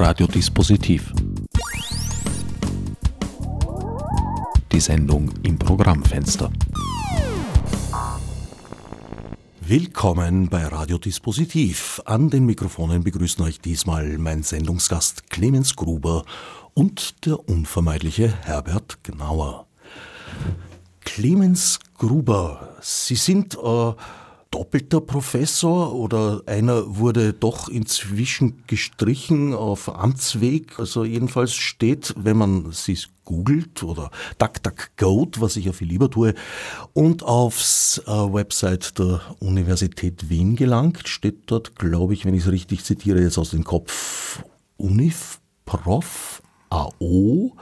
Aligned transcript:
Radiodispositiv. 0.00 1.12
Die 4.70 4.78
Sendung 4.78 5.28
im 5.42 5.58
Programmfenster. 5.58 6.52
Willkommen 9.60 10.48
bei 10.48 10.64
Radiodispositiv. 10.66 12.00
An 12.04 12.30
den 12.30 12.46
Mikrofonen 12.46 13.02
begrüßen 13.02 13.44
euch 13.44 13.60
diesmal 13.60 14.18
mein 14.18 14.44
Sendungsgast 14.44 15.30
Clemens 15.30 15.74
Gruber 15.74 16.24
und 16.74 17.26
der 17.26 17.48
unvermeidliche 17.48 18.32
Herbert 18.44 19.02
Gnauer. 19.02 19.66
Clemens 21.00 21.80
Gruber, 21.98 22.76
Sie 22.80 23.16
sind 23.16 23.56
äh, 23.56 23.92
doppelter 24.50 25.00
Professor 25.00 25.94
oder 25.94 26.42
einer 26.46 26.96
wurde 26.96 27.32
doch 27.32 27.68
inzwischen 27.68 28.64
gestrichen 28.66 29.54
auf 29.54 29.94
Amtsweg. 29.94 30.78
Also 30.78 31.04
jedenfalls 31.04 31.54
steht, 31.54 32.14
wenn 32.16 32.36
man 32.36 32.72
sie 32.72 32.98
googelt 33.24 33.82
oder 33.82 34.10
DuckDuckGo, 34.38 35.28
was 35.38 35.56
ich 35.56 35.66
ja 35.66 35.72
viel 35.72 35.88
lieber 35.88 36.10
tue, 36.10 36.34
und 36.94 37.22
aufs 37.22 38.02
äh, 38.06 38.10
Website 38.10 38.98
der 38.98 39.20
Universität 39.40 40.30
Wien 40.30 40.56
gelangt, 40.56 41.08
steht 41.08 41.42
dort, 41.46 41.76
glaube 41.76 42.14
ich, 42.14 42.24
wenn 42.24 42.34
ich 42.34 42.44
es 42.44 42.52
richtig 42.52 42.84
zitiere, 42.84 43.20
jetzt 43.20 43.38
aus 43.38 43.50
dem 43.50 43.64
Kopf, 43.64 44.42
Unifprof 44.78 46.42
AO, 46.70 47.56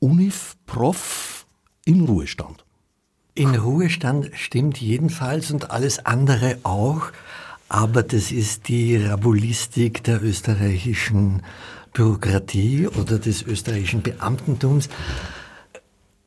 Unifprof 0.00 1.46
in 1.84 2.04
Ruhestand. 2.04 2.63
In 3.36 3.56
Ruhestand 3.56 4.30
stimmt 4.34 4.80
jedenfalls 4.80 5.50
und 5.50 5.72
alles 5.72 6.06
andere 6.06 6.58
auch, 6.62 7.10
aber 7.68 8.04
das 8.04 8.30
ist 8.30 8.68
die 8.68 8.96
Rabulistik 8.96 10.04
der 10.04 10.22
österreichischen 10.22 11.42
Bürokratie 11.92 12.86
oder 12.86 13.18
des 13.18 13.42
österreichischen 13.42 14.02
Beamtentums. 14.02 14.88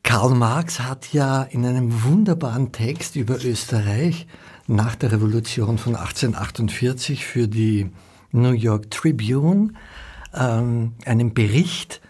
Karl 0.02 0.34
Marx 0.34 0.80
hat 0.80 1.10
ja 1.14 1.44
in 1.44 1.64
einem 1.64 2.04
wunderbaren 2.04 2.72
Text 2.72 3.16
über 3.16 3.42
Österreich 3.42 4.26
nach 4.66 4.94
der 4.94 5.12
Revolution 5.12 5.78
von 5.78 5.96
1848 5.96 7.24
für 7.24 7.48
die 7.48 7.90
New 8.32 8.52
York 8.52 8.90
Tribune 8.90 9.72
ähm, 10.34 10.92
einen 11.06 11.32
Bericht 11.32 12.02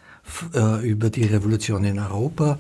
äh, 0.54 0.84
über 0.84 1.10
die 1.10 1.24
Revolution 1.24 1.84
in 1.84 2.00
Europa 2.00 2.58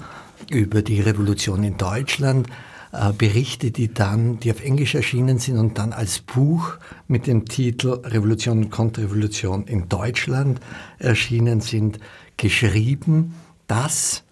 über 0.50 0.82
die 0.82 1.00
Revolution 1.00 1.62
in 1.64 1.76
Deutschland, 1.76 2.48
äh, 2.92 3.12
Berichte, 3.12 3.70
die 3.70 3.92
dann, 3.92 4.40
die 4.40 4.50
auf 4.50 4.62
Englisch 4.62 4.94
erschienen 4.94 5.38
sind 5.38 5.58
und 5.58 5.78
dann 5.78 5.92
als 5.92 6.20
Buch 6.20 6.74
mit 7.06 7.26
dem 7.26 7.44
Titel 7.44 8.00
Revolution 8.04 8.64
und 8.64 8.70
Konterrevolution 8.70 9.66
in 9.66 9.88
Deutschland 9.88 10.60
erschienen 10.98 11.60
sind, 11.60 11.98
geschrieben, 12.36 13.34
das 13.66 14.22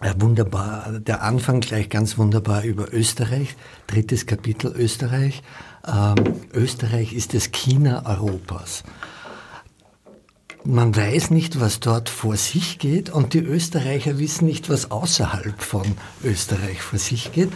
äh, 0.00 0.14
wunderbar, 0.18 1.00
der 1.00 1.22
Anfang 1.22 1.60
gleich 1.60 1.88
ganz 1.88 2.18
wunderbar 2.18 2.62
über 2.62 2.92
Österreich, 2.92 3.56
drittes 3.86 4.26
Kapitel 4.26 4.72
Österreich. 4.76 5.42
Ähm, 5.86 6.34
Österreich 6.52 7.12
ist 7.14 7.34
das 7.34 7.50
China 7.50 8.04
Europas. 8.04 8.84
Man 10.70 10.94
weiß 10.94 11.30
nicht, 11.30 11.60
was 11.60 11.80
dort 11.80 12.10
vor 12.10 12.36
sich 12.36 12.78
geht 12.78 13.08
und 13.08 13.32
die 13.32 13.38
Österreicher 13.38 14.18
wissen 14.18 14.44
nicht, 14.44 14.68
was 14.68 14.90
außerhalb 14.90 15.62
von 15.62 15.86
Österreich 16.22 16.82
vor 16.82 16.98
sich 16.98 17.32
geht. 17.32 17.48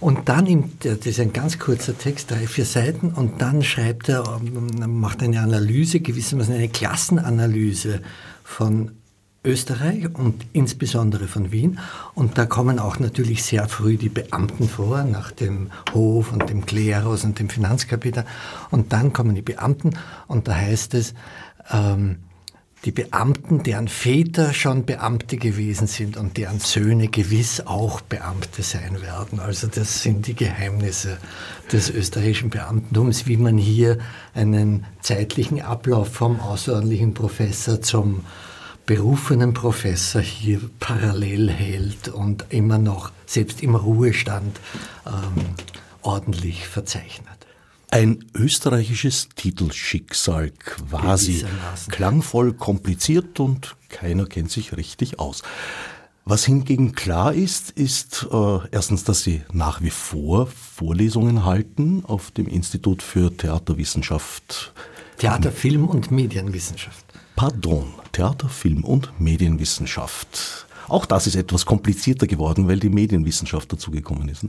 Und 0.00 0.28
dann, 0.28 0.44
im, 0.46 0.72
das 0.80 1.06
ist 1.06 1.20
ein 1.20 1.32
ganz 1.32 1.60
kurzer 1.60 1.96
Text, 1.96 2.32
drei, 2.32 2.48
vier 2.48 2.64
Seiten, 2.64 3.10
und 3.10 3.40
dann 3.40 3.62
schreibt 3.62 4.08
er, 4.08 4.40
ähm, 4.40 4.98
macht 4.98 5.22
eine 5.22 5.40
Analyse, 5.40 6.00
gewissermaßen 6.00 6.52
eine 6.52 6.68
Klassenanalyse 6.68 8.00
von 8.42 8.90
Österreich 9.44 10.12
und 10.16 10.44
insbesondere 10.52 11.28
von 11.28 11.52
Wien. 11.52 11.78
Und 12.16 12.38
da 12.38 12.46
kommen 12.46 12.80
auch 12.80 12.98
natürlich 12.98 13.44
sehr 13.44 13.68
früh 13.68 13.96
die 13.96 14.08
Beamten 14.08 14.68
vor, 14.68 15.04
nach 15.04 15.30
dem 15.30 15.70
Hof 15.94 16.32
und 16.32 16.50
dem 16.50 16.66
Klerus 16.66 17.22
und 17.22 17.38
dem 17.38 17.50
Finanzkapitel. 17.50 18.24
Und 18.72 18.92
dann 18.92 19.12
kommen 19.12 19.36
die 19.36 19.42
Beamten 19.42 19.90
und 20.26 20.48
da 20.48 20.56
heißt 20.56 20.94
es, 20.94 21.14
ähm, 21.70 22.16
die 22.84 22.92
Beamten, 22.92 23.62
deren 23.62 23.88
Väter 23.88 24.52
schon 24.52 24.84
Beamte 24.84 25.36
gewesen 25.36 25.86
sind 25.86 26.16
und 26.16 26.36
deren 26.36 26.60
Söhne 26.60 27.08
gewiss 27.08 27.60
auch 27.60 28.00
Beamte 28.00 28.62
sein 28.62 29.02
werden. 29.02 29.40
Also 29.40 29.66
das 29.66 30.02
sind 30.02 30.26
die 30.26 30.34
Geheimnisse 30.34 31.18
des 31.72 31.90
österreichischen 31.90 32.50
Beamtentums, 32.50 33.26
wie 33.26 33.36
man 33.36 33.58
hier 33.58 33.98
einen 34.34 34.86
zeitlichen 35.02 35.60
Ablauf 35.60 36.12
vom 36.12 36.40
außerordentlichen 36.40 37.14
Professor 37.14 37.82
zum 37.82 38.24
berufenen 38.86 39.52
Professor 39.52 40.22
hier 40.22 40.60
parallel 40.80 41.50
hält 41.50 42.08
und 42.08 42.46
immer 42.48 42.78
noch, 42.78 43.12
selbst 43.26 43.62
im 43.62 43.74
Ruhestand, 43.74 44.58
ähm, 45.04 45.44
ordentlich 46.00 46.66
verzeichnet. 46.66 47.37
Ein 47.90 48.24
österreichisches 48.34 49.30
Titelschicksal 49.34 50.50
quasi. 50.50 51.44
Klangvoll, 51.88 52.52
kompliziert 52.52 53.40
und 53.40 53.76
keiner 53.88 54.26
kennt 54.26 54.50
sich 54.50 54.76
richtig 54.76 55.18
aus. 55.18 55.42
Was 56.26 56.44
hingegen 56.44 56.92
klar 56.92 57.32
ist, 57.32 57.70
ist 57.70 58.26
äh, 58.30 58.58
erstens, 58.70 59.04
dass 59.04 59.22
Sie 59.22 59.40
nach 59.50 59.80
wie 59.80 59.88
vor 59.88 60.46
Vorlesungen 60.48 61.46
halten 61.46 62.04
auf 62.04 62.30
dem 62.30 62.46
Institut 62.46 63.02
für 63.02 63.34
Theaterwissenschaft. 63.34 64.74
Theater, 65.16 65.50
Film 65.50 65.86
und 65.86 66.10
Medienwissenschaft. 66.10 67.06
Pardon, 67.34 67.94
Theater, 68.12 68.50
Film 68.50 68.84
und 68.84 69.18
Medienwissenschaft. 69.18 70.66
Auch 70.88 71.06
das 71.06 71.26
ist 71.26 71.36
etwas 71.36 71.64
komplizierter 71.64 72.26
geworden, 72.26 72.68
weil 72.68 72.78
die 72.78 72.90
Medienwissenschaft 72.90 73.72
dazugekommen 73.72 74.28
ist. 74.28 74.44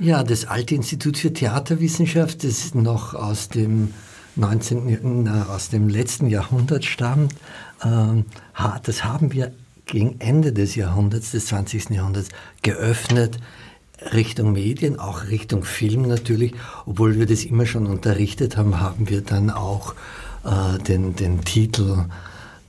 Ja, 0.00 0.22
das 0.22 0.46
alte 0.46 0.74
Institut 0.74 1.18
für 1.18 1.30
Theaterwissenschaft, 1.30 2.42
das 2.42 2.74
noch 2.74 3.12
aus 3.12 3.50
dem 3.50 3.92
19., 4.34 5.28
aus 5.28 5.68
dem 5.68 5.90
letzten 5.90 6.30
Jahrhundert 6.30 6.86
stammt, 6.86 7.34
ähm, 7.84 8.24
das 8.84 9.04
haben 9.04 9.34
wir 9.34 9.52
gegen 9.84 10.18
Ende 10.18 10.54
des 10.54 10.74
Jahrhunderts, 10.74 11.32
des 11.32 11.46
20. 11.46 11.90
Jahrhunderts, 11.90 12.30
geöffnet 12.62 13.36
Richtung 14.14 14.52
Medien, 14.54 14.98
auch 14.98 15.28
Richtung 15.28 15.64
Film 15.64 16.08
natürlich. 16.08 16.54
Obwohl 16.86 17.18
wir 17.18 17.26
das 17.26 17.44
immer 17.44 17.66
schon 17.66 17.86
unterrichtet 17.86 18.56
haben, 18.56 18.80
haben 18.80 19.10
wir 19.10 19.20
dann 19.20 19.50
auch 19.50 19.94
äh, 20.44 20.78
den, 20.78 21.14
den 21.14 21.44
Titel 21.44 22.06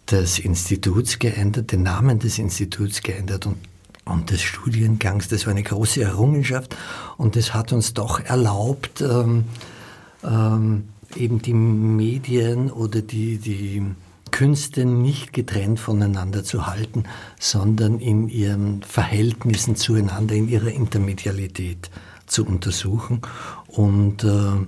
des 0.10 0.38
Instituts 0.38 1.18
geändert, 1.18 1.72
den 1.72 1.84
Namen 1.84 2.20
des 2.20 2.40
Instituts 2.40 3.02
geändert 3.02 3.46
und 3.46 3.56
und 4.06 4.32
des 4.32 4.42
Studiengangs. 4.42 5.28
Das 5.28 5.46
war 5.46 5.52
eine 5.52 5.64
große 5.64 6.02
Errungenschaft 6.02 6.76
und 7.18 7.36
das 7.36 7.54
hat 7.54 7.74
uns 7.74 7.94
doch 7.94 8.20
erlaubt, 8.20 9.02
ähm, 9.02 9.46
ähm, 10.24 10.90
eben 11.16 11.42
die 11.42 11.54
Medien 11.54 12.72
oder 12.72 13.02
die, 13.02 13.38
die 13.38 13.84
Künste 14.32 14.86
nicht 14.86 15.34
getrennt 15.34 15.80
voneinander 15.80 16.44
zu 16.44 16.68
halten, 16.68 17.04
sondern 17.40 18.00
in 18.00 18.30
ihren 18.30 18.82
Verhältnissen 18.82 19.76
zueinander, 19.76 20.36
in 20.36 20.48
ihrer 20.48 20.72
Intermedialität 20.72 21.90
zu 22.28 22.46
untersuchen. 22.46 23.22
Und, 23.68 24.24
äh, 24.24 24.66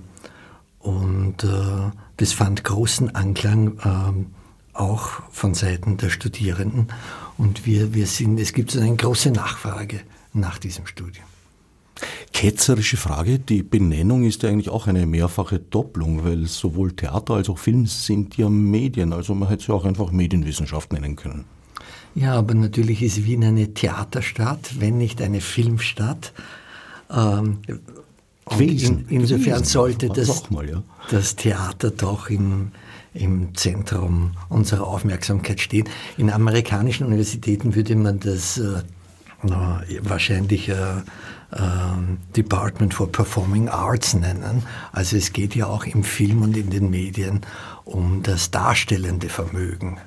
und 0.80 1.44
äh, 1.44 1.90
das 2.18 2.32
fand 2.32 2.62
großen 2.62 3.14
Anklang 3.14 3.78
äh, 3.78 4.78
auch 4.78 5.08
von 5.30 5.54
Seiten 5.54 5.96
der 5.96 6.10
Studierenden. 6.10 6.88
Und 7.36 7.66
wir, 7.66 7.94
wir 7.94 8.06
sind, 8.06 8.38
es 8.38 8.52
gibt 8.52 8.70
so 8.70 8.80
eine 8.80 8.94
große 8.94 9.30
Nachfrage 9.30 10.00
nach 10.32 10.58
diesem 10.58 10.86
Studium. 10.86 11.24
Ketzerische 12.32 12.96
Frage, 12.96 13.38
die 13.38 13.62
Benennung 13.62 14.24
ist 14.24 14.42
ja 14.42 14.48
eigentlich 14.48 14.68
auch 14.68 14.88
eine 14.88 15.06
mehrfache 15.06 15.60
Doppelung, 15.60 16.24
weil 16.24 16.46
sowohl 16.46 16.92
Theater 16.92 17.34
als 17.34 17.48
auch 17.48 17.58
Film 17.58 17.86
sind 17.86 18.36
ja 18.36 18.48
Medien, 18.48 19.12
also 19.12 19.34
man 19.34 19.48
hätte 19.48 19.62
es 19.62 19.66
ja 19.68 19.74
auch 19.74 19.84
einfach 19.84 20.10
Medienwissenschaft 20.10 20.92
nennen 20.92 21.14
können. 21.14 21.44
Ja, 22.16 22.34
aber 22.34 22.54
natürlich 22.54 23.02
ist 23.02 23.24
Wien 23.24 23.44
eine 23.44 23.74
Theaterstadt, 23.74 24.80
wenn 24.80 24.98
nicht 24.98 25.22
eine 25.22 25.40
Filmstadt. 25.40 26.32
Ähm, 27.10 27.58
gewesen, 28.46 29.06
in, 29.08 29.20
insofern 29.20 29.54
gewesen. 29.54 29.64
sollte 29.64 30.08
das, 30.08 30.50
mal, 30.50 30.68
ja. 30.68 30.82
das 31.10 31.36
Theater 31.36 31.90
doch 31.90 32.30
im, 32.30 32.72
im 33.14 33.54
Zentrum 33.54 34.32
unserer 34.48 34.86
Aufmerksamkeit 34.86 35.60
stehen. 35.60 35.88
In 36.18 36.30
amerikanischen 36.30 37.06
Universitäten 37.06 37.74
würde 37.74 37.96
man 37.96 38.20
das 38.20 38.58
äh, 38.58 38.82
wahrscheinlich 40.02 40.68
äh, 40.68 40.74
äh, 40.74 41.00
Department 42.36 42.94
for 42.94 43.10
Performing 43.10 43.68
Arts 43.68 44.14
nennen. 44.14 44.64
Also 44.92 45.16
es 45.16 45.32
geht 45.32 45.54
ja 45.54 45.66
auch 45.66 45.84
im 45.84 46.02
Film 46.02 46.42
und 46.42 46.56
in 46.56 46.70
den 46.70 46.90
Medien 46.90 47.40
um 47.84 48.22
das 48.22 48.50
darstellende 48.50 49.28
Vermögen. 49.28 49.98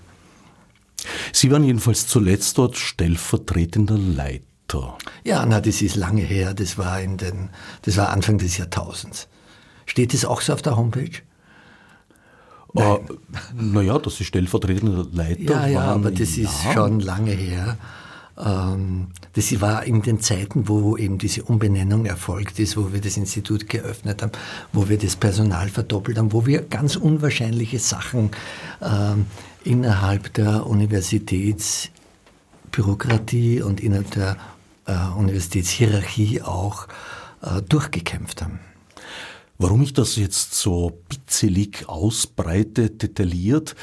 Sie 1.32 1.52
waren 1.52 1.64
jedenfalls 1.64 2.08
zuletzt 2.08 2.58
dort 2.58 2.76
stellvertretender 2.76 3.98
Leiter. 3.98 4.98
Ja, 5.24 5.46
na, 5.46 5.62
das 5.62 5.82
ist 5.82 5.96
lange 5.96 6.22
her. 6.22 6.54
Das 6.54 6.78
war 6.78 7.00
in 7.00 7.18
den, 7.18 7.50
das 7.84 7.96
war 7.96 8.10
Anfang 8.10 8.38
des 8.38 8.58
Jahrtausends. 8.58 9.28
Steht 9.86 10.14
das 10.14 10.26
auch 10.26 10.42
so 10.42 10.52
auf 10.54 10.62
der 10.62 10.76
Homepage? 10.76 11.22
Äh, 12.78 13.00
naja, 13.56 13.98
dass 14.00 14.18
Sie 14.18 14.26
stellvertretender 14.26 15.06
Leiter 15.12 15.42
ja, 15.42 15.56
waren. 15.56 15.72
Ja, 15.72 15.94
aber 15.94 16.12
das 16.12 16.38
ist 16.38 16.54
schon 16.74 17.00
lange 17.00 17.32
her. 17.32 17.78
Ähm, 18.38 19.08
das 19.34 19.60
war 19.62 19.84
in 19.84 20.04
den 20.04 20.20
Zeiten, 20.20 20.68
wo 20.68 20.98
eben 20.98 21.18
diese 21.18 21.42
Umbenennung 21.44 22.06
erfolgt 22.06 22.60
ist, 22.60 22.78
wo 22.78 22.94
wir 22.94 23.02
das 23.02 23.18
Institut 23.18 23.68
geöffnet 23.68 24.22
haben, 24.22 24.32
wo 24.74 24.90
wir 24.90 24.98
das 24.98 25.16
Personal 25.16 25.70
verdoppelt 25.70 26.18
haben, 26.18 26.34
wo 26.34 26.46
wir 26.46 26.62
ganz 26.62 26.96
unwahrscheinliche 26.96 27.80
Sachen 27.80 28.30
ähm, 28.82 29.26
innerhalb 29.64 30.34
der 30.36 30.68
Universitätsbürokratie 30.68 33.62
und 33.62 33.82
innerhalb 33.82 34.12
der 34.12 34.38
äh, 34.86 34.94
Universitätshierarchie 35.18 36.44
auch 36.44 36.88
äh, 37.42 37.64
durchgekämpft 37.64 38.44
haben. 38.44 38.60
Warum 39.60 39.82
ich 39.82 39.94
das 39.94 40.16
jetzt 40.18 40.54
so 40.54 41.02
bitzelig 41.10 41.90
ausbreite, 41.90 42.92
detailliert, 42.92 43.76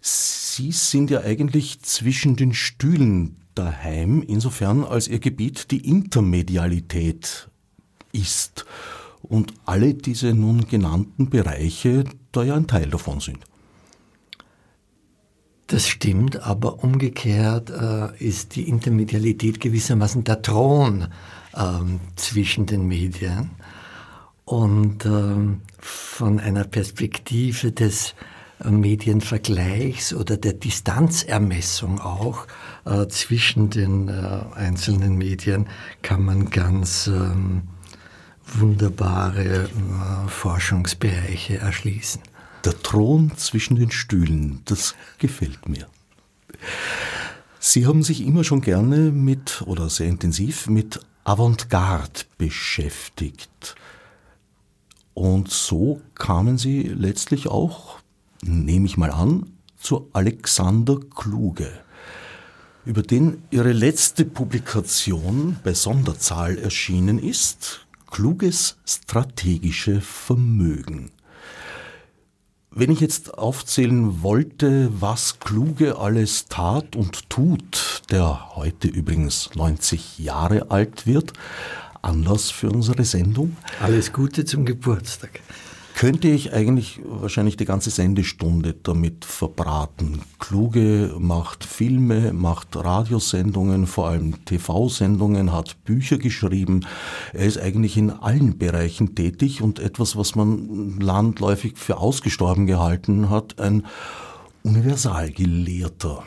Sie 0.00 0.72
sind 0.72 1.10
ja 1.10 1.20
eigentlich 1.20 1.82
zwischen 1.82 2.34
den 2.34 2.52
Stühlen 2.52 3.36
daheim, 3.54 4.22
insofern 4.22 4.82
als 4.82 5.06
Ihr 5.06 5.20
Gebiet 5.20 5.70
die 5.70 5.86
Intermedialität 5.86 7.48
ist 8.12 8.66
und 9.22 9.54
alle 9.66 9.94
diese 9.94 10.34
nun 10.34 10.66
genannten 10.66 11.30
Bereiche 11.30 12.04
da 12.32 12.42
ja 12.42 12.56
ein 12.56 12.66
Teil 12.66 12.90
davon 12.90 13.20
sind. 13.20 13.38
Das 15.68 15.86
stimmt, 15.86 16.42
aber 16.42 16.82
umgekehrt 16.82 17.70
äh, 17.70 18.16
ist 18.18 18.56
die 18.56 18.68
Intermedialität 18.68 19.60
gewissermaßen 19.60 20.24
der 20.24 20.42
Thron 20.42 21.06
äh, 21.54 21.68
zwischen 22.16 22.66
den 22.66 22.88
Medien. 22.88 23.50
Und 24.50 25.06
äh, 25.06 25.36
von 25.78 26.40
einer 26.40 26.64
Perspektive 26.64 27.70
des 27.70 28.16
äh, 28.58 28.68
Medienvergleichs 28.68 30.12
oder 30.12 30.36
der 30.36 30.54
Distanzermessung 30.54 32.00
auch 32.00 32.48
äh, 32.84 33.06
zwischen 33.06 33.70
den 33.70 34.08
äh, 34.08 34.40
einzelnen 34.56 35.16
Medien 35.16 35.68
kann 36.02 36.24
man 36.24 36.50
ganz 36.50 37.06
ähm, 37.06 37.62
wunderbare 38.44 39.68
äh, 39.68 40.28
Forschungsbereiche 40.28 41.58
erschließen. 41.58 42.20
Der 42.64 42.76
Thron 42.82 43.30
zwischen 43.36 43.76
den 43.76 43.92
Stühlen, 43.92 44.62
das 44.64 44.96
gefällt 45.18 45.68
mir. 45.68 45.86
Sie 47.60 47.86
haben 47.86 48.02
sich 48.02 48.26
immer 48.26 48.42
schon 48.42 48.62
gerne 48.62 49.12
mit 49.12 49.62
oder 49.64 49.88
sehr 49.88 50.08
intensiv 50.08 50.66
mit 50.66 50.98
Avantgarde 51.22 52.22
beschäftigt. 52.36 53.76
Und 55.14 55.50
so 55.50 56.00
kamen 56.14 56.58
Sie 56.58 56.82
letztlich 56.82 57.48
auch, 57.48 57.98
nehme 58.42 58.86
ich 58.86 58.96
mal 58.96 59.10
an, 59.10 59.50
zu 59.76 60.08
Alexander 60.12 60.98
Kluge, 61.14 61.70
über 62.84 63.02
den 63.02 63.42
Ihre 63.50 63.72
letzte 63.72 64.24
Publikation 64.24 65.56
bei 65.62 65.74
Sonderzahl 65.74 66.58
erschienen 66.58 67.18
ist, 67.18 67.86
Kluges 68.10 68.78
strategische 68.86 70.00
Vermögen. 70.00 71.10
Wenn 72.72 72.90
ich 72.90 73.00
jetzt 73.00 73.36
aufzählen 73.36 74.22
wollte, 74.22 74.90
was 75.00 75.40
Kluge 75.40 75.98
alles 75.98 76.46
tat 76.46 76.94
und 76.94 77.28
tut, 77.28 78.02
der 78.10 78.54
heute 78.54 78.86
übrigens 78.86 79.50
90 79.54 80.20
Jahre 80.20 80.70
alt 80.70 81.06
wird, 81.06 81.32
Anlass 82.02 82.50
für 82.50 82.70
unsere 82.70 83.04
Sendung. 83.04 83.56
Alles 83.80 84.12
Gute 84.12 84.44
zum 84.44 84.64
Geburtstag 84.64 85.40
könnte 86.00 86.28
ich 86.28 86.54
eigentlich 86.54 86.98
wahrscheinlich 87.04 87.58
die 87.58 87.66
ganze 87.66 87.90
Sendestunde 87.90 88.72
damit 88.72 89.26
verbraten. 89.26 90.22
Kluge 90.38 91.14
macht 91.18 91.62
Filme, 91.62 92.32
macht 92.32 92.74
Radiosendungen, 92.74 93.86
vor 93.86 94.08
allem 94.08 94.42
TV-Sendungen, 94.46 95.52
hat 95.52 95.84
Bücher 95.84 96.16
geschrieben. 96.16 96.86
Er 97.34 97.44
ist 97.44 97.58
eigentlich 97.58 97.98
in 97.98 98.08
allen 98.08 98.56
Bereichen 98.56 99.14
tätig 99.14 99.60
und 99.60 99.78
etwas, 99.78 100.16
was 100.16 100.34
man 100.34 100.98
landläufig 101.00 101.76
für 101.76 101.98
ausgestorben 101.98 102.66
gehalten 102.66 103.28
hat, 103.28 103.60
ein 103.60 103.84
Universalgelehrter. 104.62 106.22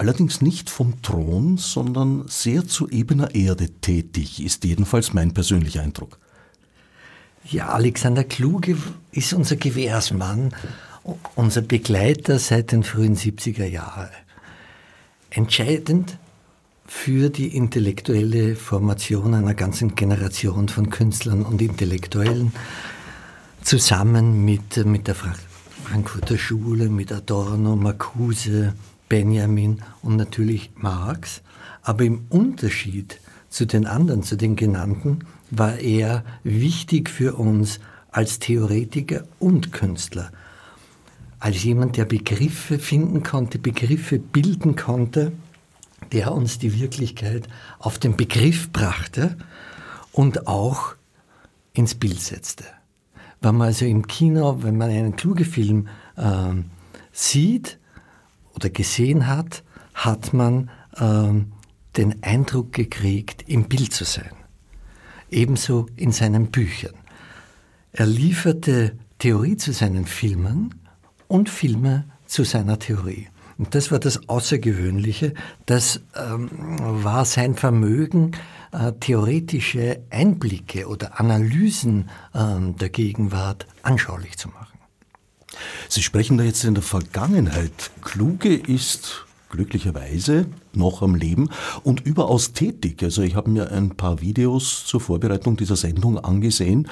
Allerdings 0.00 0.40
nicht 0.40 0.70
vom 0.70 1.02
Thron, 1.02 1.58
sondern 1.58 2.24
sehr 2.26 2.66
zu 2.66 2.88
ebener 2.88 3.34
Erde 3.34 3.68
tätig, 3.68 4.42
ist 4.42 4.64
jedenfalls 4.64 5.12
mein 5.12 5.34
persönlicher 5.34 5.82
Eindruck. 5.82 6.18
Ja, 7.44 7.68
Alexander 7.68 8.24
Kluge 8.24 8.78
ist 9.12 9.34
unser 9.34 9.56
Gewährsmann, 9.56 10.54
unser 11.34 11.60
Begleiter 11.60 12.38
seit 12.38 12.72
den 12.72 12.82
frühen 12.82 13.14
70er 13.14 13.66
Jahren. 13.66 14.08
Entscheidend 15.28 16.16
für 16.86 17.28
die 17.28 17.54
intellektuelle 17.54 18.56
Formation 18.56 19.34
einer 19.34 19.52
ganzen 19.52 19.96
Generation 19.96 20.70
von 20.70 20.88
Künstlern 20.88 21.42
und 21.42 21.60
Intellektuellen, 21.60 22.54
zusammen 23.60 24.46
mit, 24.46 24.82
mit 24.86 25.08
der 25.08 25.14
Frankfurter 25.84 26.38
Schule, 26.38 26.88
mit 26.88 27.12
Adorno, 27.12 27.76
Marcuse, 27.76 28.72
Benjamin 29.10 29.82
und 30.00 30.16
natürlich 30.16 30.70
Marx. 30.76 31.42
Aber 31.82 32.04
im 32.04 32.24
Unterschied 32.30 33.20
zu 33.50 33.66
den 33.66 33.84
anderen, 33.84 34.22
zu 34.22 34.36
den 34.36 34.56
genannten, 34.56 35.24
war 35.50 35.78
er 35.78 36.24
wichtig 36.44 37.10
für 37.10 37.34
uns 37.34 37.80
als 38.10 38.38
Theoretiker 38.38 39.24
und 39.38 39.72
Künstler. 39.72 40.32
Als 41.40 41.62
jemand, 41.64 41.96
der 41.96 42.04
Begriffe 42.04 42.78
finden 42.78 43.22
konnte, 43.22 43.58
Begriffe 43.58 44.18
bilden 44.18 44.76
konnte, 44.76 45.32
der 46.12 46.32
uns 46.32 46.58
die 46.58 46.78
Wirklichkeit 46.78 47.48
auf 47.78 47.98
den 47.98 48.16
Begriff 48.16 48.70
brachte 48.72 49.36
und 50.12 50.46
auch 50.46 50.94
ins 51.72 51.94
Bild 51.94 52.20
setzte. 52.20 52.64
Wenn 53.40 53.56
man 53.56 53.68
also 53.68 53.86
im 53.86 54.06
Kino, 54.06 54.62
wenn 54.62 54.76
man 54.76 54.90
einen 54.90 55.16
kluge 55.16 55.44
Film 55.44 55.88
äh, 56.16 56.52
sieht 57.12 57.79
oder 58.54 58.70
gesehen 58.70 59.26
hat, 59.26 59.62
hat 59.94 60.32
man 60.32 60.70
äh, 60.96 61.32
den 61.96 62.22
Eindruck 62.22 62.72
gekriegt, 62.72 63.44
im 63.46 63.68
Bild 63.68 63.92
zu 63.92 64.04
sein 64.04 64.30
ebenso 65.30 65.86
in 65.96 66.12
seinen 66.12 66.50
Büchern. 66.50 66.94
Er 67.92 68.06
lieferte 68.06 68.96
Theorie 69.18 69.56
zu 69.56 69.72
seinen 69.72 70.06
Filmen 70.06 70.74
und 71.28 71.48
Filme 71.48 72.04
zu 72.26 72.44
seiner 72.44 72.78
Theorie. 72.78 73.28
Und 73.58 73.74
das 73.74 73.90
war 73.90 73.98
das 73.98 74.28
Außergewöhnliche. 74.28 75.34
Das 75.66 76.00
ähm, 76.16 76.48
war 77.04 77.24
sein 77.24 77.54
Vermögen, 77.56 78.32
äh, 78.72 78.92
theoretische 78.92 80.00
Einblicke 80.10 80.88
oder 80.88 81.20
Analysen 81.20 82.08
ähm, 82.34 82.76
der 82.76 82.88
Gegenwart 82.88 83.66
anschaulich 83.82 84.38
zu 84.38 84.48
machen. 84.48 84.59
Sie 85.88 86.02
sprechen 86.02 86.38
da 86.38 86.44
jetzt 86.44 86.64
in 86.64 86.74
der 86.74 86.82
Vergangenheit. 86.82 87.90
Kluge 88.02 88.54
ist 88.54 89.26
glücklicherweise 89.50 90.46
noch 90.72 91.02
am 91.02 91.14
Leben 91.14 91.50
und 91.82 92.00
überaus 92.00 92.52
tätig. 92.52 93.02
Also 93.02 93.22
ich 93.22 93.34
habe 93.34 93.50
mir 93.50 93.70
ein 93.72 93.90
paar 93.90 94.20
Videos 94.20 94.86
zur 94.86 95.00
Vorbereitung 95.00 95.56
dieser 95.56 95.76
Sendung 95.76 96.18
angesehen. 96.18 96.88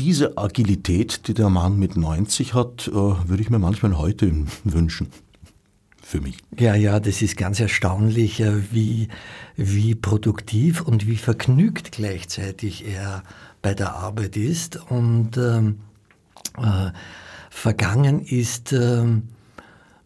Diese 0.00 0.36
Agilität, 0.38 1.28
die 1.28 1.34
der 1.34 1.50
Mann 1.50 1.78
mit 1.78 1.96
90 1.96 2.54
hat, 2.54 2.88
äh, 2.88 2.92
würde 2.92 3.40
ich 3.40 3.50
mir 3.50 3.58
manchmal 3.58 3.98
heute 3.98 4.32
wünschen. 4.64 5.08
Für 6.04 6.20
mich. 6.20 6.36
Ja, 6.58 6.74
ja, 6.74 6.98
das 6.98 7.22
ist 7.22 7.36
ganz 7.36 7.60
erstaunlich, 7.60 8.40
äh, 8.40 8.72
wie, 8.72 9.08
wie 9.56 9.94
produktiv 9.94 10.80
und 10.82 11.06
wie 11.06 11.16
vergnügt 11.16 11.92
gleichzeitig 11.92 12.84
er 12.86 13.22
bei 13.62 13.72
der 13.72 13.94
Arbeit 13.94 14.36
ist. 14.36 14.76
Und 14.90 15.36
ähm, 15.36 15.78
äh, 16.58 16.90
vergangen 17.52 18.24
ist 18.24 18.72
ähm, 18.72 19.28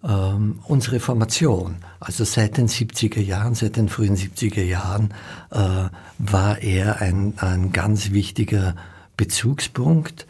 ähm, 0.04 0.58
unsere 0.64 1.00
Formation, 1.00 1.76
also 2.00 2.24
seit 2.24 2.58
den 2.58 2.68
70er 2.68 3.20
Jahren, 3.20 3.54
seit 3.54 3.76
den 3.76 3.88
frühen 3.88 4.16
70er 4.16 4.62
Jahren, 4.62 5.14
äh, 5.50 5.88
war 6.18 6.58
er 6.58 7.00
ein, 7.00 7.34
ein 7.38 7.72
ganz 7.72 8.10
wichtiger 8.10 8.74
Bezugspunkt 9.16 10.26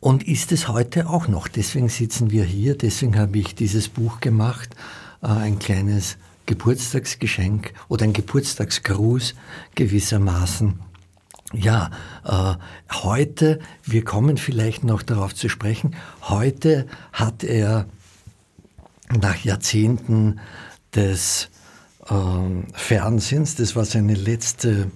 und 0.00 0.26
ist 0.26 0.52
es 0.52 0.68
heute 0.68 1.10
auch 1.10 1.28
noch. 1.28 1.48
Deswegen 1.48 1.88
sitzen 1.88 2.30
wir 2.30 2.44
hier, 2.44 2.78
deswegen 2.78 3.18
habe 3.18 3.38
ich 3.38 3.54
dieses 3.54 3.88
Buch 3.88 4.20
gemacht, 4.20 4.74
äh, 5.22 5.26
ein 5.26 5.58
kleines 5.58 6.16
Geburtstagsgeschenk 6.46 7.74
oder 7.88 8.04
ein 8.04 8.12
Geburtstagsgruß 8.12 9.34
gewissermaßen. 9.74 10.91
Ja, 11.52 11.90
äh, 12.24 12.54
heute, 13.02 13.58
wir 13.84 14.04
kommen 14.04 14.38
vielleicht 14.38 14.84
noch 14.84 15.02
darauf 15.02 15.34
zu 15.34 15.48
sprechen, 15.50 15.94
heute 16.22 16.86
hat 17.12 17.44
er 17.44 17.86
nach 19.10 19.36
Jahrzehnten 19.44 20.40
des 20.94 21.50
äh, 22.08 22.14
Fernsehens, 22.72 23.54
das 23.56 23.76
war 23.76 23.84
seine 23.84 24.14
letzte 24.14 24.90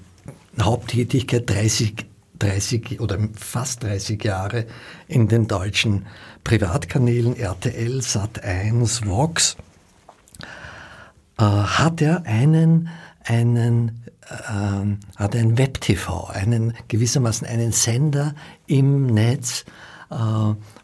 Haupttätigkeit, 0.58 1.48
30, 1.48 2.06
30 2.38 3.00
oder 3.00 3.18
fast 3.34 3.82
30 3.82 4.24
Jahre 4.24 4.66
in 5.08 5.28
den 5.28 5.48
deutschen 5.48 6.06
Privatkanälen 6.42 7.36
RTL, 7.36 8.00
Sat1, 8.00 9.06
Vox, 9.06 9.58
äh, 11.38 11.42
hat 11.42 12.00
er 12.00 12.24
einen, 12.24 12.88
einen, 13.24 14.05
äh, 14.28 15.16
hat 15.16 15.36
ein 15.36 15.58
Web-TV, 15.58 16.26
einen 16.26 16.74
gewissermaßen 16.88 17.46
einen 17.46 17.72
Sender 17.72 18.34
im 18.66 19.06
Netz, 19.06 19.64
äh, 20.10 20.14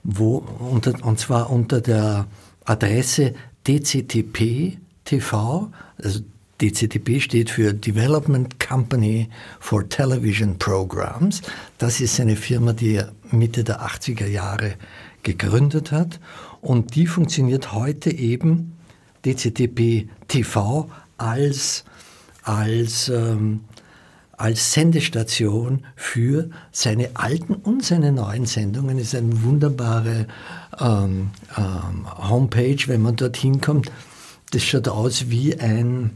wo 0.02 0.36
unter, 0.58 1.04
und 1.04 1.18
zwar 1.18 1.50
unter 1.50 1.80
der 1.80 2.26
Adresse 2.64 3.34
DCTP 3.66 4.78
TV, 5.04 5.70
also 6.02 6.20
DCTP 6.60 7.20
steht 7.20 7.50
für 7.50 7.74
Development 7.74 8.60
Company 8.60 9.28
for 9.58 9.88
Television 9.88 10.58
Programs. 10.58 11.42
Das 11.78 12.00
ist 12.00 12.20
eine 12.20 12.36
Firma, 12.36 12.72
die 12.72 12.94
er 12.94 13.12
Mitte 13.32 13.64
der 13.64 13.80
80er 13.82 14.26
Jahre 14.26 14.74
gegründet 15.24 15.90
hat 15.90 16.20
und 16.60 16.94
die 16.94 17.06
funktioniert 17.06 17.72
heute 17.72 18.10
eben 18.12 18.76
DCTP 19.24 20.08
TV 20.28 20.88
als, 21.18 21.84
als, 22.42 23.08
ähm, 23.08 23.60
als 24.36 24.72
Sendestation 24.72 25.84
für 25.96 26.50
seine 26.70 27.10
alten 27.14 27.54
und 27.54 27.84
seine 27.84 28.12
neuen 28.12 28.46
Sendungen. 28.46 28.98
Das 28.98 29.08
ist 29.08 29.14
eine 29.14 29.42
wunderbare 29.42 30.26
ähm, 30.80 31.30
ähm, 31.56 32.28
Homepage, 32.28 32.78
wenn 32.86 33.02
man 33.02 33.16
dorthin 33.16 33.60
kommt. 33.60 33.90
Das 34.50 34.62
schaut 34.62 34.88
aus 34.88 35.30
wie 35.30 35.58
ein 35.58 36.10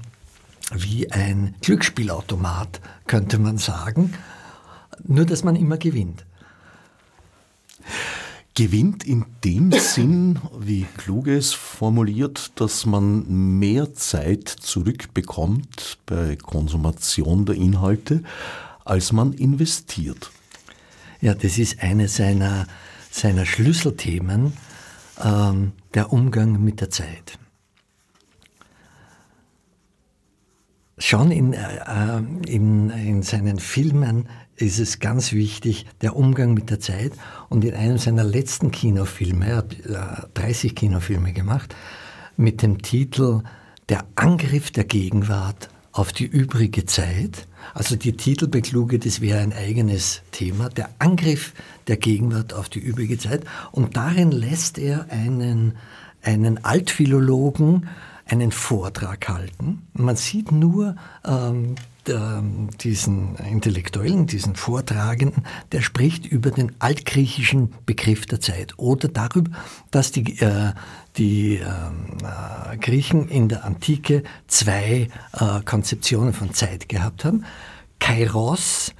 wie 0.75 1.11
ein 1.13 1.55
Glücksspielautomat, 1.61 2.81
könnte 3.07 3.39
man 3.39 3.57
sagen, 3.57 4.13
nur 5.05 5.25
dass 5.25 5.45
man 5.45 5.55
immer 5.55 5.77
gewinnt. 5.77 6.25
Gewinnt 8.57 9.05
in 9.05 9.27
dem 9.45 9.71
Sinn, 9.79 10.39
wie 10.59 10.87
Kluges 10.97 11.53
formuliert, 11.53 12.53
dass 12.59 12.87
man 12.87 13.59
mehr 13.59 13.93
Zeit 13.93 14.49
zurückbekommt 14.49 15.99
bei 16.07 16.37
Konsumation 16.37 17.45
der 17.45 17.57
Inhalte, 17.57 18.23
als 18.87 19.13
man 19.13 19.35
investiert. 19.35 20.31
Ja, 21.21 21.35
das 21.35 21.59
ist 21.59 21.83
eine 21.83 22.09
seiner, 22.09 22.67
seiner 23.11 23.45
Schlüsselthemen, 23.45 24.55
ähm, 25.23 25.73
der 25.93 26.11
Umgang 26.11 26.65
mit 26.65 26.81
der 26.81 26.89
Zeit. 26.89 27.39
Schon 30.97 31.31
in, 31.31 31.53
äh, 31.53 32.19
in, 32.47 32.89
in 32.89 33.23
seinen 33.23 33.59
Filmen 33.59 34.31
ist 34.57 34.79
es 34.79 34.99
ganz 34.99 35.33
wichtig, 35.33 35.87
der 36.01 36.17
Umgang 36.17 36.55
mit 36.55 36.71
der 36.71 36.81
Zeit. 36.81 37.13
Und 37.49 37.65
in 37.65 37.75
einem 37.75 37.99
seiner 37.99 38.25
letzten 38.25 38.71
Kinofilme, 38.71 39.47
er 39.49 39.57
hat 39.57 39.75
äh, 39.81 40.27
30 40.35 40.75
Kinofilme 40.75 41.33
gemacht, 41.33 41.75
mit 42.37 42.63
dem 42.63 42.83
Titel 42.83 43.43
Der 43.89 44.05
Angriff 44.15 44.71
der 44.71 44.85
Gegenwart 44.85 45.69
auf 45.93 46.13
die 46.13 46.27
übrige 46.27 46.85
Zeit. 46.85 47.47
Also 47.75 47.97
die 47.97 48.17
Titelbekluge, 48.17 48.99
das 48.99 49.21
wäre 49.21 49.41
ein 49.41 49.53
eigenes 49.53 50.23
Thema. 50.31 50.69
Der 50.69 50.91
Angriff 50.99 51.53
der 51.87 51.97
Gegenwart 51.97 52.53
auf 52.53 52.69
die 52.69 52.81
übrige 52.81 53.19
Zeit. 53.19 53.45
Und 53.73 53.97
darin 53.97 54.31
lässt 54.31 54.79
er 54.79 55.11
einen, 55.11 55.77
einen 56.23 56.65
Altphilologen 56.65 57.89
einen 58.27 58.51
Vortrag 58.51 59.29
halten. 59.29 59.87
Man 59.93 60.17
sieht 60.17 60.53
nur 60.53 60.97
ähm, 61.25 61.77
der, 62.07 62.43
diesen 62.81 63.37
Intellektuellen, 63.37 64.27
diesen 64.27 64.57
Vortragenden, 64.57 65.45
der 65.73 65.83
spricht 65.83 66.27
über 66.27 66.51
den 66.51 66.73
altgriechischen 66.79 67.75
Begriff 67.85 68.27
der 68.27 68.41
Zeit 68.41 68.79
oder 68.79 69.09
darüber, 69.09 69.51
dass 69.91 70.13
die, 70.13 70.39
äh, 70.41 70.73
die 71.17 71.57
ähm, 71.57 72.19
äh, 72.23 72.77
Griechen 72.79 73.29
in 73.29 73.49
der 73.49 73.65
Antike 73.65 74.23
zwei 74.47 75.09
äh, 75.33 75.61
Konzeptionen 75.65 76.33
von 76.33 76.53
Zeit 76.53 76.89
gehabt 76.89 77.25
haben. 77.25 77.45
Kairos, 77.99 78.93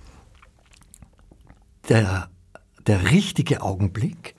der, 1.89 2.29
der 2.87 3.11
richtige 3.11 3.63
Augenblick, 3.63 4.35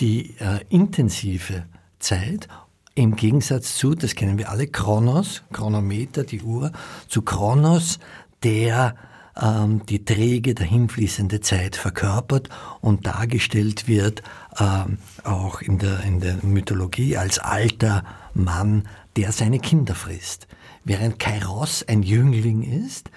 die 0.00 0.34
äh, 0.38 0.60
intensive 0.68 1.66
Zeit 1.98 2.48
im 2.94 3.16
Gegensatz 3.16 3.76
zu, 3.76 3.94
das 3.94 4.14
kennen 4.14 4.38
wir 4.38 4.50
alle, 4.50 4.66
Kronos, 4.66 5.42
Chronometer, 5.52 6.24
die 6.24 6.42
Uhr, 6.42 6.72
zu 7.08 7.22
Kronos, 7.22 7.98
der 8.42 8.96
ähm, 9.40 9.84
die 9.86 10.04
träge, 10.04 10.54
dahinfließende 10.54 11.40
Zeit 11.40 11.76
verkörpert 11.76 12.48
und 12.80 13.06
dargestellt 13.06 13.88
wird, 13.88 14.22
ähm, 14.58 14.98
auch 15.24 15.62
in 15.62 15.78
der, 15.78 16.00
in 16.00 16.20
der 16.20 16.36
Mythologie, 16.42 17.16
als 17.16 17.38
alter 17.38 18.04
Mann, 18.34 18.88
der 19.16 19.32
seine 19.32 19.58
Kinder 19.58 19.94
frisst. 19.94 20.46
Während 20.84 21.18
Kairos 21.18 21.84
ein 21.86 22.02
Jüngling 22.02 22.62
ist, 22.62 23.10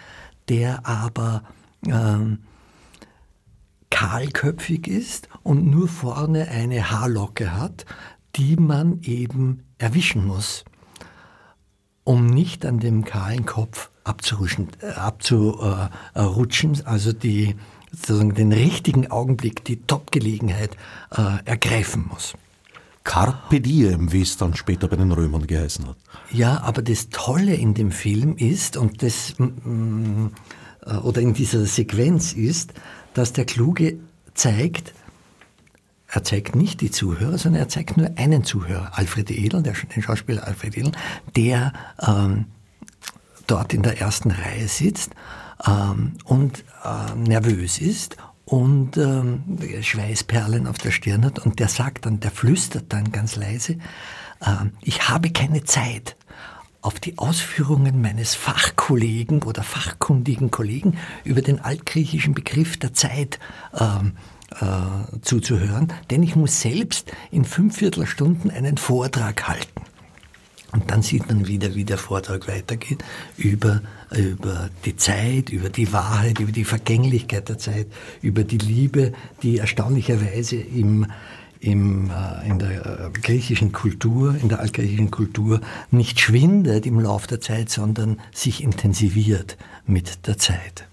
der 0.47 0.85
aber 0.85 1.43
ähm, 1.85 2.39
kahlköpfig 3.89 4.87
ist 4.87 5.29
und 5.43 5.65
nur 5.67 5.87
vorne 5.87 6.47
eine 6.49 6.91
Haarlocke 6.91 7.53
hat, 7.53 7.85
die 8.35 8.55
man 8.55 9.01
eben 9.01 9.63
erwischen 9.77 10.25
muss, 10.25 10.65
um 12.03 12.25
nicht 12.27 12.65
an 12.65 12.79
dem 12.79 13.05
kahlen 13.05 13.45
Kopf 13.45 13.89
abzurutschen, 14.03 14.69
äh, 14.81 14.87
abzurutschen 14.91 16.85
also 16.85 17.13
die, 17.13 17.55
sozusagen 17.91 18.33
den 18.35 18.51
richtigen 18.51 19.09
Augenblick, 19.09 19.63
die 19.65 19.81
Top-Gelegenheit 19.81 20.77
äh, 21.11 21.43
ergreifen 21.45 22.05
muss. 22.09 22.33
Carpe 23.03 23.61
diem, 23.61 24.11
wie 24.11 24.21
es 24.21 24.37
dann 24.37 24.55
später 24.55 24.87
bei 24.87 24.95
den 24.95 25.11
Römern 25.11 25.45
geheißen 25.45 25.87
hat. 25.87 25.97
Ja, 26.31 26.61
aber 26.61 26.81
das 26.81 27.09
Tolle 27.09 27.53
in 27.53 27.73
dem 27.73 27.91
Film 27.91 28.35
ist, 28.35 28.77
und 28.77 29.03
das, 29.03 29.35
mm, 29.37 30.27
äh, 30.85 30.95
oder 30.97 31.21
in 31.21 31.33
dieser 31.33 31.65
Sequenz 31.65 32.33
ist, 32.33 32.73
dass 33.13 33.31
der 33.31 33.45
Kluge 33.45 33.99
zeigt, 34.33 34.93
er 36.15 36.23
zeigt 36.23 36.55
nicht 36.55 36.79
die 36.79 36.91
Zuhörer, 36.91 37.37
sondern 37.37 37.63
er 37.63 37.67
zeigt 37.67 37.97
nur 37.97 38.09
einen 38.15 38.45
Zuhörer, 38.45 38.97
Alfred 38.97 39.29
Edel, 39.31 39.61
der, 39.61 39.73
den 39.73 40.01
Schauspieler 40.01 40.47
Alfred 40.47 40.77
Edel, 40.77 40.93
der 41.35 41.73
ähm, 42.01 42.45
dort 43.47 43.73
in 43.73 43.83
der 43.83 43.99
ersten 43.99 44.31
Reihe 44.31 44.69
sitzt 44.69 45.11
ähm, 45.67 46.13
und 46.23 46.63
äh, 46.85 47.15
nervös 47.15 47.79
ist 47.79 48.15
und 48.45 48.95
ähm, 48.95 49.43
Schweißperlen 49.81 50.67
auf 50.67 50.77
der 50.77 50.91
Stirn 50.91 51.25
hat 51.25 51.39
und 51.39 51.59
der 51.59 51.67
sagt 51.67 52.05
dann, 52.05 52.21
der 52.21 52.31
flüstert 52.31 52.93
dann 52.93 53.11
ganz 53.11 53.35
leise, 53.35 53.73
äh, 54.39 54.65
ich 54.81 55.09
habe 55.09 55.31
keine 55.31 55.65
Zeit 55.65 56.15
auf 56.81 56.99
die 57.01 57.17
Ausführungen 57.17 57.99
meines 57.99 58.35
Fachkollegen 58.35 59.43
oder 59.43 59.63
fachkundigen 59.63 60.49
Kollegen 60.49 60.97
über 61.25 61.41
den 61.41 61.59
altgriechischen 61.59 62.33
Begriff 62.35 62.77
der 62.77 62.93
Zeit 62.93 63.39
ähm, 63.77 64.13
äh, 64.51 65.19
zuzuhören, 65.21 65.91
denn 66.09 66.23
ich 66.23 66.35
muss 66.35 66.61
selbst 66.61 67.11
in 67.31 67.45
fünf 67.45 67.77
Viertelstunden 67.77 68.51
einen 68.51 68.77
Vortrag 68.77 69.47
halten. 69.47 69.81
Und 70.71 70.91
dann 70.91 71.01
sieht 71.01 71.27
man 71.27 71.47
wieder, 71.47 71.73
wie 71.73 71.85
der 71.85 71.97
Vortrag 71.97 72.47
weitergeht 72.49 73.03
über, 73.37 73.81
über 74.11 74.69
die 74.83 74.97
Zeit, 74.97 75.49
über 75.49 75.69
die 75.69 75.93
Wahrheit, 75.93 76.39
über 76.39 76.51
die 76.51 76.65
Vergänglichkeit 76.65 77.47
der 77.47 77.57
Zeit, 77.57 77.87
über 78.21 78.43
die 78.43 78.57
Liebe, 78.57 79.13
die 79.41 79.59
erstaunlicherweise 79.59 80.57
im, 80.57 81.05
im, 81.61 82.11
äh, 82.11 82.49
in 82.49 82.59
der 82.59 82.85
äh, 82.85 83.09
griechischen 83.19 83.71
Kultur, 83.71 84.35
in 84.41 84.49
der 84.49 84.59
altgriechischen 84.59 85.11
Kultur 85.11 85.61
nicht 85.91 86.19
schwindet 86.19 86.85
im 86.85 86.99
Laufe 86.99 87.27
der 87.27 87.39
Zeit, 87.39 87.69
sondern 87.69 88.19
sich 88.33 88.61
intensiviert 88.61 89.57
mit 89.85 90.27
der 90.27 90.37
Zeit. 90.37 90.87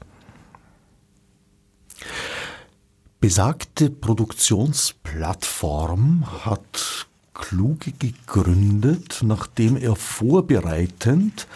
Besagte 3.22 3.88
Produktionsplattform 3.88 6.26
hat 6.44 7.06
Kluge 7.34 7.92
gegründet, 7.92 9.20
nachdem 9.22 9.76
er 9.76 9.94
vorbereitend 9.94 11.46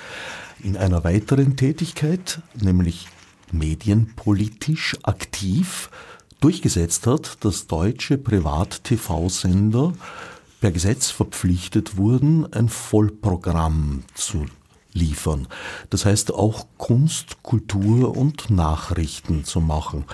in 0.63 0.77
einer 0.77 1.03
weiteren 1.03 1.57
Tätigkeit, 1.57 2.41
nämlich 2.55 3.09
medienpolitisch 3.51 4.97
aktiv, 5.03 5.91
durchgesetzt 6.41 7.09
hat, 7.09 7.45
dass 7.45 7.67
deutsche 7.67 8.17
Privat-TV-Sender 8.17 9.93
per 10.61 10.71
Gesetz 10.71 11.11
verpflichtet 11.11 11.97
wurden, 11.97 12.47
ein 12.53 12.69
Vollprogramm 12.69 14.05
zu 14.15 14.47
liefern. 14.93 15.49
Das 15.91 16.05
heißt 16.05 16.33
auch 16.33 16.69
Kunst, 16.79 17.43
Kultur 17.43 18.17
und 18.17 18.51
Nachrichten 18.51 19.45
zu 19.45 19.61
machen. 19.61 20.05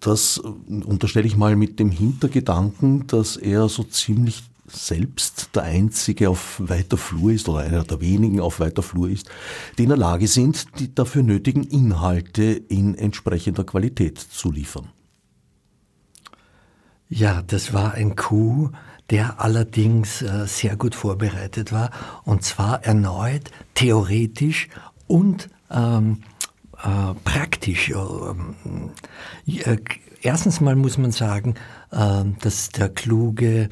Das 0.00 0.38
unterstelle 0.38 1.26
ich 1.26 1.36
mal 1.36 1.56
mit 1.56 1.78
dem 1.78 1.90
Hintergedanken, 1.90 3.06
dass 3.06 3.36
er 3.36 3.68
so 3.68 3.84
ziemlich 3.84 4.44
selbst 4.70 5.50
der 5.54 5.62
Einzige 5.62 6.28
auf 6.28 6.56
weiter 6.58 6.96
Flur 6.96 7.32
ist 7.32 7.48
oder 7.48 7.60
einer 7.60 7.84
der 7.84 8.00
wenigen 8.00 8.40
auf 8.40 8.60
weiter 8.60 8.82
Flur 8.82 9.08
ist, 9.08 9.30
die 9.78 9.84
in 9.84 9.88
der 9.88 9.98
Lage 9.98 10.28
sind, 10.28 10.78
die 10.78 10.94
dafür 10.94 11.22
nötigen 11.22 11.64
Inhalte 11.64 12.42
in 12.42 12.94
entsprechender 12.94 13.64
Qualität 13.64 14.18
zu 14.18 14.50
liefern. 14.52 14.88
Ja, 17.08 17.42
das 17.42 17.72
war 17.72 17.94
ein 17.94 18.16
Coup, 18.16 18.70
der 19.10 19.40
allerdings 19.40 20.20
äh, 20.20 20.46
sehr 20.46 20.76
gut 20.76 20.94
vorbereitet 20.94 21.72
war 21.72 21.90
und 22.24 22.44
zwar 22.44 22.84
erneut 22.84 23.50
theoretisch 23.74 24.68
und 25.06 25.48
ähm, 25.70 26.22
äh, 26.82 27.14
praktisch. 27.24 27.90
Ähm, 27.90 28.92
äh, 29.46 29.76
erstens 30.22 30.60
mal 30.60 30.76
muss 30.76 30.98
man 30.98 31.12
sagen, 31.12 31.54
äh, 31.90 32.24
dass 32.40 32.70
der 32.70 32.88
kluge 32.88 33.68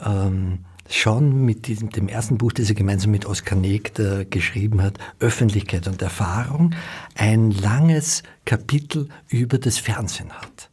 ähm, 0.00 0.60
schon 0.88 1.44
mit 1.44 1.66
diesem, 1.66 1.90
dem 1.90 2.08
ersten 2.08 2.38
Buch, 2.38 2.52
das 2.52 2.68
er 2.68 2.74
gemeinsam 2.74 3.10
mit 3.10 3.26
Oskar 3.26 3.58
Negt 3.58 3.98
äh, 3.98 4.24
geschrieben 4.24 4.82
hat, 4.82 4.98
Öffentlichkeit 5.20 5.86
und 5.86 6.00
Erfahrung, 6.00 6.74
ein 7.14 7.50
langes 7.50 8.22
Kapitel 8.44 9.08
über 9.28 9.58
das 9.58 9.78
Fernsehen 9.78 10.32
hat. 10.32 10.70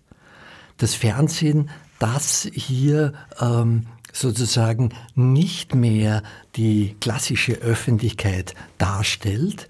Das 0.77 0.95
Fernsehen, 0.95 1.69
das 1.99 2.47
hier 2.53 3.13
ähm, 3.39 3.87
sozusagen 4.11 4.89
nicht 5.15 5.75
mehr 5.75 6.23
die 6.55 6.95
klassische 7.01 7.53
Öffentlichkeit 7.53 8.55
darstellt, 8.77 9.67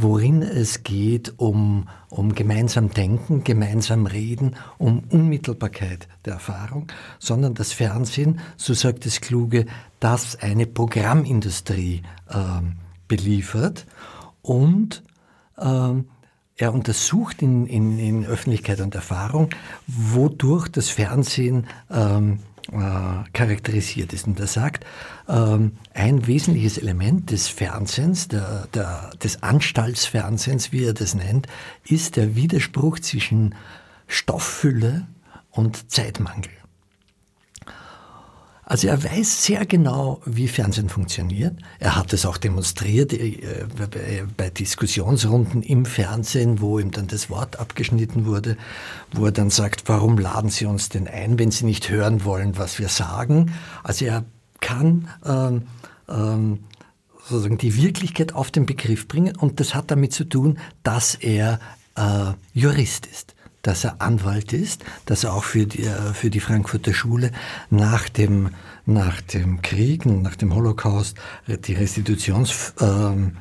worin 0.00 0.42
es 0.42 0.84
geht 0.84 1.34
um, 1.38 1.88
um 2.08 2.34
gemeinsam 2.34 2.90
Denken, 2.90 3.42
gemeinsam 3.42 4.06
Reden, 4.06 4.54
um 4.78 5.02
Unmittelbarkeit 5.10 6.06
der 6.24 6.34
Erfahrung, 6.34 6.86
sondern 7.18 7.54
das 7.54 7.72
Fernsehen, 7.72 8.38
so 8.56 8.74
sagt 8.74 9.06
es 9.06 9.20
Kluge, 9.20 9.66
das 9.98 10.36
eine 10.36 10.66
Programmindustrie 10.66 12.02
äh, 12.28 12.36
beliefert 13.08 13.86
und 14.42 15.02
äh, 15.56 15.94
er 16.60 16.74
untersucht 16.74 17.42
in, 17.42 17.66
in, 17.66 17.98
in, 17.98 18.26
Öffentlichkeit 18.26 18.80
und 18.80 18.94
Erfahrung, 18.94 19.50
wodurch 19.86 20.68
das 20.68 20.90
Fernsehen 20.90 21.66
ähm, 21.90 22.34
äh, 22.34 22.47
charakterisiert 23.32 24.12
ist. 24.12 24.26
Und 24.26 24.38
er 24.40 24.46
sagt, 24.46 24.84
ähm, 25.28 25.72
ein 25.94 26.26
wesentliches 26.26 26.78
Element 26.78 27.30
des 27.30 27.48
Fernsehens, 27.48 28.28
der, 28.28 28.68
der, 28.74 29.10
des 29.22 29.42
Anstaltsfernsehens, 29.42 30.70
wie 30.72 30.84
er 30.84 30.92
das 30.92 31.14
nennt, 31.14 31.46
ist 31.86 32.16
der 32.16 32.36
Widerspruch 32.36 32.98
zwischen 32.98 33.54
Stofffülle 34.06 35.06
und 35.50 35.90
Zeitmangel. 35.90 36.50
Also 38.68 38.88
er 38.88 39.02
weiß 39.02 39.44
sehr 39.44 39.64
genau, 39.64 40.20
wie 40.26 40.46
Fernsehen 40.46 40.90
funktioniert. 40.90 41.56
Er 41.78 41.96
hat 41.96 42.12
es 42.12 42.26
auch 42.26 42.36
demonstriert 42.36 43.14
äh, 43.14 43.64
bei 44.36 44.50
Diskussionsrunden 44.50 45.62
im 45.62 45.86
Fernsehen, 45.86 46.60
wo 46.60 46.78
ihm 46.78 46.90
dann 46.90 47.06
das 47.06 47.30
Wort 47.30 47.58
abgeschnitten 47.58 48.26
wurde, 48.26 48.58
wo 49.10 49.24
er 49.24 49.32
dann 49.32 49.48
sagt, 49.48 49.84
warum 49.86 50.18
laden 50.18 50.50
Sie 50.50 50.66
uns 50.66 50.90
denn 50.90 51.08
ein, 51.08 51.38
wenn 51.38 51.50
Sie 51.50 51.64
nicht 51.64 51.88
hören 51.88 52.26
wollen, 52.26 52.58
was 52.58 52.78
wir 52.78 52.90
sagen. 52.90 53.54
Also 53.84 54.04
er 54.04 54.26
kann 54.60 55.08
ähm, 55.24 55.62
ähm, 56.06 56.58
sozusagen 57.24 57.56
die 57.56 57.74
Wirklichkeit 57.74 58.34
auf 58.34 58.50
den 58.50 58.66
Begriff 58.66 59.08
bringen 59.08 59.34
und 59.34 59.60
das 59.60 59.74
hat 59.74 59.90
damit 59.90 60.12
zu 60.12 60.24
tun, 60.24 60.58
dass 60.82 61.14
er 61.14 61.58
äh, 61.96 62.32
Jurist 62.52 63.06
ist 63.06 63.34
dass 63.62 63.84
er 63.84 64.00
Anwalt 64.00 64.52
ist, 64.52 64.84
dass 65.06 65.24
er 65.24 65.34
auch 65.34 65.44
für 65.44 65.66
die, 65.66 65.84
äh, 65.84 66.14
für 66.14 66.30
die 66.30 66.40
Frankfurter 66.40 66.94
Schule 66.94 67.32
nach 67.70 68.08
dem, 68.08 68.50
nach 68.86 69.20
dem 69.20 69.62
Krieg, 69.62 70.06
nach 70.06 70.36
dem 70.36 70.54
Holocaust 70.54 71.16
die 71.46 71.74
Restitutionsverhandlungen 71.74 73.32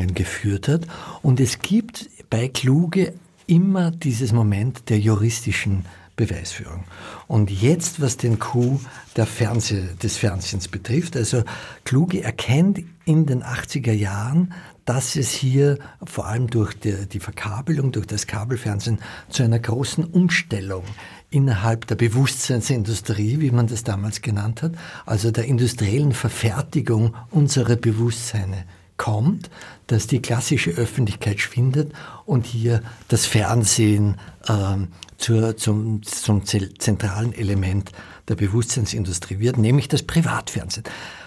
ähm, 0.00 0.10
äh, 0.10 0.12
geführt 0.12 0.68
hat. 0.68 0.86
Und 1.22 1.40
es 1.40 1.60
gibt 1.60 2.08
bei 2.28 2.48
Kluge 2.48 3.14
immer 3.46 3.90
dieses 3.90 4.32
Moment 4.32 4.88
der 4.88 4.98
juristischen 4.98 5.84
Beweisführung. 6.20 6.84
Und 7.28 7.50
jetzt, 7.50 8.02
was 8.02 8.18
den 8.18 8.38
Coup 8.38 8.78
Fernseh, 9.16 9.88
des 10.02 10.18
Fernsehens 10.18 10.68
betrifft, 10.68 11.16
also 11.16 11.44
Kluge 11.84 12.22
erkennt 12.22 12.80
in 13.06 13.24
den 13.24 13.42
80er 13.42 13.92
Jahren, 13.92 14.52
dass 14.90 15.14
es 15.14 15.30
hier 15.30 15.78
vor 16.04 16.26
allem 16.26 16.48
durch 16.48 16.74
die, 16.74 17.06
die 17.06 17.20
Verkabelung, 17.20 17.92
durch 17.92 18.08
das 18.08 18.26
Kabelfernsehen 18.26 18.98
zu 19.28 19.44
einer 19.44 19.60
großen 19.60 20.02
Umstellung 20.02 20.82
innerhalb 21.30 21.86
der 21.86 21.94
Bewusstseinsindustrie, 21.94 23.38
wie 23.38 23.52
man 23.52 23.68
das 23.68 23.84
damals 23.84 24.20
genannt 24.20 24.62
hat, 24.62 24.72
also 25.06 25.30
der 25.30 25.44
industriellen 25.44 26.10
Verfertigung 26.10 27.14
unserer 27.30 27.76
Bewusstseine 27.76 28.64
kommt, 28.96 29.48
dass 29.86 30.08
die 30.08 30.20
klassische 30.20 30.72
Öffentlichkeit 30.72 31.38
schwindet 31.38 31.92
und 32.26 32.44
hier 32.44 32.82
das 33.06 33.26
Fernsehen 33.26 34.16
ähm, 34.48 34.88
zur, 35.18 35.56
zum, 35.56 36.02
zum 36.02 36.44
zentralen 36.44 37.32
Element 37.32 37.92
der 38.26 38.34
Bewusstseinsindustrie 38.34 39.38
wird, 39.38 39.56
nämlich 39.56 39.86
das 39.86 40.02
Privatfernsehen. 40.02 40.82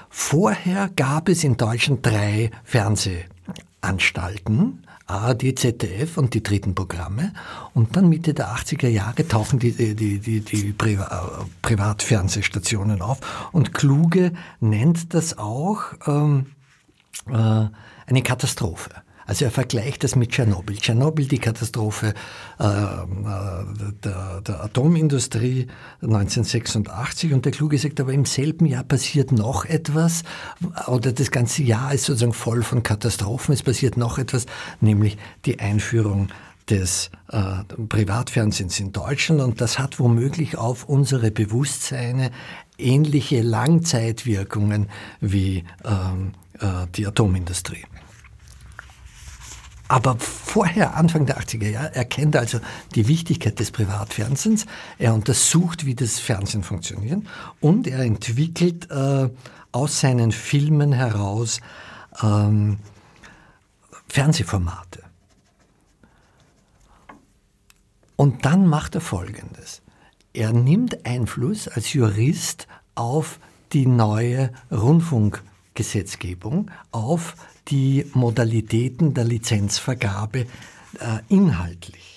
Vorher 0.09 0.89
gab 0.97 1.29
es 1.29 1.45
in 1.45 1.55
Deutschland 1.55 2.05
drei 2.05 2.51
Fernsehanstalten, 3.83 4.85
ARD, 5.07 5.59
ZDF 5.59 6.17
und 6.17 6.33
die 6.33 6.41
dritten 6.41 6.73
Programme. 6.73 7.33
Und 7.73 7.95
dann 7.97 8.07
Mitte 8.07 8.33
der 8.33 8.55
80er 8.55 8.87
Jahre 8.87 9.27
tauchen 9.27 9.59
die, 9.59 9.73
die, 9.73 10.19
die, 10.19 10.39
die 10.39 10.71
Priva 10.71 11.45
Privatfernsehstationen 11.61 13.01
auf. 13.01 13.19
Und 13.51 13.73
Kluge 13.73 14.31
nennt 14.61 15.13
das 15.13 15.37
auch 15.37 15.81
ähm, 16.07 16.47
äh, 17.27 17.33
eine 18.07 18.21
Katastrophe. 18.23 18.91
Also 19.33 19.45
er 19.45 19.51
vergleicht 19.51 20.03
das 20.03 20.15
mit 20.15 20.29
Tschernobyl. 20.29 20.77
Tschernobyl, 20.77 21.25
die 21.25 21.39
Katastrophe 21.39 22.13
äh, 22.59 22.63
der, 24.03 24.41
der, 24.41 24.63
Atomindustrie 24.63 25.65
1986 26.03 27.33
und 27.33 27.43
der 27.43 27.51
Kluge 27.51 27.79
sagt, 27.79 27.99
aber 27.99 28.13
im 28.13 28.25
selben 28.25 28.67
Jahr 28.67 28.83
passiert 28.83 29.31
noch 29.31 29.65
etwas 29.65 30.21
oder 30.85 31.13
das 31.13 31.31
ganze 31.31 31.63
Jahr 31.63 31.95
ist 31.95 32.05
sozusagen 32.05 32.33
voll 32.33 32.61
von 32.61 32.83
Katastrophen. 32.83 33.55
Es 33.55 33.63
passiert 33.63 33.97
noch 33.97 34.19
etwas, 34.19 34.45
nämlich 34.81 35.17
die 35.45 35.59
Einführung 35.59 36.27
des 36.69 37.09
äh, 37.29 37.63
Privatfernsehens 37.89 38.79
in 38.79 38.91
Deutschland 38.91 39.41
und 39.41 39.61
das 39.61 39.79
hat 39.79 39.99
womöglich 39.99 40.59
auf 40.59 40.87
unsere 40.87 41.31
Bewusstseine 41.31 42.29
ähnliche 42.77 43.41
Langzeitwirkungen 43.41 44.89
wie 45.21 45.63
ähm, 45.83 46.33
äh, 46.59 46.85
die 46.95 47.07
Atomindustrie. 47.07 47.83
Aber 49.87 50.15
vorher, 50.17 50.95
Anfang 50.95 51.25
der 51.25 51.39
80er 51.39 51.69
Jahre, 51.69 51.95
erkennt 51.95 52.35
er 52.35 52.41
also 52.41 52.59
die 52.95 53.07
Wichtigkeit 53.07 53.59
des 53.59 53.71
Privatfernsehens. 53.71 54.65
Er 54.97 55.13
untersucht, 55.13 55.85
wie 55.85 55.95
das 55.95 56.19
Fernsehen 56.19 56.63
funktioniert 56.63 57.21
und 57.59 57.87
er 57.87 57.99
entwickelt 57.99 58.89
äh, 58.89 59.29
aus 59.71 59.99
seinen 59.99 60.31
Filmen 60.31 60.93
heraus 60.93 61.59
ähm, 62.21 62.79
Fernsehformate. 64.07 65.03
Und 68.15 68.45
dann 68.45 68.67
macht 68.67 68.95
er 68.95 69.01
Folgendes. 69.01 69.81
Er 70.33 70.53
nimmt 70.53 71.05
Einfluss 71.05 71.67
als 71.67 71.93
Jurist 71.93 72.67
auf 72.95 73.39
die 73.73 73.85
neue 73.85 74.51
Rundfunkgesetzgebung, 74.71 76.71
auf 76.91 77.35
die 77.69 78.05
Modalitäten 78.13 79.13
der 79.13 79.23
Lizenzvergabe 79.23 80.39
äh, 80.39 80.45
inhaltlich. 81.29 82.13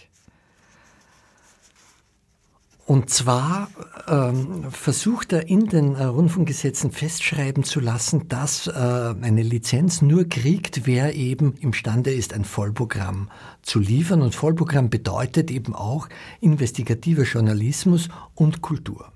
Und 2.86 3.10
zwar 3.10 3.68
ähm, 4.06 4.70
versucht 4.70 5.32
er 5.32 5.48
in 5.48 5.66
den 5.66 5.96
äh, 5.96 6.04
Rundfunkgesetzen 6.04 6.92
festschreiben 6.92 7.64
zu 7.64 7.80
lassen, 7.80 8.28
dass 8.28 8.68
äh, 8.68 8.70
eine 8.70 9.42
Lizenz 9.42 10.02
nur 10.02 10.28
kriegt, 10.28 10.86
wer 10.86 11.16
eben 11.16 11.54
imstande 11.54 12.12
ist, 12.12 12.32
ein 12.32 12.44
Vollprogramm 12.44 13.28
zu 13.62 13.80
liefern. 13.80 14.22
Und 14.22 14.36
Vollprogramm 14.36 14.88
bedeutet 14.88 15.50
eben 15.50 15.74
auch 15.74 16.08
investigativer 16.40 17.24
Journalismus 17.24 18.08
und 18.36 18.62
Kultur 18.62 19.10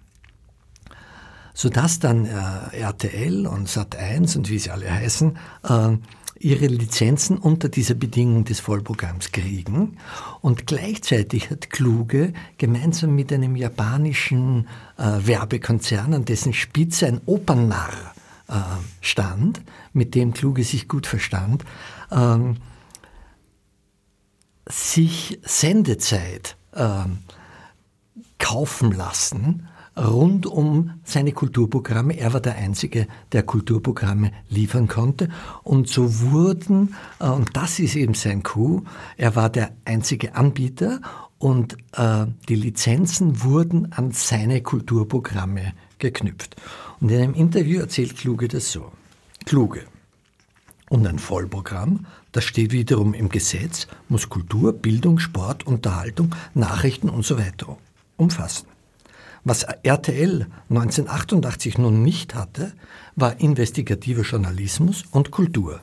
sodass 1.53 1.99
dann 1.99 2.25
äh, 2.25 2.79
RTL 2.79 3.47
und 3.47 3.69
Sat1 3.69 4.39
und 4.39 4.49
wie 4.49 4.59
sie 4.59 4.71
alle 4.71 4.91
heißen, 4.91 5.37
äh, 5.69 5.97
ihre 6.41 6.67
Lizenzen 6.67 7.37
unter 7.37 7.69
dieser 7.69 7.95
Bedingung 7.95 8.45
des 8.45 8.61
Vollprogramms 8.61 9.31
kriegen. 9.31 9.99
Und 10.41 10.67
gleichzeitig 10.67 11.51
hat 11.51 11.69
Kluge 11.69 12.33
gemeinsam 12.57 13.15
mit 13.15 13.31
einem 13.31 13.57
japanischen 13.57 14.67
äh, 14.97 15.27
Werbekonzern, 15.27 16.15
an 16.15 16.25
dessen 16.25 16.55
Spitze 16.55 17.07
ein 17.07 17.21
Opernnarr 17.27 18.15
äh, 18.49 18.55
stand, 19.03 19.61
mit 19.93 20.15
dem 20.15 20.33
Kluge 20.33 20.65
sich 20.65 20.89
gut 20.89 21.07
verstand, 21.07 21.63
ähm, 22.11 22.57
sich 24.67 25.39
Sendezeit 25.43 26.57
äh, 26.73 27.05
kaufen 28.39 28.93
lassen, 28.93 29.69
rund 30.01 30.47
um 30.47 30.93
seine 31.05 31.33
Kulturprogramme. 31.33 32.19
Er 32.19 32.33
war 32.33 32.41
der 32.41 32.57
Einzige, 32.57 33.07
der 33.33 33.43
Kulturprogramme 33.43 34.33
liefern 34.49 34.89
konnte. 34.89 35.29
Und 35.63 35.89
so 35.89 36.21
wurden, 36.21 36.95
äh, 37.19 37.29
und 37.29 37.57
das 37.57 37.79
ist 37.79 37.97
eben 37.97 38.15
sein 38.15 38.43
Coup, 38.43 38.87
er 39.17 39.37
war 39.37 39.51
der 39.51 39.73
einzige 39.85 40.35
Anbieter 40.35 41.01
und 41.39 41.77
äh, 41.93 42.27
die 42.49 42.55
Lizenzen 42.55 43.43
wurden 43.43 43.93
an 43.93 44.13
seine 44.13 44.63
Kulturprogramme 44.63 45.73
geknüpft. 45.99 46.57
Und 47.01 47.11
in 47.11 47.23
einem 47.23 47.35
Interview 47.35 47.81
erzählt 47.81 48.17
Kluge 48.17 48.49
das 48.49 48.73
so. 48.73 48.93
Kluge. 49.47 49.85
Und 50.91 51.07
ein 51.07 51.19
Vollprogramm, 51.19 52.07
das 52.33 52.45
steht 52.45 52.73
wiederum 52.73 53.15
im 53.15 53.29
Gesetz, 53.29 53.87
muss 54.09 54.29
Kultur, 54.29 54.73
Bildung, 54.73 55.19
Sport, 55.19 55.67
Unterhaltung, 55.67 56.35
Nachrichten 56.53 57.09
und 57.09 57.25
so 57.25 57.39
weiter 57.39 57.79
umfassen. 58.17 58.70
Was 59.43 59.63
RTL 59.63 60.47
1988 60.69 61.79
nun 61.79 62.03
nicht 62.03 62.35
hatte, 62.35 62.73
war 63.17 63.41
investigativer 63.41 64.23
Journalismus 64.23 65.05
und 65.11 65.31
Kultur. 65.31 65.81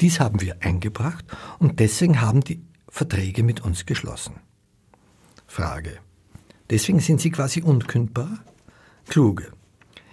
Dies 0.00 0.20
haben 0.20 0.40
wir 0.40 0.56
eingebracht 0.60 1.24
und 1.58 1.80
deswegen 1.80 2.20
haben 2.20 2.40
die 2.40 2.62
Verträge 2.88 3.42
mit 3.42 3.60
uns 3.60 3.86
geschlossen. 3.86 4.36
Frage. 5.46 5.98
Deswegen 6.70 7.00
sind 7.00 7.20
Sie 7.20 7.30
quasi 7.30 7.62
unkündbar? 7.62 8.38
Kluge. 9.06 9.52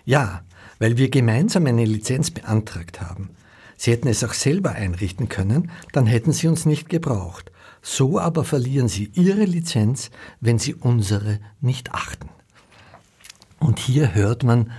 Ja, 0.03 0.43
weil 0.79 0.97
wir 0.97 1.09
gemeinsam 1.09 1.65
eine 1.65 1.85
Lizenz 1.85 2.31
beantragt 2.31 2.99
haben. 2.99 3.29
Sie 3.77 3.91
hätten 3.91 4.09
es 4.09 4.23
auch 4.25 4.33
selber 4.33 4.71
einrichten 4.71 5.29
können, 5.29 5.71
dann 5.93 6.05
hätten 6.05 6.33
Sie 6.33 6.47
uns 6.49 6.65
nicht 6.65 6.89
gebraucht. 6.89 7.51
So 7.81 8.19
aber 8.19 8.43
verlieren 8.43 8.89
Sie 8.89 9.09
Ihre 9.13 9.45
Lizenz, 9.45 10.11
wenn 10.41 10.59
Sie 10.59 10.75
unsere 10.75 11.39
nicht 11.61 11.93
achten. 11.93 12.29
Und 13.59 13.79
hier 13.79 14.13
hört 14.13 14.43
man 14.43 14.71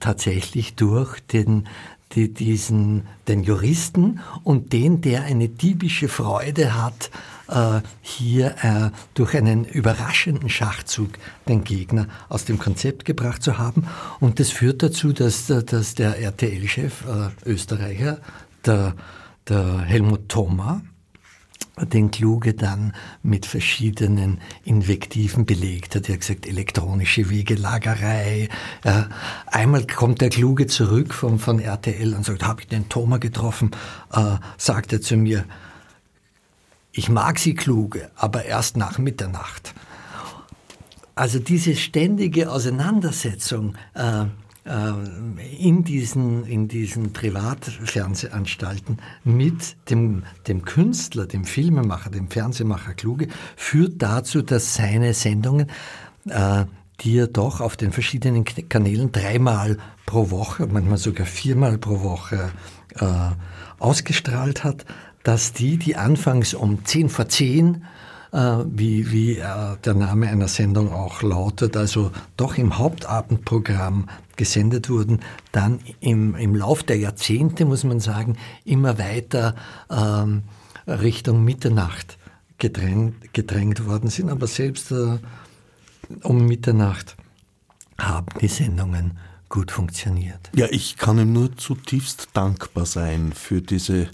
tatsächlich 0.00 0.74
durch 0.74 1.20
den, 1.20 1.68
die, 2.12 2.32
diesen, 2.32 3.06
den 3.28 3.42
Juristen 3.42 4.20
und 4.44 4.72
den, 4.72 5.00
der 5.00 5.24
eine 5.24 5.48
diebische 5.48 6.08
Freude 6.08 6.74
hat, 6.74 7.10
äh, 7.48 7.80
hier 8.02 8.56
äh, 8.62 8.90
durch 9.14 9.36
einen 9.36 9.64
überraschenden 9.64 10.48
Schachzug 10.48 11.10
den 11.48 11.64
Gegner 11.64 12.08
aus 12.28 12.44
dem 12.44 12.58
Konzept 12.58 13.04
gebracht 13.04 13.42
zu 13.42 13.58
haben. 13.58 13.86
Und 14.20 14.40
das 14.40 14.50
führt 14.50 14.82
dazu, 14.82 15.12
dass, 15.12 15.46
dass 15.46 15.94
der 15.94 16.18
RTL-Chef 16.20 17.04
äh, 17.06 17.48
Österreicher, 17.48 18.18
der, 18.64 18.94
der 19.48 19.80
Helmut 19.80 20.28
Thoma, 20.28 20.82
den 21.84 22.10
Kluge 22.10 22.54
dann 22.54 22.94
mit 23.22 23.44
verschiedenen 23.44 24.40
Invektiven 24.64 25.44
belegt 25.44 25.94
hat. 25.94 26.08
Er 26.08 26.14
hat 26.14 26.20
gesagt, 26.20 26.46
elektronische 26.46 27.28
Wegelagerei. 27.28 28.48
Einmal 29.46 29.86
kommt 29.86 30.22
der 30.22 30.30
Kluge 30.30 30.66
zurück 30.66 31.12
von, 31.12 31.38
von 31.38 31.58
RTL 31.58 32.14
und 32.14 32.24
sagt, 32.24 32.44
habe 32.44 32.62
ich 32.62 32.68
den 32.68 32.88
Thomas 32.88 33.20
getroffen? 33.20 33.72
Äh, 34.12 34.36
sagt 34.56 34.92
er 34.92 35.02
zu 35.02 35.16
mir, 35.16 35.44
ich 36.92 37.10
mag 37.10 37.38
sie 37.38 37.54
Kluge, 37.54 38.10
aber 38.16 38.46
erst 38.46 38.78
nach 38.78 38.96
Mitternacht. 38.96 39.74
Also 41.14 41.38
diese 41.38 41.76
ständige 41.76 42.50
Auseinandersetzung 42.50 43.74
äh, 43.92 44.24
in 44.66 45.84
diesen, 45.84 46.44
in 46.44 46.66
diesen 46.66 47.12
Privatfernsehanstalten 47.12 48.98
mit 49.22 49.76
dem, 49.90 50.24
dem 50.48 50.64
Künstler, 50.64 51.26
dem 51.26 51.44
Filmemacher, 51.44 52.10
dem 52.10 52.28
Fernsehmacher 52.28 52.94
Kluge, 52.94 53.28
führt 53.54 54.02
dazu, 54.02 54.42
dass 54.42 54.74
seine 54.74 55.14
Sendungen, 55.14 55.68
äh, 56.28 56.64
die 57.00 57.18
er 57.18 57.28
doch 57.28 57.60
auf 57.60 57.76
den 57.76 57.92
verschiedenen 57.92 58.44
Kanälen 58.44 59.12
dreimal 59.12 59.78
pro 60.04 60.30
Woche, 60.30 60.66
manchmal 60.66 60.98
sogar 60.98 61.26
viermal 61.26 61.78
pro 61.78 62.02
Woche 62.02 62.50
äh, 62.96 63.06
ausgestrahlt 63.78 64.64
hat, 64.64 64.84
dass 65.22 65.52
die, 65.52 65.76
die 65.76 65.94
anfangs 65.94 66.54
um 66.54 66.84
zehn 66.84 67.08
vor 67.08 67.28
zehn 67.28 67.74
äh, 67.74 67.78
wie, 68.32 69.10
wie 69.12 69.38
äh, 69.38 69.76
der 69.84 69.94
Name 69.94 70.28
einer 70.28 70.48
Sendung 70.48 70.92
auch 70.92 71.22
lautet, 71.22 71.76
also 71.76 72.10
doch 72.36 72.58
im 72.58 72.78
Hauptabendprogramm 72.78 74.08
gesendet 74.36 74.90
wurden, 74.90 75.20
dann 75.52 75.80
im, 76.00 76.34
im 76.34 76.54
Lauf 76.54 76.82
der 76.82 76.98
Jahrzehnte, 76.98 77.64
muss 77.64 77.84
man 77.84 78.00
sagen, 78.00 78.36
immer 78.64 78.98
weiter 78.98 79.54
ähm, 79.90 80.42
Richtung 80.86 81.44
Mitternacht 81.44 82.18
gedrängt, 82.58 83.32
gedrängt 83.32 83.86
worden 83.86 84.10
sind. 84.10 84.30
Aber 84.30 84.46
selbst 84.46 84.92
äh, 84.92 85.18
um 86.22 86.46
Mitternacht 86.46 87.16
haben 87.98 88.26
die 88.40 88.48
Sendungen 88.48 89.18
gut 89.48 89.70
funktioniert. 89.70 90.50
Ja, 90.54 90.66
ich 90.70 90.96
kann 90.96 91.18
ihm 91.18 91.32
nur 91.32 91.56
zutiefst 91.56 92.28
dankbar 92.32 92.86
sein 92.86 93.32
für 93.32 93.62
diese 93.62 94.08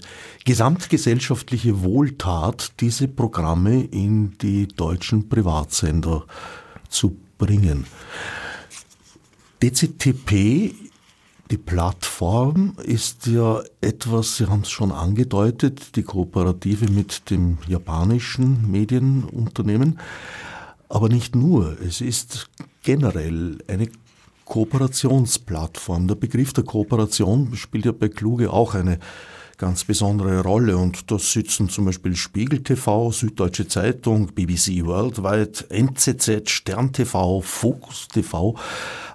gesamtgesellschaftliche 0.45 1.81
Wohltat, 1.81 2.73
diese 2.79 3.07
Programme 3.07 3.83
in 3.83 4.37
die 4.37 4.67
deutschen 4.67 5.29
Privatsender 5.29 6.25
zu 6.89 7.17
bringen. 7.37 7.85
DCTP, 9.61 10.75
die 11.49 11.57
Plattform, 11.57 12.75
ist 12.83 13.27
ja 13.27 13.61
etwas, 13.81 14.37
Sie 14.37 14.47
haben 14.47 14.61
es 14.61 14.69
schon 14.69 14.91
angedeutet, 14.91 15.95
die 15.95 16.03
Kooperative 16.03 16.89
mit 16.89 17.29
dem 17.29 17.57
japanischen 17.67 18.69
Medienunternehmen. 18.69 19.99
Aber 20.89 21.09
nicht 21.09 21.35
nur, 21.35 21.79
es 21.81 22.01
ist 22.01 22.49
generell 22.83 23.57
eine 23.67 23.87
Kooperationsplattform. 24.53 26.07
Der 26.07 26.13
Begriff 26.13 26.53
der 26.53 26.63
Kooperation 26.63 27.55
spielt 27.55 27.85
ja 27.85 27.91
bei 27.91 28.07
Kluge 28.07 28.53
auch 28.53 28.75
eine 28.75 28.99
ganz 29.57 29.83
besondere 29.83 30.43
Rolle 30.43 30.77
und 30.77 31.09
da 31.09 31.17
sitzen 31.17 31.69
zum 31.69 31.85
Beispiel 31.85 32.15
Spiegel 32.15 32.61
TV, 32.61 33.11
Süddeutsche 33.11 33.67
Zeitung, 33.67 34.27
BBC 34.27 34.85
Worldwide, 34.85 35.69
NZZ, 35.69 36.51
Stern 36.51 36.93
TV, 36.93 37.41
Focus 37.41 38.07
TV 38.09 38.55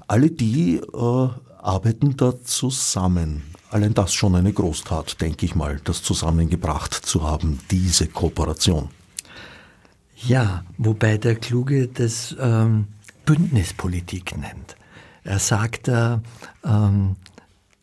alle 0.09 0.29
die 0.29 0.79
äh, 0.79 1.29
arbeiten 1.59 2.16
da 2.16 2.42
zusammen. 2.42 3.44
Allein 3.70 3.94
das 3.94 4.14
schon 4.14 4.35
eine 4.35 4.53
Großtat, 4.53 5.20
denke 5.20 5.46
ich 5.46 5.55
mal, 5.55 5.81
das 5.85 6.03
zusammengebracht 6.03 6.94
zu 6.94 7.22
haben, 7.22 7.61
diese 7.70 8.09
Kooperation. 8.09 8.88
Ja, 10.16 10.64
wobei 10.79 11.16
der 11.16 11.37
Kluge 11.37 11.87
das 11.87 12.35
ähm, 12.40 12.88
Bündnispolitik 13.24 14.37
nennt. 14.37 14.74
Er 15.29 15.41
sagt, 15.41 15.88
äh, 15.88 16.17
ähm, 16.64 17.17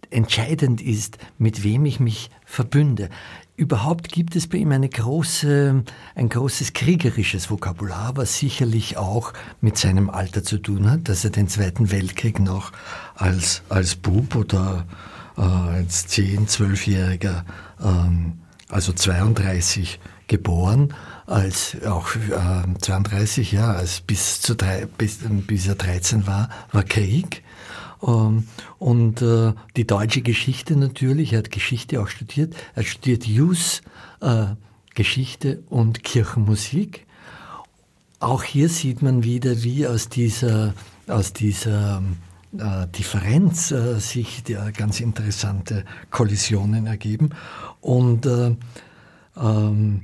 entscheidend 0.09 0.81
ist, 0.81 1.19
mit 1.37 1.63
wem 1.63 1.85
ich 1.85 1.99
mich 1.99 2.31
verbünde. 2.43 3.11
Überhaupt 3.55 4.11
gibt 4.11 4.35
es 4.35 4.47
bei 4.47 4.57
ihm 4.57 4.71
eine 4.71 4.89
große, 4.89 5.83
ein 6.15 6.29
großes 6.29 6.73
kriegerisches 6.73 7.51
Vokabular, 7.51 8.17
was 8.17 8.39
sicherlich 8.39 8.97
auch 8.97 9.31
mit 9.61 9.77
seinem 9.77 10.09
Alter 10.09 10.43
zu 10.43 10.57
tun 10.57 10.89
hat, 10.89 11.07
dass 11.07 11.23
er 11.23 11.29
den 11.29 11.47
Zweiten 11.47 11.91
Weltkrieg 11.91 12.39
noch 12.39 12.71
als, 13.13 13.61
als 13.69 13.95
Bub 13.95 14.33
oder 14.33 14.87
äh, 15.37 15.41
als 15.41 16.07
10-, 16.07 16.47
12-Jähriger, 16.47 17.43
ähm, 17.79 18.39
also 18.69 18.91
32 18.91 19.99
geboren, 20.27 20.95
als 21.25 21.77
auch 21.85 22.15
äh, 22.15 22.79
32, 22.79 23.51
ja, 23.51 23.73
als 23.73 24.01
bis, 24.01 24.41
zu 24.41 24.55
drei, 24.55 24.85
bis, 24.85 25.19
bis 25.47 25.67
er 25.67 25.75
13 25.75 26.27
war, 26.27 26.49
war 26.71 26.83
Krieg. 26.83 27.43
Ähm, 28.05 28.47
und 28.77 29.21
äh, 29.21 29.53
die 29.75 29.87
deutsche 29.87 30.21
Geschichte 30.21 30.75
natürlich, 30.75 31.33
er 31.33 31.39
hat 31.39 31.51
Geschichte 31.51 32.01
auch 32.01 32.07
studiert, 32.07 32.55
er 32.75 32.83
studiert 32.83 33.25
Jus, 33.25 33.81
äh, 34.21 34.47
Geschichte 34.93 35.63
und 35.69 36.03
Kirchenmusik. 36.03 37.05
Auch 38.19 38.43
hier 38.43 38.69
sieht 38.69 39.01
man 39.01 39.23
wieder, 39.23 39.63
wie 39.63 39.87
aus 39.87 40.09
dieser, 40.09 40.73
aus 41.07 41.33
dieser 41.33 42.01
äh, 42.57 42.87
Differenz 42.87 43.71
äh, 43.71 43.99
sich 43.99 44.43
ganz 44.77 44.99
interessante 44.99 45.83
Kollisionen 46.11 46.87
ergeben. 46.87 47.31
Und 47.81 48.25
äh, 48.25 48.55
ähm, 49.37 50.03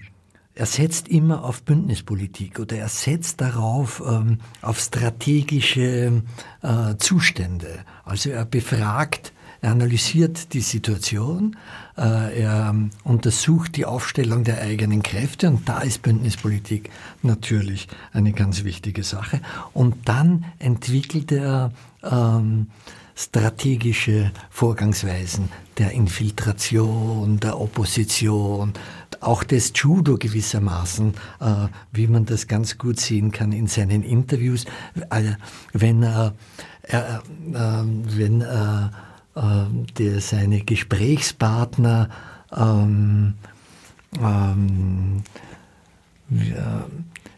er 0.61 0.67
setzt 0.67 1.07
immer 1.07 1.43
auf 1.43 1.63
Bündnispolitik 1.63 2.59
oder 2.59 2.77
er 2.77 2.87
setzt 2.87 3.41
darauf 3.41 3.99
ähm, 4.07 4.37
auf 4.61 4.79
strategische 4.79 6.21
äh, 6.61 6.95
Zustände. 6.99 7.79
Also 8.05 8.29
er 8.29 8.45
befragt, 8.45 9.33
er 9.61 9.71
analysiert 9.71 10.53
die 10.53 10.61
Situation, 10.61 11.57
äh, 11.97 12.43
er 12.43 12.69
ähm, 12.69 12.91
untersucht 13.03 13.75
die 13.75 13.85
Aufstellung 13.87 14.43
der 14.43 14.61
eigenen 14.61 15.01
Kräfte 15.01 15.49
und 15.49 15.67
da 15.67 15.79
ist 15.79 16.03
Bündnispolitik 16.03 16.91
natürlich 17.23 17.87
eine 18.13 18.31
ganz 18.31 18.63
wichtige 18.63 19.01
Sache. 19.01 19.41
Und 19.73 19.95
dann 20.07 20.45
entwickelt 20.59 21.31
er 21.31 21.71
ähm, 22.03 22.67
strategische 23.15 24.31
Vorgangsweisen 24.49 25.49
der 25.77 25.91
Infiltration, 25.91 27.39
der 27.39 27.59
Opposition, 27.59 28.73
auch 29.21 29.43
das 29.43 29.71
Judo 29.75 30.17
gewissermaßen, 30.17 31.13
äh, 31.39 31.67
wie 31.91 32.07
man 32.07 32.25
das 32.25 32.47
ganz 32.47 32.77
gut 32.77 32.99
sehen 32.99 33.31
kann 33.31 33.51
in 33.51 33.67
seinen 33.67 34.03
Interviews, 34.03 34.65
äh, 35.09 35.33
wenn 35.73 36.03
er, 36.03 36.33
er 36.83 37.23
äh, 37.53 37.83
wenn 38.17 38.41
er 38.41 38.91
der 39.33 40.19
seine 40.19 40.59
Gesprächspartner 40.59 42.09
ähm, 42.53 43.35
ähm, 44.19 45.23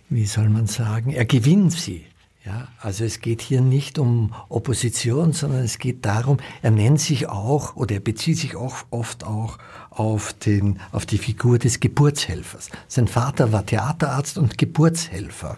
wie 0.09 0.25
soll 0.25 0.49
man 0.49 0.67
sagen, 0.67 1.11
er 1.11 1.25
gewinnt 1.25 1.73
sie. 1.73 2.05
Ja, 2.45 2.67
also 2.81 3.05
es 3.05 3.21
geht 3.21 3.41
hier 3.41 3.61
nicht 3.61 3.97
um 3.97 4.33
Opposition, 4.49 5.31
sondern 5.31 5.63
es 5.63 5.79
geht 5.79 6.03
darum, 6.03 6.37
er 6.61 6.71
nennt 6.71 6.99
sich 6.99 7.29
auch 7.29 7.77
oder 7.77 7.95
er 7.95 8.01
bezieht 8.01 8.37
sich 8.37 8.57
auch 8.57 8.75
oft 8.89 9.23
auch 9.23 9.59
auf, 9.91 10.33
den, 10.33 10.79
auf 10.91 11.05
die 11.05 11.19
Figur 11.19 11.57
des 11.57 11.79
Geburtshelfers. 11.79 12.69
Sein 12.89 13.07
Vater 13.07 13.53
war 13.53 13.65
Theaterarzt 13.65 14.37
und 14.37 14.57
Geburtshelfer. 14.57 15.57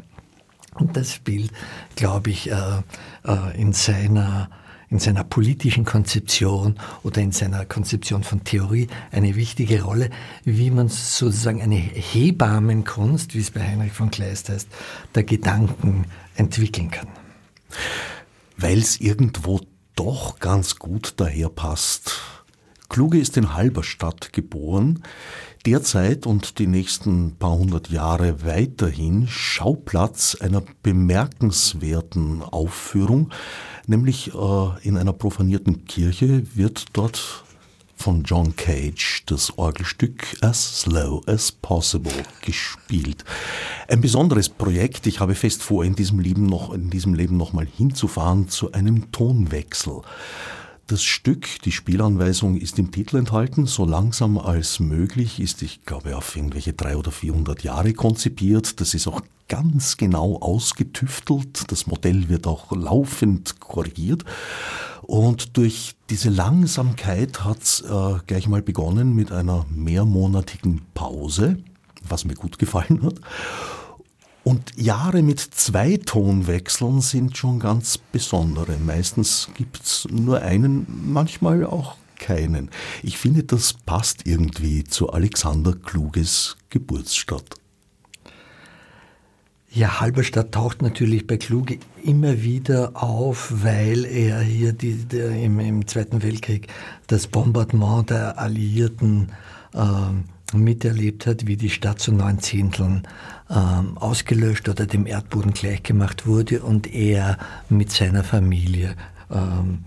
Und 0.76 0.96
das 0.96 1.14
spielt, 1.14 1.52
glaube 1.96 2.30
ich, 2.30 2.52
äh, 2.52 2.82
äh, 3.26 3.60
in 3.60 3.74
seiner 3.74 4.50
in 4.88 5.00
seiner 5.00 5.24
politischen 5.24 5.84
Konzeption 5.84 6.76
oder 7.02 7.20
in 7.20 7.32
seiner 7.32 7.66
Konzeption 7.66 8.24
von 8.24 8.44
Theorie 8.44 8.88
eine 9.12 9.36
wichtige 9.36 9.82
Rolle, 9.82 10.12
wie 10.44 10.70
man 10.70 10.90
sozusagen 10.90 11.60
eine 11.62 11.76
Hebammenkunst, 11.76 13.34
wie 13.34 13.40
es 13.40 13.50
bei 13.50 13.62
Heinrich 13.62 13.94
von 13.94 14.12
Kleist 14.12 14.50
heißt, 14.50 14.70
der 15.16 15.24
Gedanken 15.24 16.06
entwickeln 16.36 16.92
kann. 16.92 17.08
Weil 18.58 18.78
es 18.78 19.00
irgendwo 19.00 19.62
doch 19.96 20.40
ganz 20.40 20.78
gut 20.78 21.14
daher 21.18 21.50
passt. 21.50 22.22
Kluge 22.90 23.18
ist 23.18 23.36
in 23.38 23.54
Halberstadt 23.54 24.32
geboren, 24.32 25.04
derzeit 25.66 26.28
und 26.28 26.60
die 26.60 26.68
nächsten 26.68 27.36
paar 27.38 27.58
hundert 27.58 27.90
Jahre 27.90 28.46
weiterhin 28.46 29.28
Schauplatz 29.28 30.38
einer 30.40 30.64
bemerkenswerten 30.84 32.44
Aufführung, 32.44 33.32
nämlich 33.88 34.34
äh, 34.34 34.88
in 34.88 34.98
einer 34.98 35.14
profanierten 35.14 35.86
Kirche 35.86 36.44
wird 36.56 36.86
dort 36.94 37.45
von 37.96 38.24
John 38.24 38.56
Cage 38.56 39.24
das 39.26 39.58
Orgelstück 39.58 40.38
As 40.42 40.82
Slow 40.82 41.22
as 41.26 41.52
Possible 41.52 42.24
gespielt. 42.42 43.24
Ein 43.88 44.02
besonderes 44.02 44.50
Projekt. 44.50 45.08
Ich 45.08 45.20
habe 45.20 45.36
fest 45.36 45.64
vor, 45.64 45.84
in 45.84 45.96
diesem 45.96 46.20
Leben 46.20 46.46
noch, 46.46 46.74
in 46.74 46.90
diesem 46.90 47.14
Leben 47.14 47.38
noch 47.38 47.54
mal 47.54 47.66
hinzufahren 47.66 48.50
zu 48.50 48.72
einem 48.72 49.12
Tonwechsel. 49.12 50.02
Das 50.88 51.02
Stück, 51.02 51.48
die 51.64 51.72
Spielanweisung 51.72 52.58
ist 52.58 52.78
im 52.78 52.92
Titel 52.92 53.18
enthalten, 53.18 53.66
so 53.66 53.86
langsam 53.86 54.38
als 54.38 54.80
möglich, 54.80 55.40
ist, 55.40 55.64
ich 55.64 55.84
glaube, 55.84 56.16
auf 56.16 56.36
irgendwelche 56.36 56.74
drei 56.74 56.96
oder 56.96 57.10
vierhundert 57.10 57.64
Jahre 57.64 57.94
konzipiert. 57.94 58.80
Das 58.80 58.94
ist 58.94 59.08
auch 59.08 59.22
ganz 59.48 59.98
genau 59.98 60.38
ausgetüftelt. 60.38 61.72
Das 61.72 61.88
Modell 61.88 62.30
wird 62.30 62.46
auch 62.46 62.72
laufend 62.72 63.60
korrigiert. 63.60 64.26
Und 65.08 65.58
durch 65.58 65.96
diese 66.10 66.30
Langsamkeit 66.30 67.44
hat 67.44 67.62
es 67.62 67.82
äh, 67.82 68.20
gleich 68.26 68.48
mal 68.48 68.62
begonnen 68.62 69.14
mit 69.14 69.32
einer 69.32 69.66
mehrmonatigen 69.70 70.82
Pause, 70.94 71.58
was 72.08 72.26
mir 72.26 72.34
gut 72.34 72.58
gefallen 72.58 73.04
hat. 73.04 73.16
Und 74.44 74.74
Jahre 74.78 75.24
mit 75.24 75.40
zwei 75.40 75.98
Tonwechseln 75.98 77.02
sind 77.02 77.38
schon 77.38 77.60
ganz 77.60 77.98
besondere. 77.98 78.78
Meistens 78.78 79.50
gibt's 79.56 80.08
nur 80.12 80.42
einen, 80.42 80.86
manchmal 81.12 81.66
auch 81.66 81.96
keinen. 82.18 82.70
Ich 83.02 83.18
finde, 83.18 83.44
das 83.44 83.74
passt 83.74 84.26
irgendwie 84.26 84.84
zu 84.84 85.12
Alexander 85.12 85.74
Kluges 85.74 86.58
Geburtsstadt. 86.70 87.60
Ja, 89.76 90.00
Halberstadt 90.00 90.54
taucht 90.54 90.82
natürlich 90.82 91.28
bei 91.28 91.36
Kluge 91.36 91.80
immer 92.02 92.42
wieder 92.44 92.92
auf, 92.96 93.52
weil 93.62 94.06
er 94.06 94.40
hier 94.40 94.72
die, 94.72 94.94
der, 94.94 95.32
im, 95.32 95.60
im, 95.60 95.86
Zweiten 95.86 96.24
Weltkrieg 96.24 96.70
das 97.08 97.28
Bombardement 97.28 98.10
der 98.10 98.40
Alliierten 98.40 99.34
äh, 99.74 100.56
miterlebt 100.56 101.28
hat, 101.28 101.46
wie 101.46 101.58
die 101.58 101.70
Stadt 101.70 102.00
zu 102.00 102.14
neun 102.14 102.40
Zehnteln 102.40 103.06
ähm, 103.50 103.98
ausgelöscht 103.98 104.70
oder 104.70 104.86
dem 104.86 105.06
Erdboden 105.06 105.52
gleichgemacht 105.52 106.26
wurde 106.26 106.62
und 106.64 106.88
er 106.94 107.38
mit 107.68 107.92
seiner 107.92 108.24
Familie 108.24 108.96
ähm, 109.30 109.80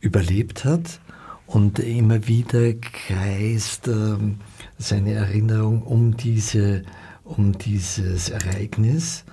überlebt 0.00 0.64
hat. 0.64 1.00
Und 1.46 1.80
immer 1.80 2.26
wieder 2.28 2.72
kreist 2.72 3.88
ähm, 3.88 4.38
seine 4.78 5.12
Erinnerung 5.12 5.82
um, 5.82 6.16
diese, 6.16 6.84
um 7.28 7.56
dieses 7.58 8.30
Ereignis. 8.30 9.24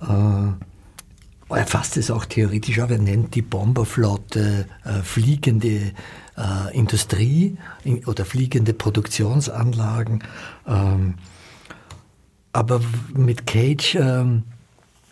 Äh, 0.00 0.06
er 1.50 1.66
fasst 1.66 1.96
es 1.96 2.10
auch 2.10 2.26
theoretisch 2.26 2.78
auf, 2.80 2.90
er 2.90 2.98
nennt 2.98 3.34
die 3.34 3.42
Bomberflotte 3.42 4.66
äh, 4.84 5.02
fliegende 5.02 5.92
äh, 6.36 6.76
Industrie 6.76 7.56
in, 7.84 8.04
oder 8.04 8.24
fliegende 8.24 8.74
Produktionsanlagen. 8.74 10.22
Ähm, 10.66 11.14
aber 12.52 12.80
mit 13.14 13.46
Cage, 13.46 13.94
ähm, 13.94 14.42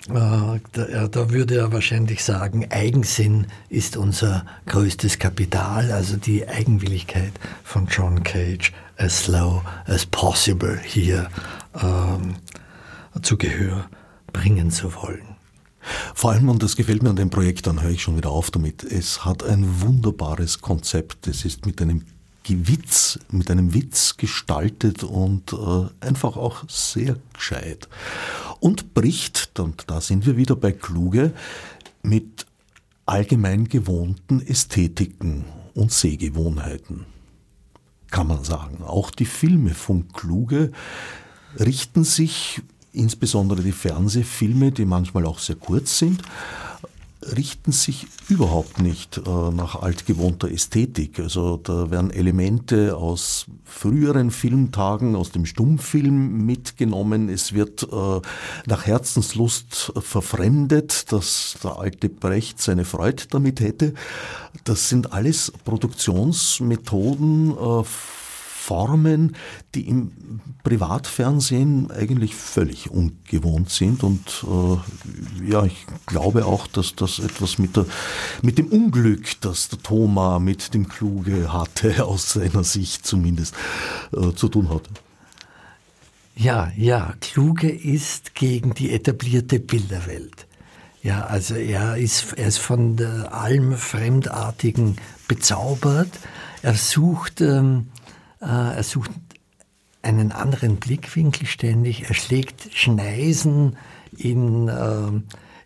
äh, 0.09 0.61
da, 0.73 1.09
da, 1.09 1.31
würde 1.31 1.57
er 1.57 1.73
wahrscheinlich 1.73 2.23
sagen, 2.23 2.67
Eigensinn 2.71 3.47
ist 3.69 3.97
unser 3.97 4.45
größtes 4.67 5.19
Kapital, 5.19 5.91
also 5.91 6.17
die 6.17 6.47
Eigenwilligkeit 6.47 7.33
von 7.65 7.87
John 7.87 8.23
Cage, 8.23 8.73
as 8.99 9.25
slow 9.25 9.63
as 9.87 10.07
possible 10.07 10.79
hier 10.83 11.29
ähm, 11.81 12.37
zu 13.23 13.37
Gehör 13.37 13.89
bringen 14.33 14.71
zu 14.71 14.95
wollen. 14.95 15.37
Vor 16.15 16.33
allem, 16.33 16.49
und 16.49 16.63
das 16.63 16.77
gefällt 16.77 17.03
mir 17.03 17.11
an 17.11 17.17
dem 17.17 17.31
Projekt, 17.31 17.67
dann 17.67 17.83
höre 17.83 17.91
ich 17.91 18.03
schon 18.03 18.17
wieder 18.17 18.31
auf 18.31 18.51
damit, 18.51 18.83
es 18.83 19.25
hat 19.25 19.45
ein 19.45 19.83
wunderbares 19.83 20.61
Konzept. 20.61 21.29
Es 21.29 21.45
ist 21.45 21.65
mit 21.65 21.81
einem 21.81 22.03
Witz, 22.49 23.19
mit 23.31 23.51
einem 23.51 23.75
Witz 23.75 24.17
gestaltet 24.17 25.03
und 25.03 25.53
äh, 25.53 25.89
einfach 26.01 26.37
auch 26.37 26.69
sehr 26.69 27.17
gescheit. 27.33 27.89
Und 28.61 28.95
bricht, 28.95 29.59
und 29.59 29.85
da 29.89 30.01
sind 30.01 30.27
wir 30.27 30.37
wieder 30.37 30.57
bei 30.57 30.73
Kluge, 30.73 31.33
mit 32.03 32.47
allgemein 33.05 33.69
gewohnten 33.69 34.41
Ästhetiken 34.41 35.45
und 35.75 35.93
Sehgewohnheiten. 35.93 37.07
Kann 38.11 38.29
man 38.29 38.45
sagen. 38.45 38.83
Auch 38.85 39.11
die 39.11 39.25
Filme 39.25 39.75
von 39.75 40.09
Kluge 40.13 40.73
richten 41.59 42.05
sich, 42.05 42.63
insbesondere 42.93 43.63
die 43.63 43.73
Fernsehfilme, 43.73 44.73
die 44.73 44.85
manchmal 44.85 45.27
auch 45.27 45.39
sehr 45.39 45.57
kurz 45.57 45.99
sind, 45.99 46.23
richten 47.35 47.73
sich 47.73 48.07
überhaupt 48.29 48.81
nicht 48.81 49.19
äh, 49.19 49.21
nach 49.51 49.75
altgewohnter 49.83 50.51
Ästhetik. 50.51 51.19
Also 51.19 51.57
da 51.57 51.91
werden 51.91 52.11
Elemente 52.11 52.97
aus 52.97 53.47
früheren 53.65 54.31
Filmtagen, 54.31 55.17
aus 55.17 55.33
dem 55.33 55.47
Stummfilm 55.47 56.45
mitgenommen. 56.47 57.29
Es 57.29 57.53
wird 57.53 57.83
äh, 57.83 58.21
nach 58.67 58.87
Herzenslust 58.87 59.93
verfremdet, 59.99 61.11
dass 61.13 61.57
der 61.63 61.79
alte 61.79 62.09
Brecht 62.09 62.61
seine 62.61 62.85
Freude 62.85 63.25
damit 63.31 63.61
hätte. 63.61 63.95
Das 64.65 64.89
sind 64.89 65.13
alles 65.13 65.53
Produktionsmethoden 65.65 67.57
äh, 67.57 67.83
Formen, 68.67 69.37
die 69.77 69.89
im 69.89 70.11
Privatfernsehen 70.65 71.89
eigentlich 71.93 72.35
völlig 72.35 72.91
ungewohnt 72.91 73.71
sind. 73.71 74.03
Und 74.03 74.45
äh, 74.45 75.49
ja, 75.49 75.65
ich 75.65 75.87
glaube 76.07 76.47
auch, 76.47 76.67
dass 76.67 76.97
das 76.97 77.21
etwas 77.21 77.59
mit, 77.59 77.77
der, 77.77 77.87
mit 78.43 78.59
dem 78.59 78.67
Unglück, 78.67 79.41
das 79.41 79.69
der 79.69 79.79
Thoma 79.79 80.41
mit 80.41 80.75
dem 80.75 80.89
Kluge 80.89 81.53
hatte, 81.53 82.05
aus 82.05 82.33
seiner 82.33 82.65
Sicht 82.65 83.07
zumindest, 83.07 83.55
äh, 84.13 84.33
zu 84.35 84.49
tun 84.49 84.69
hat. 84.69 84.83
Ja, 86.35 86.73
ja, 86.77 87.15
Kluge 87.21 87.71
ist 87.71 88.35
gegen 88.35 88.75
die 88.75 88.91
etablierte 88.93 89.61
Bilderwelt. 89.61 90.49
Ja, 91.05 91.25
also 91.27 91.55
er 91.55 91.97
ist, 91.97 92.33
er 92.33 92.49
ist 92.49 92.59
von 92.59 93.01
allem 93.01 93.77
Fremdartigen 93.77 94.97
bezaubert. 95.29 96.11
Er 96.63 96.75
sucht 96.75 97.41
ähm, 97.41 97.87
äh, 97.95 97.96
er 98.41 98.83
sucht 98.83 99.11
einen 100.07 100.33
anderen 100.33 100.77
Blickwinkel 100.77 101.47
ständig. 101.47 102.09
Er 102.09 102.15
schlägt 102.15 102.69
Schneisen 102.75 103.77
in, 104.17 104.69
äh, 104.69 105.21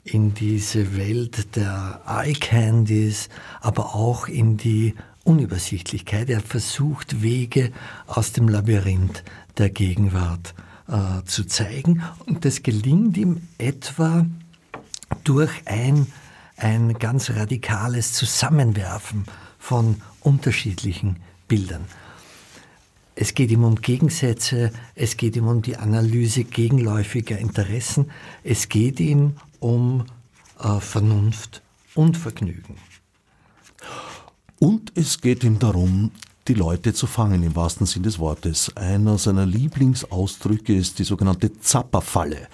in 0.04 0.34
diese 0.34 0.96
Welt 0.96 1.56
der 1.56 2.00
Eye 2.06 2.32
Candies, 2.32 3.28
aber 3.60 3.94
auch 3.94 4.28
in 4.28 4.56
die 4.56 4.94
Unübersichtlichkeit. 5.24 6.30
Er 6.30 6.40
versucht 6.40 7.22
Wege 7.22 7.70
aus 8.06 8.32
dem 8.32 8.48
Labyrinth 8.48 9.22
der 9.58 9.68
Gegenwart 9.68 10.54
äh, 10.88 11.22
zu 11.26 11.44
zeigen. 11.44 12.02
Und 12.26 12.44
das 12.46 12.62
gelingt 12.62 13.16
ihm 13.18 13.42
etwa 13.58 14.24
durch 15.24 15.52
ein, 15.66 16.06
ein 16.56 16.94
ganz 16.94 17.30
radikales 17.30 18.14
Zusammenwerfen 18.14 19.24
von 19.58 20.00
unterschiedlichen 20.20 21.16
Bildern 21.46 21.84
es 23.20 23.34
geht 23.34 23.50
ihm 23.50 23.64
um 23.64 23.74
Gegensätze, 23.74 24.72
es 24.94 25.18
geht 25.18 25.36
ihm 25.36 25.46
um 25.46 25.60
die 25.60 25.76
Analyse 25.76 26.42
gegenläufiger 26.42 27.38
Interessen, 27.38 28.10
es 28.44 28.70
geht 28.70 28.98
ihm 28.98 29.34
um 29.58 30.06
äh, 30.58 30.80
Vernunft 30.80 31.60
und 31.94 32.16
Vergnügen. 32.16 32.76
Und 34.58 34.92
es 34.94 35.20
geht 35.20 35.44
ihm 35.44 35.58
darum, 35.58 36.12
die 36.48 36.54
Leute 36.54 36.94
zu 36.94 37.06
fangen, 37.06 37.42
im 37.42 37.54
wahrsten 37.54 37.84
Sinn 37.84 38.04
des 38.04 38.18
Wortes. 38.18 38.74
Einer 38.74 39.18
seiner 39.18 39.44
Lieblingsausdrücke 39.44 40.74
ist 40.74 40.98
die 40.98 41.04
sogenannte 41.04 41.52
Zapperfalle. 41.60 42.48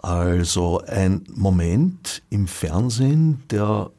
Also 0.00 0.82
ein 0.86 1.24
Moment 1.34 2.22
im 2.28 2.48
Fernsehen, 2.48 3.42
der 3.50 3.90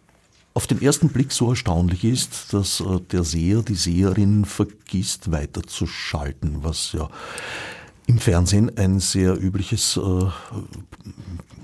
auf 0.58 0.65
den 0.65 0.82
ersten 0.82 1.10
Blick 1.10 1.32
so 1.32 1.52
erstaunlich 1.52 2.04
ist, 2.04 2.52
dass 2.52 2.80
äh, 2.80 3.00
der 3.12 3.24
Seher, 3.24 3.62
die 3.62 3.76
Seherin 3.76 4.43
vergisst 4.43 5.32
weiterzuschalten, 5.32 6.63
was 6.63 6.93
ja 6.93 7.10
im 8.08 8.17
Fernsehen 8.17 8.76
ein 8.76 9.00
sehr 9.00 9.39
übliches, 9.39 9.98
äh, 9.98 10.26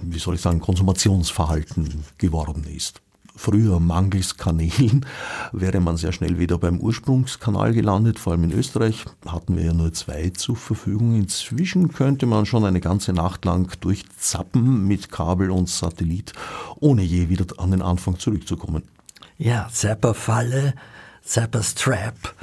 wie 0.04 0.20
soll 0.20 0.36
ich 0.36 0.42
sagen, 0.42 0.60
Konsumationsverhalten 0.60 2.06
geworden 2.20 2.66
ist 2.66 3.02
früher 3.36 3.80
mangels 3.80 4.38
Kanälen 4.38 5.06
wäre 5.52 5.80
man 5.80 5.98
sehr 5.98 6.12
schnell 6.12 6.40
wieder 6.40 6.58
beim 6.58 6.80
Ursprungskanal 6.80 7.74
gelandet. 7.74 8.20
Vor 8.20 8.34
allem 8.34 8.46
in 8.46 8.52
Österreich 8.52 9.06
hatten 9.28 9.56
wir 9.56 9.66
ja 9.66 9.74
nur 9.74 9.94
zwei 9.94 10.30
zur 10.30 10.56
Verfügung. 10.56 11.16
Inzwischen 11.16 11.92
könnte 11.92 12.26
man 12.26 12.46
schon 12.46 12.66
eine 12.66 12.82
ganze 12.82 13.14
Nacht 13.14 13.46
lang 13.46 13.72
durchzappen 13.80 14.88
mit 14.88 15.12
Kabel 15.12 15.52
und 15.52 15.70
Satellit, 15.70 16.34
ohne 16.80 17.04
je 17.04 17.30
wieder 17.30 17.46
an 17.58 17.72
den 17.72 17.82
Anfang 17.82 18.20
zurückzukommen. 18.20 18.84
Ja, 19.38 19.68
Zapperfalle, 19.72 20.74
Zapperstrap. 21.24 22.36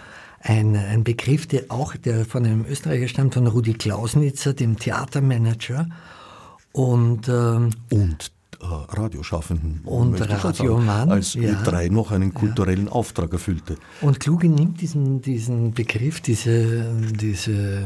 Ein, 0.43 0.75
ein 0.75 1.05
Begriff, 1.05 1.47
der 1.47 1.65
auch 1.69 1.95
der 1.97 2.25
von 2.25 2.47
einem 2.47 2.65
Österreicher 2.65 3.09
stammt, 3.09 3.35
von 3.35 3.47
Rudi 3.47 3.75
Klausnitzer, 3.75 4.55
dem 4.55 4.79
Theatermanager. 4.79 5.87
Und, 6.73 7.29
ähm, 7.29 7.71
und 7.91 8.33
äh, 8.61 8.67
Radioschaffenden 8.67 9.81
und 9.85 10.21
Radiomann, 10.21 11.11
als 11.11 11.35
ja. 11.35 11.53
Ö3 11.53 11.91
noch 11.91 12.11
einen 12.11 12.35
kulturellen 12.35 12.87
ja. 12.87 12.93
Auftrag 12.93 13.33
erfüllte. 13.33 13.77
Und 14.01 14.21
Kluge 14.21 14.49
nimmt 14.49 14.81
diesen, 14.81 15.23
diesen 15.23 15.73
Begriff, 15.73 16.21
diese, 16.21 16.85
diese, 17.13 17.85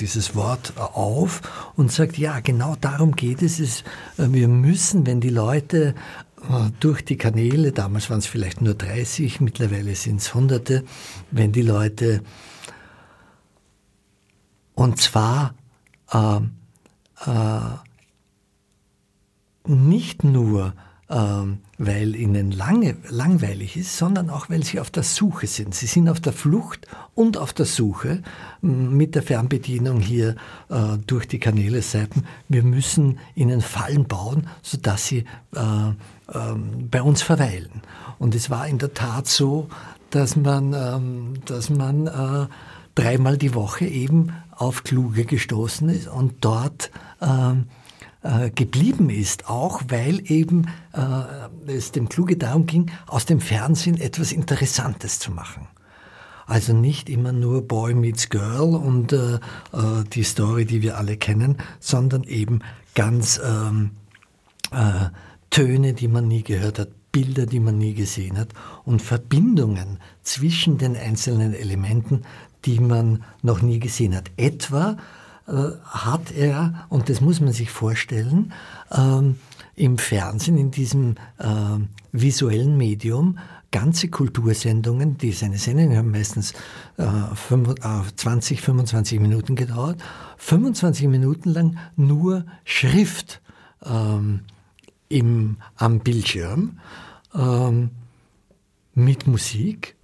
dieses 0.00 0.34
Wort 0.34 0.72
auf 0.76 1.42
und 1.76 1.92
sagt, 1.92 2.16
ja, 2.16 2.40
genau 2.40 2.74
darum 2.80 3.16
geht 3.16 3.42
es. 3.42 3.60
es 3.60 3.82
äh, 4.16 4.32
wir 4.32 4.48
müssen, 4.48 5.06
wenn 5.06 5.20
die 5.20 5.30
Leute 5.30 5.94
äh, 6.42 6.70
durch 6.80 7.04
die 7.04 7.16
Kanäle, 7.16 7.72
damals 7.72 8.08
waren 8.08 8.20
es 8.20 8.26
vielleicht 8.26 8.60
nur 8.60 8.74
30, 8.74 9.40
mittlerweile 9.40 9.94
sind 9.94 10.20
es 10.20 10.34
Hunderte, 10.34 10.84
wenn 11.30 11.52
die 11.52 11.62
Leute, 11.62 12.22
und 14.74 14.98
zwar 14.98 15.54
äh, 16.12 16.36
äh, 17.26 17.60
nicht 19.68 20.24
nur, 20.24 20.74
ähm, 21.10 21.58
weil 21.78 22.14
ihnen 22.16 22.50
lange, 22.50 22.96
langweilig 23.08 23.76
ist, 23.76 23.96
sondern 23.96 24.30
auch, 24.30 24.50
weil 24.50 24.62
sie 24.62 24.80
auf 24.80 24.90
der 24.90 25.02
Suche 25.02 25.46
sind. 25.46 25.74
Sie 25.74 25.86
sind 25.86 26.08
auf 26.08 26.20
der 26.20 26.32
Flucht 26.32 26.86
und 27.14 27.38
auf 27.38 27.52
der 27.52 27.66
Suche 27.66 28.22
mit 28.60 29.14
der 29.14 29.22
Fernbedienung 29.22 30.00
hier 30.00 30.36
äh, 30.68 30.98
durch 31.06 31.26
die 31.26 31.38
Kanäle 31.38 31.82
Seiten. 31.82 32.24
Wir 32.48 32.62
müssen 32.62 33.18
ihnen 33.34 33.60
Fallen 33.62 34.06
bauen, 34.06 34.48
sodass 34.62 35.06
sie 35.06 35.24
äh, 35.54 35.60
äh, 35.60 36.54
bei 36.90 37.02
uns 37.02 37.22
verweilen. 37.22 37.82
Und 38.18 38.34
es 38.34 38.50
war 38.50 38.66
in 38.66 38.78
der 38.78 38.92
Tat 38.92 39.28
so, 39.28 39.68
dass 40.10 40.36
man, 40.36 40.74
ähm, 40.74 41.34
dass 41.46 41.70
man 41.70 42.06
äh, 42.06 42.46
dreimal 42.94 43.38
die 43.38 43.54
Woche 43.54 43.86
eben 43.86 44.32
auf 44.50 44.82
Kluge 44.82 45.24
gestoßen 45.24 45.88
ist 45.88 46.08
und 46.08 46.44
dort 46.44 46.90
ähm, 47.22 47.66
äh, 48.22 48.50
geblieben 48.50 49.10
ist, 49.10 49.48
auch 49.48 49.82
weil 49.88 50.30
eben 50.30 50.66
äh, 50.92 51.72
es 51.72 51.92
dem 51.92 52.08
Kluge 52.08 52.36
darum 52.36 52.66
ging, 52.66 52.90
aus 53.06 53.26
dem 53.26 53.40
Fernsehen 53.40 54.00
etwas 54.00 54.32
Interessantes 54.32 55.18
zu 55.18 55.30
machen. 55.30 55.68
Also 56.46 56.72
nicht 56.72 57.10
immer 57.10 57.32
nur 57.32 57.68
Boy 57.68 57.94
meets 57.94 58.30
Girl 58.30 58.74
und 58.74 59.12
äh, 59.12 59.34
äh 59.34 60.04
die 60.12 60.22
Story, 60.22 60.64
die 60.64 60.82
wir 60.82 60.96
alle 60.96 61.16
kennen, 61.16 61.58
sondern 61.78 62.24
eben 62.24 62.60
ganz 62.94 63.38
ähm, 63.44 63.90
äh, 64.70 65.10
Töne, 65.50 65.92
die 65.92 66.08
man 66.08 66.26
nie 66.26 66.42
gehört 66.42 66.78
hat, 66.78 66.88
Bilder, 67.12 67.46
die 67.46 67.60
man 67.60 67.78
nie 67.78 67.94
gesehen 67.94 68.38
hat 68.38 68.48
und 68.84 69.02
Verbindungen 69.02 69.98
zwischen 70.22 70.78
den 70.78 70.96
einzelnen 70.96 71.54
Elementen, 71.54 72.22
die 72.64 72.80
man 72.80 73.24
noch 73.42 73.62
nie 73.62 73.78
gesehen 73.78 74.14
hat. 74.16 74.30
Etwa 74.36 74.96
hat 75.48 76.30
er, 76.32 76.86
und 76.88 77.08
das 77.08 77.20
muss 77.20 77.40
man 77.40 77.52
sich 77.52 77.70
vorstellen, 77.70 78.52
ähm, 78.90 79.36
im 79.74 79.96
Fernsehen, 79.96 80.58
in 80.58 80.70
diesem 80.70 81.14
äh, 81.38 81.46
visuellen 82.12 82.76
Medium, 82.76 83.38
ganze 83.70 84.08
Kultursendungen, 84.08 85.18
die 85.18 85.32
seine 85.32 85.58
Sendungen 85.58 85.96
haben 85.96 86.10
meistens 86.10 86.52
äh, 86.96 87.04
20, 88.16 88.60
25 88.60 89.20
Minuten 89.20 89.56
gedauert, 89.56 90.02
25 90.38 91.06
Minuten 91.08 91.50
lang 91.50 91.78
nur 91.96 92.44
Schrift 92.64 93.40
ähm, 93.84 94.40
im, 95.08 95.58
am 95.76 96.00
Bildschirm 96.00 96.78
ähm, 97.34 97.90
mit 98.94 99.26
Musik, 99.26 99.96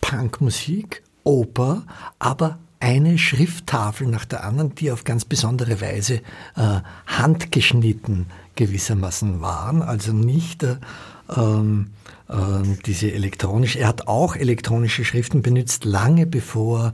Punkmusik, 0.00 1.02
Oper, 1.24 1.84
aber 2.18 2.58
eine 2.80 3.18
Schrifttafel 3.18 4.06
nach 4.06 4.24
der 4.24 4.44
anderen, 4.44 4.74
die 4.74 4.90
auf 4.92 5.04
ganz 5.04 5.24
besondere 5.24 5.80
Weise 5.80 6.20
äh, 6.56 6.80
handgeschnitten 7.06 8.26
gewissermaßen 8.54 9.40
waren, 9.40 9.82
also 9.82 10.12
nicht 10.12 10.62
äh, 10.62 10.76
äh, 12.28 12.34
diese 12.86 13.12
elektronische, 13.12 13.80
er 13.80 13.88
hat 13.88 14.06
auch 14.06 14.36
elektronische 14.36 15.04
Schriften 15.04 15.42
benutzt, 15.42 15.84
lange 15.84 16.26
bevor 16.26 16.92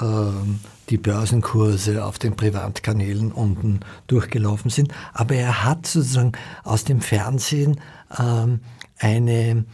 ähm, 0.00 0.60
die 0.90 0.98
Börsenkurse 0.98 2.04
auf 2.04 2.18
den 2.18 2.36
Privatkanälen 2.36 3.32
unten 3.32 3.80
durchgelaufen 4.06 4.70
sind, 4.70 4.92
aber 5.12 5.34
er 5.34 5.64
hat 5.64 5.86
sozusagen 5.86 6.32
aus 6.64 6.84
dem 6.84 7.00
Fernsehen 7.00 7.80
ähm, 8.18 8.60
eine, 8.98 9.64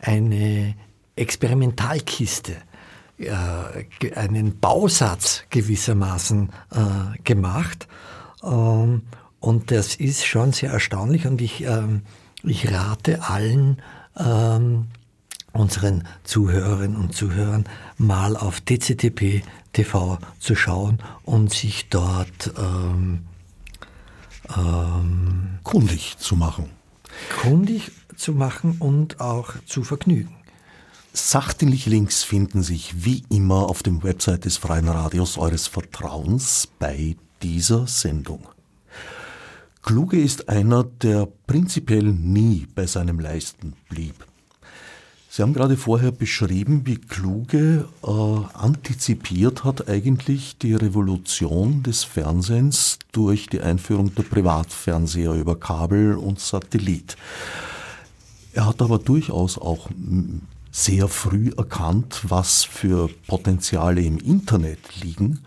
eine 0.00 0.74
Experimentalkiste 1.16 2.56
einen 3.18 4.60
Bausatz 4.60 5.44
gewissermaßen 5.50 6.50
äh, 6.70 7.22
gemacht. 7.22 7.88
Ähm, 8.42 9.02
und 9.40 9.70
das 9.70 9.96
ist 9.96 10.24
schon 10.26 10.52
sehr 10.52 10.70
erstaunlich 10.70 11.26
und 11.26 11.40
ich, 11.40 11.62
ähm, 11.64 12.02
ich 12.42 12.70
rate 12.70 13.22
allen 13.22 13.80
ähm, 14.16 14.88
unseren 15.52 16.04
Zuhörerinnen 16.24 16.96
und 16.96 17.14
Zuhörern 17.14 17.64
mal 17.96 18.36
auf 18.36 18.60
DCTP 18.60 19.42
TV 19.72 20.18
zu 20.38 20.54
schauen 20.54 20.98
und 21.24 21.50
sich 21.50 21.88
dort 21.88 22.52
kundig 25.64 26.18
zu 26.18 26.36
machen. 26.36 26.70
Kundig 27.40 27.90
zu 28.16 28.32
machen 28.32 28.76
und 28.78 29.20
auch 29.20 29.54
zu 29.64 29.82
vergnügen. 29.82 30.36
Sachdienlich 31.18 31.86
Links 31.86 32.24
finden 32.24 32.62
sich 32.62 33.06
wie 33.06 33.24
immer 33.30 33.70
auf 33.70 33.82
dem 33.82 34.02
Website 34.02 34.44
des 34.44 34.58
Freien 34.58 34.86
Radios 34.86 35.38
eures 35.38 35.66
Vertrauens 35.66 36.68
bei 36.78 37.16
dieser 37.42 37.86
Sendung. 37.86 38.46
Kluge 39.82 40.20
ist 40.20 40.50
einer, 40.50 40.84
der 40.84 41.26
prinzipiell 41.46 42.04
nie 42.04 42.66
bei 42.74 42.86
seinem 42.86 43.18
Leisten 43.18 43.72
blieb. 43.88 44.26
Sie 45.30 45.40
haben 45.40 45.54
gerade 45.54 45.78
vorher 45.78 46.12
beschrieben, 46.12 46.82
wie 46.84 46.98
Kluge 46.98 47.88
äh, 48.04 48.10
antizipiert 48.52 49.64
hat 49.64 49.88
eigentlich 49.88 50.58
die 50.58 50.74
Revolution 50.74 51.82
des 51.82 52.04
Fernsehens 52.04 52.98
durch 53.12 53.46
die 53.46 53.62
Einführung 53.62 54.14
der 54.14 54.22
Privatfernseher 54.22 55.32
über 55.32 55.58
Kabel 55.58 56.14
und 56.14 56.40
Satellit. 56.40 57.16
Er 58.52 58.66
hat 58.66 58.82
aber 58.82 58.98
durchaus 58.98 59.56
auch 59.56 59.88
sehr 60.76 61.08
früh 61.08 61.52
erkannt, 61.56 62.20
was 62.24 62.64
für 62.64 63.08
Potenziale 63.26 64.02
im 64.02 64.18
Internet 64.18 64.78
liegen. 65.02 65.40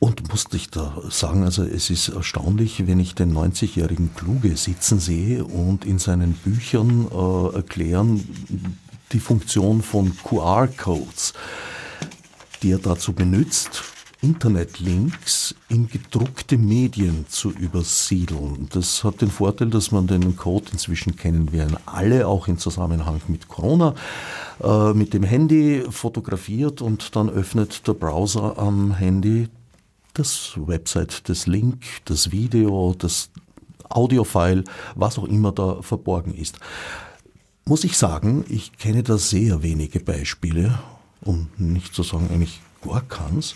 Und 0.00 0.28
musste 0.30 0.56
ich 0.56 0.68
da 0.68 1.00
sagen, 1.10 1.44
also 1.44 1.62
es 1.62 1.90
ist 1.90 2.08
erstaunlich, 2.08 2.88
wenn 2.88 2.98
ich 2.98 3.14
den 3.14 3.32
90-jährigen 3.32 4.12
Kluge 4.16 4.56
sitzen 4.56 4.98
sehe 4.98 5.44
und 5.44 5.84
in 5.84 6.00
seinen 6.00 6.32
Büchern 6.32 7.06
äh, 7.08 7.54
erklären 7.54 8.20
die 9.12 9.20
Funktion 9.20 9.80
von 9.80 10.12
QR-Codes, 10.24 11.32
die 12.62 12.72
er 12.72 12.80
dazu 12.80 13.12
benutzt, 13.12 13.84
Internetlinks 14.22 15.54
in 15.68 15.88
gedruckte 15.88 16.56
Medien 16.56 17.26
zu 17.28 17.50
übersiedeln. 17.50 18.68
Das 18.72 19.04
hat 19.04 19.20
den 19.20 19.30
Vorteil, 19.30 19.68
dass 19.68 19.90
man 19.90 20.06
den 20.06 20.36
Code 20.36 20.66
inzwischen 20.72 21.16
kennen 21.16 21.52
werden 21.52 21.76
alle, 21.86 22.26
auch 22.26 22.48
im 22.48 22.58
Zusammenhang 22.58 23.20
mit 23.28 23.48
Corona, 23.48 23.94
äh, 24.62 24.92
mit 24.92 25.14
dem 25.14 25.22
Handy 25.22 25.84
fotografiert 25.90 26.80
und 26.80 27.16
dann 27.16 27.28
öffnet 27.28 27.86
der 27.86 27.94
Browser 27.94 28.58
am 28.58 28.94
Handy 28.94 29.48
das 30.14 30.52
Website, 30.56 31.28
das 31.28 31.46
Link, 31.46 31.82
das 32.04 32.30
Video, 32.30 32.94
das 32.96 33.30
Audiofile, 33.88 34.64
was 34.94 35.18
auch 35.18 35.24
immer 35.24 35.52
da 35.52 35.82
verborgen 35.82 36.34
ist. 36.34 36.58
Muss 37.66 37.84
ich 37.84 37.96
sagen, 37.96 38.44
ich 38.48 38.76
kenne 38.78 39.02
da 39.02 39.18
sehr 39.18 39.62
wenige 39.62 40.00
Beispiele, 40.00 40.78
um 41.22 41.48
nicht 41.56 41.94
zu 41.94 42.02
sagen 42.02 42.28
eigentlich 42.30 42.60
gar 42.82 43.02
keins, 43.02 43.54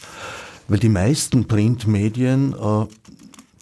weil 0.69 0.79
die 0.79 0.89
meisten 0.89 1.49
Printmedien 1.49 2.53
äh, 2.55 2.87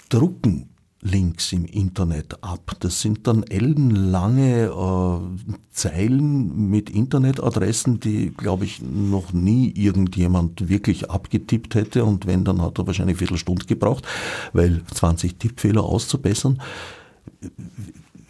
drucken 0.08 0.68
Links 1.02 1.52
im 1.52 1.64
Internet 1.64 2.42
ab. 2.42 2.76
Das 2.80 3.00
sind 3.00 3.26
dann 3.26 3.44
ellenlange 3.44 4.66
äh, 4.66 5.54
Zeilen 5.70 6.68
mit 6.68 6.90
Internetadressen, 6.90 8.00
die, 8.00 8.30
glaube 8.30 8.64
ich, 8.64 8.82
noch 8.82 9.32
nie 9.32 9.70
irgendjemand 9.70 10.68
wirklich 10.68 11.10
abgetippt 11.10 11.76
hätte. 11.76 12.04
Und 12.04 12.26
wenn, 12.26 12.44
dann 12.44 12.60
hat 12.60 12.78
er 12.78 12.86
wahrscheinlich 12.86 13.14
eine 13.14 13.18
Viertelstunde 13.18 13.66
gebraucht, 13.66 14.06
weil 14.52 14.82
20 14.92 15.36
Tippfehler 15.36 15.84
auszubessern. 15.84 16.60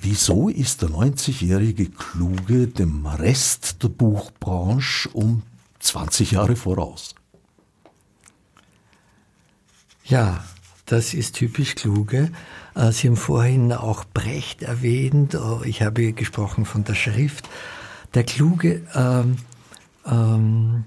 Wieso 0.01 0.49
ist 0.49 0.83
der 0.83 0.91
90-jährige 0.91 1.87
Kluge 1.87 2.66
dem 2.66 3.07
Rest 3.07 3.83
der 3.83 3.89
Buchbranche 3.89 5.09
um 5.11 5.43
20 5.81 6.33
Jahre 6.33 6.57
voraus? 6.57 7.16
Ja, 10.09 10.45
das 10.85 11.15
ist 11.15 11.35
typisch 11.35 11.75
Kluge. 11.75 12.31
Äh, 12.77 12.93
Sie 12.93 13.09
haben 13.09 13.17
vorhin 13.17 13.73
auch 13.73 14.05
Brecht 14.05 14.63
erwähnt. 14.63 15.35
Äh, 15.35 15.69
ich 15.69 15.83
habe 15.83 16.13
gesprochen 16.13 16.65
von 16.65 16.85
der 16.85 16.95
Schrift. 16.95 17.49
Der 18.15 18.23
Kluge 18.23 18.83
ähm, 18.95 19.37
ähm, 20.07 20.85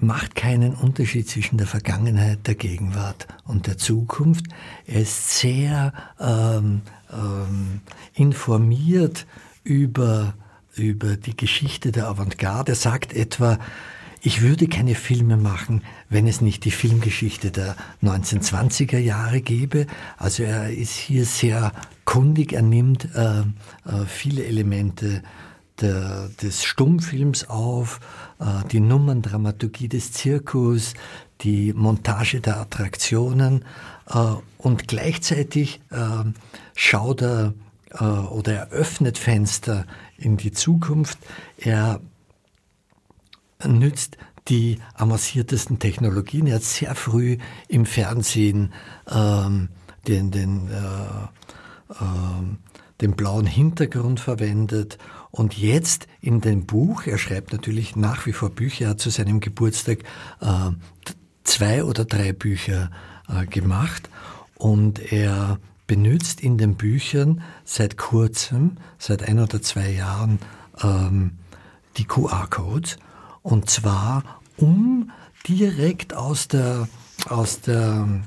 macht 0.00 0.34
keinen 0.34 0.74
Unterschied 0.74 1.28
zwischen 1.28 1.56
der 1.56 1.68
Vergangenheit, 1.68 2.48
der 2.48 2.56
Gegenwart 2.56 3.28
und 3.44 3.68
der 3.68 3.78
Zukunft. 3.78 4.46
Er 4.86 5.02
ist 5.02 5.38
sehr 5.38 5.92
ähm, 6.18 6.82
ähm 7.12 7.80
informiert 8.14 9.26
über, 9.62 10.34
über 10.74 11.16
die 11.16 11.36
Geschichte 11.36 11.92
der 11.92 12.08
Avantgarde. 12.08 12.72
Er 12.72 12.76
sagt 12.76 13.14
etwa, 13.14 13.58
ich 14.24 14.40
würde 14.40 14.68
keine 14.68 14.94
Filme 14.94 15.36
machen, 15.36 15.82
wenn 16.08 16.28
es 16.28 16.40
nicht 16.40 16.64
die 16.64 16.70
Filmgeschichte 16.70 17.50
der 17.50 17.74
1920er 18.02 18.98
Jahre 18.98 19.40
gäbe. 19.40 19.86
Also 20.16 20.44
er 20.44 20.70
ist 20.70 20.94
hier 20.94 21.24
sehr 21.24 21.72
kundig, 22.04 22.52
er 22.52 22.62
nimmt 22.62 23.08
äh, 23.16 23.40
äh, 23.40 23.44
viele 24.06 24.44
Elemente 24.44 25.24
der, 25.80 26.28
des 26.40 26.62
Stummfilms 26.62 27.50
auf, 27.50 27.98
äh, 28.38 28.44
die 28.70 28.78
Nummerndramaturgie 28.78 29.88
des 29.88 30.12
Zirkus, 30.12 30.94
die 31.40 31.72
Montage 31.72 32.40
der 32.40 32.60
Attraktionen 32.60 33.64
äh, 34.06 34.18
und 34.56 34.86
gleichzeitig 34.86 35.80
äh, 35.90 36.30
schaut 36.76 37.22
er 37.22 37.54
äh, 37.90 38.04
oder 38.04 38.52
er 38.52 38.70
öffnet 38.70 39.18
Fenster 39.18 39.84
in 40.16 40.36
die 40.36 40.52
Zukunft. 40.52 41.18
Er 41.58 42.00
nützt 43.66 44.16
die 44.48 44.78
avanciertesten 44.94 45.78
Technologien. 45.78 46.46
Er 46.46 46.56
hat 46.56 46.62
sehr 46.62 46.94
früh 46.94 47.38
im 47.68 47.86
Fernsehen 47.86 48.72
ähm, 49.10 49.68
den, 50.08 50.30
den, 50.30 50.68
äh, 50.68 51.92
äh, 51.92 52.56
den 53.00 53.12
blauen 53.12 53.46
Hintergrund 53.46 54.20
verwendet. 54.20 54.98
Und 55.30 55.56
jetzt 55.56 56.06
in 56.20 56.40
dem 56.40 56.66
Buch, 56.66 57.06
er 57.06 57.18
schreibt 57.18 57.52
natürlich 57.52 57.96
nach 57.96 58.26
wie 58.26 58.32
vor 58.32 58.50
Bücher, 58.50 58.86
er 58.86 58.90
hat 58.90 59.00
zu 59.00 59.10
seinem 59.10 59.40
Geburtstag 59.40 60.00
äh, 60.40 60.70
zwei 61.44 61.84
oder 61.84 62.04
drei 62.04 62.32
Bücher 62.32 62.90
äh, 63.28 63.46
gemacht 63.46 64.10
und 64.56 65.12
er 65.12 65.58
benutzt 65.86 66.40
in 66.40 66.58
den 66.58 66.76
Büchern 66.76 67.42
seit 67.64 67.96
kurzem, 67.96 68.76
seit 68.98 69.28
ein 69.28 69.38
oder 69.38 69.62
zwei 69.62 69.90
Jahren, 69.90 70.38
ähm, 70.82 71.38
die 71.96 72.04
QR-Codes 72.04 72.96
und 73.42 73.68
zwar, 73.70 74.22
um 74.56 75.10
direkt 75.46 76.14
aus 76.14 76.48
der, 76.48 76.88
aus 77.28 77.60
der 77.60 78.22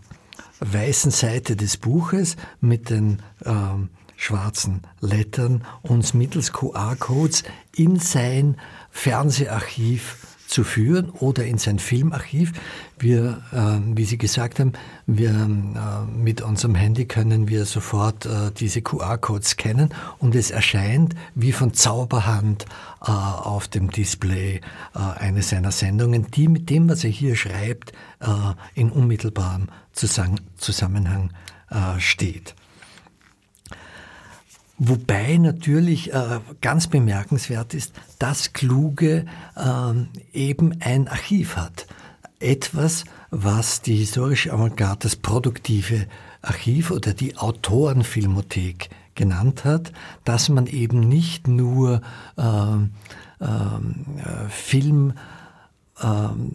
weißen 0.59 1.11
Seite 1.11 1.55
des 1.55 1.77
Buches 1.77 2.35
mit 2.59 2.89
den 2.89 3.21
ähm, 3.45 3.89
schwarzen 4.15 4.81
Lettern 4.99 5.63
uns 5.81 6.13
mittels 6.13 6.53
QR-Codes 6.53 7.43
in 7.75 7.99
sein 7.99 8.57
Fernseharchiv 8.89 10.24
zu 10.47 10.63
führen 10.63 11.09
oder 11.09 11.45
in 11.45 11.57
sein 11.57 11.79
Filmarchiv. 11.79 12.53
Wir, 12.97 13.41
äh, 13.51 13.79
wie 13.95 14.05
Sie 14.05 14.17
gesagt 14.17 14.59
haben, 14.59 14.73
wir, 15.05 15.31
äh, 15.31 16.11
mit 16.11 16.41
unserem 16.41 16.75
Handy 16.75 17.05
können 17.05 17.47
wir 17.47 17.65
sofort 17.65 18.25
äh, 18.25 18.51
diese 18.57 18.81
QR-Codes 18.81 19.51
scannen 19.51 19.89
und 20.19 20.35
es 20.35 20.51
erscheint 20.51 21.15
wie 21.33 21.51
von 21.51 21.73
Zauberhand 21.73 22.65
äh, 23.01 23.11
auf 23.11 23.67
dem 23.67 23.91
Display 23.91 24.61
äh, 24.95 24.99
eine 25.19 25.41
seiner 25.41 25.71
Sendungen, 25.71 26.31
die 26.31 26.47
mit 26.47 26.69
dem, 26.69 26.89
was 26.89 27.03
er 27.03 27.09
hier 27.09 27.35
schreibt, 27.35 27.91
äh, 28.19 28.27
in 28.73 28.91
unmittelbarem 28.91 29.67
Zusammenhang 29.93 31.31
steht. 31.97 32.53
Wobei 34.77 35.37
natürlich 35.37 36.13
äh, 36.13 36.39
ganz 36.59 36.87
bemerkenswert 36.87 37.73
ist, 37.73 37.93
dass 38.19 38.51
Kluge 38.51 39.25
äh, 39.55 40.37
eben 40.37 40.81
ein 40.81 41.07
Archiv 41.07 41.55
hat. 41.55 41.87
Etwas, 42.39 43.05
was 43.31 43.81
die 43.81 43.95
historische 43.95 44.51
Avantgarde 44.51 45.03
das 45.03 45.15
produktive 45.15 46.07
Archiv 46.41 46.91
oder 46.91 47.13
die 47.13 47.37
Autorenfilmothek 47.37 48.89
genannt 49.15 49.63
hat, 49.63 49.93
dass 50.25 50.49
man 50.49 50.67
eben 50.67 50.99
nicht 50.99 51.47
nur 51.47 52.01
ähm, 52.37 52.91
ähm, 53.39 54.05
äh, 54.17 54.49
Film 54.49 55.13
ähm, 56.03 56.51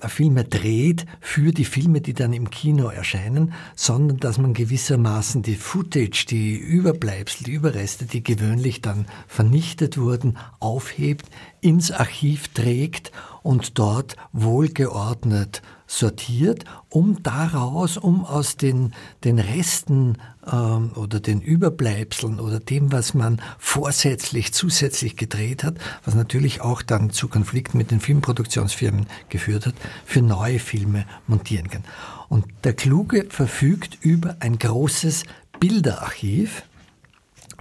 äh, 0.00 0.08
Filme 0.08 0.44
dreht 0.44 1.06
für 1.20 1.52
die 1.52 1.64
Filme, 1.64 2.00
die 2.00 2.14
dann 2.14 2.32
im 2.32 2.50
Kino 2.50 2.88
erscheinen, 2.88 3.52
sondern 3.76 4.18
dass 4.18 4.38
man 4.38 4.52
gewissermaßen 4.52 5.42
die 5.42 5.54
Footage, 5.54 6.26
die 6.28 6.56
Überbleibsel, 6.56 7.44
die 7.44 7.52
Überreste, 7.52 8.06
die 8.06 8.24
gewöhnlich 8.24 8.80
dann 8.80 9.06
vernichtet 9.28 9.96
wurden, 9.96 10.38
aufhebt, 10.58 11.26
ins 11.60 11.92
Archiv 11.92 12.48
trägt 12.48 13.12
und 13.42 13.78
dort 13.78 14.16
wohlgeordnet 14.32 15.62
sortiert, 15.86 16.64
um 16.88 17.22
daraus, 17.22 17.96
um 17.96 18.24
aus 18.24 18.56
den, 18.56 18.92
den 19.24 19.38
Resten 19.38 20.18
ähm, 20.50 20.92
oder 20.94 21.20
den 21.20 21.40
Überbleibseln 21.40 22.40
oder 22.40 22.60
dem, 22.60 22.92
was 22.92 23.14
man 23.14 23.40
vorsätzlich, 23.58 24.52
zusätzlich 24.52 25.16
gedreht 25.16 25.64
hat, 25.64 25.74
was 26.04 26.14
natürlich 26.14 26.60
auch 26.60 26.82
dann 26.82 27.10
zu 27.10 27.28
Konflikten 27.28 27.78
mit 27.78 27.90
den 27.90 28.00
Filmproduktionsfirmen 28.00 29.06
geführt 29.28 29.66
hat, 29.66 29.74
für 30.04 30.22
neue 30.22 30.58
Filme 30.58 31.04
montieren 31.26 31.68
kann. 31.70 31.84
Und 32.28 32.46
der 32.64 32.74
Kluge 32.74 33.26
verfügt 33.28 33.98
über 34.02 34.36
ein 34.40 34.58
großes 34.58 35.24
Bilderarchiv, 35.58 36.62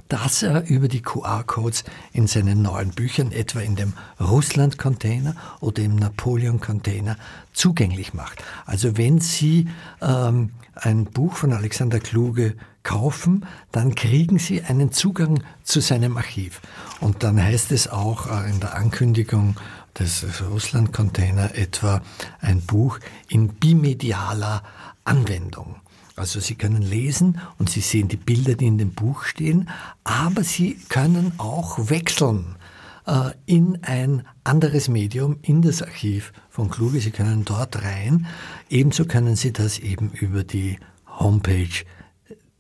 das 0.10 0.42
er 0.42 0.68
über 0.68 0.88
die 0.88 1.02
QR-Codes 1.02 1.84
in 2.14 2.26
seinen 2.26 2.64
neuen 2.64 2.90
Büchern, 2.90 3.32
etwa 3.32 3.60
in 3.60 3.76
dem 3.76 3.94
Russland-Container 4.20 5.36
oder 5.60 5.84
im 5.84 5.96
Napoleon-Container, 5.96 7.16
zugänglich 7.54 8.14
macht. 8.14 8.44
Also 8.66 8.98
wenn 8.98 9.20
Sie 9.20 9.68
ähm, 10.02 10.52
ein 10.76 11.06
Buch 11.06 11.36
von 11.36 11.54
Alexander 11.54 12.00
Kluge 12.00 12.56
kaufen, 12.84 13.46
dann 13.72 13.96
kriegen 13.96 14.40
Sie 14.40 14.64
einen 14.64 14.92
Zugang 14.92 15.44
zu 15.64 15.80
seinem 15.80 16.18
Archiv. 16.18 16.62
Und 17.00 17.24
dann 17.24 17.42
heißt 17.42 17.72
es 17.72 17.88
auch 17.88 18.28
äh, 18.28 18.50
in 18.50 18.60
der 18.60 18.76
Ankündigung 18.76 19.56
des 19.98 20.26
Russland-Container 20.50 21.56
etwa 21.56 22.02
ein 22.40 22.62
Buch 22.62 23.00
in 23.28 23.50
bimedialer 23.50 24.64
Anwendung. 25.04 25.76
Also 26.16 26.40
Sie 26.40 26.56
können 26.56 26.82
lesen 26.82 27.40
und 27.58 27.70
Sie 27.70 27.82
sehen 27.82 28.10
die 28.10 28.18
Bilder, 28.18 28.56
die 28.56 28.68
in 28.68 28.78
dem 28.78 28.92
Buch 28.92 29.24
stehen, 29.24 29.70
aber 30.04 30.44
Sie 30.44 30.78
können 30.90 31.34
auch 31.38 31.90
wechseln 31.90 32.58
äh, 33.06 33.32
in 33.46 33.80
ein 33.84 34.26
anderes 34.44 34.90
Medium, 34.90 35.38
in 35.42 35.62
das 35.62 35.82
Archiv 35.82 36.34
von 36.50 36.70
Kluge. 36.70 37.00
Sie 37.00 37.12
können 37.12 37.46
dort 37.46 37.84
rein. 37.84 38.28
Ebenso 38.70 39.06
können 39.06 39.36
Sie 39.36 39.54
das 39.54 39.80
eben 39.80 40.12
über 40.12 40.44
die 40.44 40.78
Homepage 41.08 41.86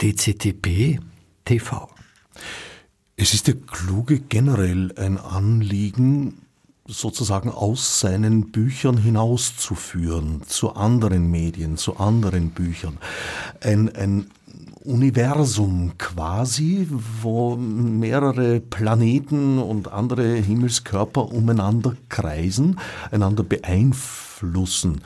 DCTP 0.02 1.00
TV. 1.43 1.89
Es 3.18 3.34
ist 3.34 3.47
der 3.47 3.56
Kluge 3.56 4.20
generell 4.20 4.93
ein 4.97 5.18
Anliegen, 5.18 6.41
sozusagen 6.88 7.50
aus 7.50 8.00
seinen 8.00 8.52
Büchern 8.52 8.97
hinauszuführen, 8.97 10.43
zu 10.47 10.74
anderen 10.76 11.30
Medien, 11.30 11.76
zu 11.76 11.97
anderen 11.97 12.52
Büchern. 12.52 12.97
Ein, 13.62 13.93
ein 13.93 14.32
Universum 14.86 15.97
quasi, 15.97 16.88
wo 17.22 17.58
mehrere 17.58 18.62
Planeten 18.62 19.60
und 19.60 19.91
andere 19.91 20.36
Himmelskörper 20.36 21.30
umeinander 21.32 21.97
kreisen, 22.08 22.80
einander 23.12 23.43
beeinflussen. 23.43 25.02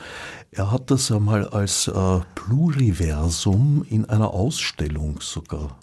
Er 0.56 0.70
hat 0.70 0.90
das 0.92 1.10
einmal 1.10 1.48
als 1.48 1.88
äh, 1.88 2.20
Pluriversum 2.36 3.84
in 3.90 4.04
einer 4.04 4.30
Ausstellung 4.32 5.20
sogar. 5.20 5.76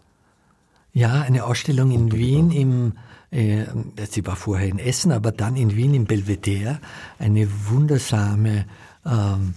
Ja, 0.93 1.22
eine 1.22 1.43
Ausstellung 1.43 1.91
in 1.91 2.11
Wien 2.11 2.51
im 2.51 2.93
äh, 3.32 3.65
sie 4.09 4.26
war 4.26 4.36
vorher 4.36 4.67
in 4.67 4.80
Essen, 4.80 5.11
aber 5.11 5.32
dann 5.32 5.55
in 5.55 5.76
Wien 5.76 5.93
im 5.93 6.05
Belvedere, 6.05 6.80
eine 7.17 7.47
wundersame 7.69 8.65
ähm, 9.05 9.55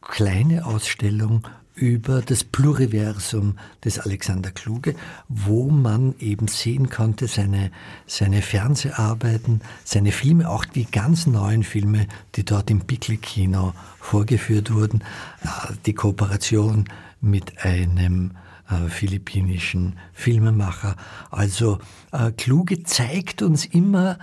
kleine 0.00 0.66
Ausstellung 0.66 1.46
über 1.74 2.22
das 2.22 2.44
Pluriversum 2.44 3.58
des 3.84 3.98
Alexander 3.98 4.50
Kluge, 4.52 4.94
wo 5.28 5.70
man 5.70 6.14
eben 6.20 6.46
sehen 6.46 6.88
konnte, 6.88 7.26
seine, 7.26 7.70
seine 8.06 8.42
Fernseharbeiten, 8.42 9.60
seine 9.84 10.12
Filme, 10.12 10.48
auch 10.48 10.64
die 10.64 10.84
ganz 10.84 11.26
neuen 11.26 11.64
Filme, 11.64 12.06
die 12.36 12.44
dort 12.44 12.70
im 12.70 12.80
Bickel-Kino 12.80 13.72
vorgeführt 13.98 14.72
wurden, 14.72 15.02
äh, 15.42 15.72
die 15.84 15.94
Kooperation 15.94 16.84
mit 17.20 17.64
einem 17.64 18.32
äh, 18.70 18.88
philippinischen 18.88 19.98
Filmemacher. 20.12 20.94
Also 21.32 21.78
äh, 22.12 22.30
Kluge 22.32 22.84
zeigt 22.84 23.42
uns 23.42 23.64
immer, 23.64 24.18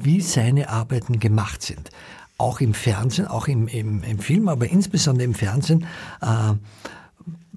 wie 0.00 0.20
seine 0.20 0.68
Arbeiten 0.68 1.20
gemacht 1.20 1.62
sind 1.62 1.90
auch 2.38 2.60
im 2.60 2.74
Fernsehen, 2.74 3.26
auch 3.26 3.48
im, 3.48 3.68
im, 3.68 4.02
im 4.02 4.18
Film, 4.18 4.48
aber 4.48 4.68
insbesondere 4.68 5.24
im 5.24 5.34
Fernsehen, 5.34 5.86
äh, 6.22 6.52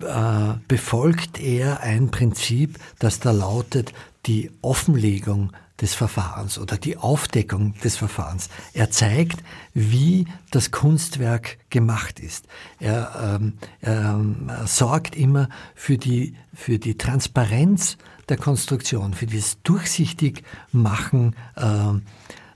äh, 0.04 0.56
befolgt 0.68 1.40
er 1.40 1.82
ein 1.82 2.12
Prinzip, 2.12 2.80
das 3.00 3.20
da 3.20 3.32
lautet, 3.32 3.94
die 4.26 4.52
Offenlegung 4.62 5.52
des 5.82 5.94
Verfahrens 5.94 6.58
oder 6.58 6.78
die 6.78 6.98
Aufdeckung 6.98 7.74
des 7.84 7.96
Verfahrens. 7.96 8.50
Er 8.74 8.92
zeigt, 8.92 9.40
wie 9.74 10.26
das 10.52 10.72
Kunstwerk 10.72 11.58
gemacht 11.70 12.20
ist. 12.20 12.46
Er, 12.80 13.40
ähm, 13.42 13.54
er, 13.80 14.20
er 14.48 14.68
sorgt 14.68 15.16
immer 15.16 15.50
für 15.76 15.98
die, 15.98 16.36
für 16.54 16.80
die 16.80 16.98
Transparenz 16.98 17.98
der 18.28 18.38
Konstruktion, 18.38 19.14
für 19.14 19.28
das 19.28 19.58
durchsichtig 19.64 20.44
Machen 20.72 21.36
äh, 21.56 21.64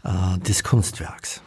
äh, 0.04 0.40
des 0.40 0.64
Kunstwerks. 0.64 1.42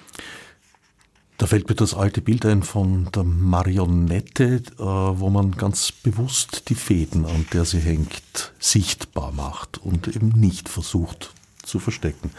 Da 1.38 1.46
fällt 1.46 1.68
mir 1.68 1.74
das 1.74 1.92
alte 1.92 2.22
Bild 2.22 2.46
ein 2.46 2.62
von 2.62 3.10
der 3.14 3.24
Marionette, 3.24 4.62
äh, 4.78 4.82
wo 4.82 5.28
man 5.28 5.52
ganz 5.52 5.92
bewusst 5.92 6.70
die 6.70 6.74
Fäden, 6.74 7.26
an 7.26 7.46
der 7.52 7.66
sie 7.66 7.80
hängt, 7.80 8.52
sichtbar 8.58 9.32
macht 9.32 9.78
und 9.78 10.08
eben 10.08 10.28
nicht 10.28 10.68
versucht 10.68 11.34
zu 11.62 11.78
verstecken. 11.78 12.30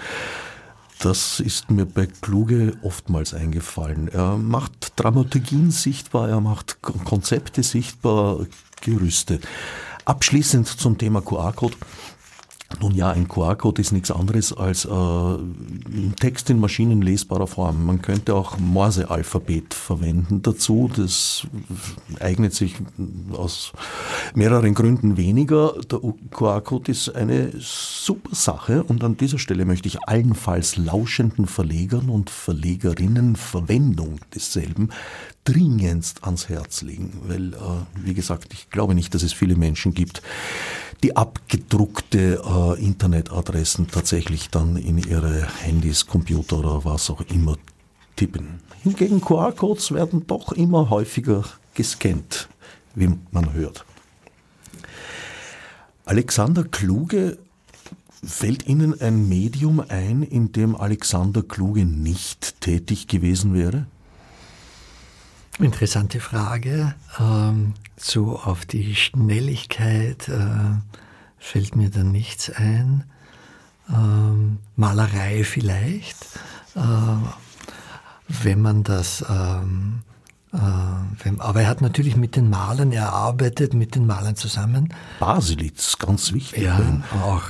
Das 1.00 1.39
ist 1.39 1.70
mir 1.70 1.86
bei 1.86 2.08
Kluge 2.08 2.76
oftmals 2.82 3.36
eingefallen. 3.36 4.08
Er 4.08 4.36
macht 4.36 4.93
Dramaturgien 4.95 5.70
sichtbar, 5.70 6.30
er 6.30 6.41
macht 6.41 6.82
Konzepte 6.82 7.62
sichtbar, 7.62 8.48
Gerüste. 8.82 9.39
Abschließend 10.06 10.68
zum 10.68 10.98
Thema 10.98 11.22
QR-Code. 11.22 11.76
Nun 12.82 12.93
ja, 12.93 13.09
ein 13.09 13.28
QR-Code 13.28 13.82
ist 13.82 13.91
nichts 13.91 14.11
anderes 14.11 14.51
als 14.51 14.86
äh, 14.86 15.38
Text 16.20 16.49
in 16.49 16.59
maschinenlesbarer 16.59 17.47
Form. 17.47 17.86
Man 17.86 18.01
könnte 18.01 18.36
auch 18.36 18.59
Morse-Alphabet 18.59 19.74
verwenden 19.74 20.41
dazu. 20.41 20.89
Das 20.95 21.47
eignet 22.20 22.53
sich 22.53 22.76
aus 23.32 23.72
mehreren 24.36 24.74
Gründen 24.74 25.15
weniger. 25.15 25.76
Der 25.89 25.99
QR-Code 26.32 26.91
ist 26.91 27.15
eine 27.15 27.51
super 27.57 28.36
Sache 28.36 28.84
und 28.84 29.03
an 29.03 29.15
dieser 29.15 29.39
Stelle 29.39 29.65
möchte 29.65 29.88
ich 29.88 30.03
allenfalls 30.03 30.76
lauschenden 30.76 31.47
Verlegern 31.47 32.09
und 32.09 32.30
Verlegerinnen 32.30 33.38
Verwendung 33.38 34.20
desselben 34.36 34.89
dringendst 35.47 36.26
ans 36.26 36.49
Herz 36.49 36.82
legen, 36.82 37.22
weil, 37.26 37.53
äh, 37.53 37.57
wie 38.03 38.13
gesagt, 38.13 38.53
ich 38.53 38.70
glaube 38.70 38.93
nicht, 38.93 39.13
dass 39.13 39.24
es 39.24 39.32
viele 39.32 39.55
Menschen 39.55 39.93
gibt, 39.93 40.22
die 41.04 41.16
abgedruckte 41.16 42.41
äh, 42.43 42.84
Internetadressen 42.84 43.88
tatsächlich 43.88 44.50
dann 44.50 44.78
in 44.78 44.98
ihre 44.98 45.48
Handys, 45.62 46.08
Computer 46.08 46.60
oder 46.60 46.86
was 46.86 47.10
auch 47.10 47.22
immer 47.22 47.58
tippen. 48.16 48.62
Hingegen 48.84 49.22
QR-Codes 49.22 49.91
werden 49.91 50.26
doch 50.28 50.52
immer 50.52 50.89
häufiger 50.89 51.43
gescannt, 51.74 52.50
wie 52.95 53.10
man 53.32 53.54
hört. 53.54 53.86
Alexander 56.06 56.64
Kluge 56.64 57.38
Fällt 58.24 58.68
Ihnen 58.68 59.00
ein 59.00 59.30
Medium 59.30 59.80
ein, 59.80 60.24
in 60.24 60.52
dem 60.52 60.76
Alexander 60.76 61.43
Kluge 61.43 61.86
nicht 61.86 62.62
tätig 62.62 63.08
gewesen 63.08 63.54
wäre? 63.54 63.86
Interessante 65.60 66.20
Frage. 66.20 66.93
Ähm, 67.20 67.74
so 67.95 68.38
auf 68.38 68.66
die 68.66 68.95
Schnelligkeit 68.95 70.30
äh, 70.30 70.78
fällt 71.39 71.76
mir 71.76 71.89
dann 71.89 72.12
nichts 72.12 72.51
ein. 72.51 73.05
Ähm, 73.89 74.60
Malerei 74.76 75.43
vielleicht, 75.43 76.18
äh, 76.76 76.80
wenn 78.28 78.62
man 78.62 78.84
das. 78.84 79.26
Ähm, 79.28 80.03
äh, 80.53 80.60
wenn, 81.24 81.41
aber 81.41 81.62
er 81.62 81.68
hat 81.68 81.82
natürlich 81.82 82.16
mit 82.16 82.36
den 82.36 82.49
Malern, 82.49 82.91
er 82.91 83.12
arbeitet 83.12 83.74
mit 83.74 83.95
den 83.95 84.05
Malern 84.05 84.36
zusammen. 84.36 84.93
Baselitz, 85.20 85.97
ganz 85.97 86.34
wichtig. 86.34 86.64
Ja, 86.64 86.80
auch 87.24 87.43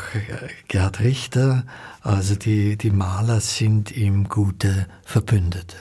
Gerd 0.68 1.02
Richter. 1.02 1.66
Also 2.02 2.36
die, 2.36 2.78
die 2.78 2.92
Maler 2.92 3.42
sind 3.42 3.92
ihm 3.92 4.30
gute 4.30 4.88
Verbündete. 5.04 5.78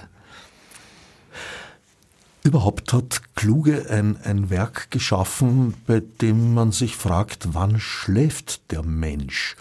Überhaupt 2.47 2.93
hat 2.93 3.23
Kluge 3.35 3.91
ein, 3.91 4.19
ein 4.23 4.51
Werk 4.51 4.93
geschaffen, 4.93 5.75
bei 5.89 5.99
dem 5.99 6.55
man 6.55 6.71
sich 6.71 6.95
fragt, 6.95 7.49
wann 7.55 7.81
schläft 7.81 8.71
der 8.71 8.85
Mensch? 8.85 9.57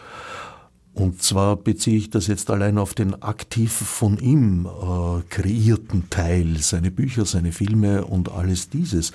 Und 0.93 1.23
zwar 1.23 1.55
beziehe 1.55 1.97
ich 1.97 2.11
das 2.11 2.27
jetzt 2.27 2.51
allein 2.51 2.77
auf 2.77 2.93
den 2.93 3.23
aktiv 3.23 3.71
von 3.71 4.19
ihm 4.19 4.67
äh, 4.67 5.23
kreierten 5.31 6.11
Teil, 6.11 6.57
seine 6.59 6.91
Bücher, 6.91 7.25
seine 7.25 7.53
Filme 7.53 8.05
und 8.05 8.31
alles 8.31 8.69
dieses. 8.69 9.13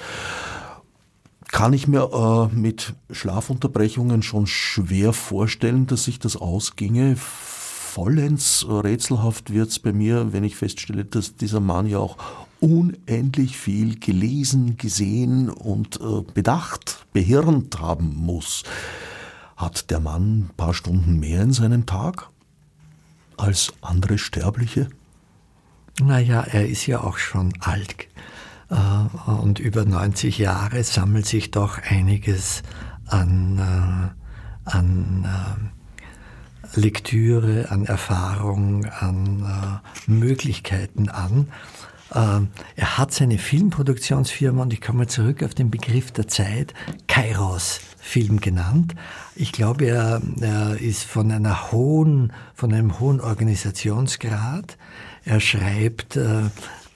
Kann 1.53 1.73
ich 1.73 1.87
mir 1.87 2.11
äh, 2.53 2.53
mit 2.53 2.95
Schlafunterbrechungen 3.13 4.25
schon 4.25 4.49
schwer 4.49 5.13
vorstellen, 5.13 5.87
dass 5.87 6.07
sich 6.07 6.19
das 6.19 6.37
ausginge 6.37 7.15
vollends 7.15 8.67
rätselhaft 8.69 9.53
wird 9.53 9.69
es 9.69 9.79
bei 9.79 9.93
mir, 9.93 10.33
wenn 10.33 10.43
ich 10.43 10.57
feststelle, 10.57 11.05
dass 11.05 11.37
dieser 11.37 11.61
Mann 11.61 11.87
ja 11.87 11.99
auch 11.99 12.17
unendlich 12.61 13.57
viel 13.57 13.99
gelesen, 13.99 14.77
gesehen 14.77 15.49
und 15.49 16.01
äh, 16.01 16.23
bedacht, 16.35 17.07
behirnt 17.13 17.81
haben 17.81 18.15
muss. 18.15 18.63
Hat 19.57 19.91
der 19.91 20.01
Mann 20.01 20.41
ein 20.41 20.51
paar 20.57 20.75
Stunden 20.75 21.19
mehr 21.19 21.43
in 21.43 21.53
seinem 21.53 21.87
Tag 21.87 22.29
als 23.37 23.73
andere 23.81 24.19
Sterbliche? 24.19 24.89
Naja, 26.01 26.43
er 26.43 26.69
ist 26.69 26.87
ja 26.87 27.01
auch 27.03 27.19
schon 27.19 27.53
alt. 27.61 28.09
Äh, 28.71 29.31
und 29.31 29.59
über 29.59 29.85
90 29.85 30.39
Jahre 30.39 30.83
sammelt 30.85 31.27
sich 31.27 31.51
doch 31.51 31.79
einiges 31.79 32.63
an, 33.07 33.59
äh, 33.59 34.71
an 34.71 35.27
äh, 35.27 36.81
Lektüre, 36.81 37.71
an 37.71 37.85
Erfahrung, 37.85 38.85
an 38.85 39.81
Möglichkeiten 40.07 41.09
an. 41.09 41.49
Ähm, 42.15 42.49
er 42.77 42.99
hat 42.99 43.13
seine 43.13 43.39
Filmproduktionsfirma, 43.39 44.63
und 44.63 44.73
ich 44.73 44.81
komme 44.81 45.07
zurück 45.07 45.43
auf 45.43 45.55
den 45.55 45.71
Begriff 45.71 46.11
der 46.11 46.29
Zeit, 46.29 46.75
Kairos 47.07 47.81
Film 47.99 48.41
genannt. 48.41 48.95
Ich 49.37 49.53
glaube, 49.53 49.87
er, 49.87 50.21
er 50.41 50.81
ist 50.81 51.05
von 51.05 51.31
einer 51.31 51.71
hohen, 51.71 52.33
von 52.55 52.73
einem 52.73 52.99
hohen 52.99 53.21
Organisationsgrad. 53.21 54.77
Er 55.25 55.39
schreibt 55.41 56.17
äh, 56.17 56.45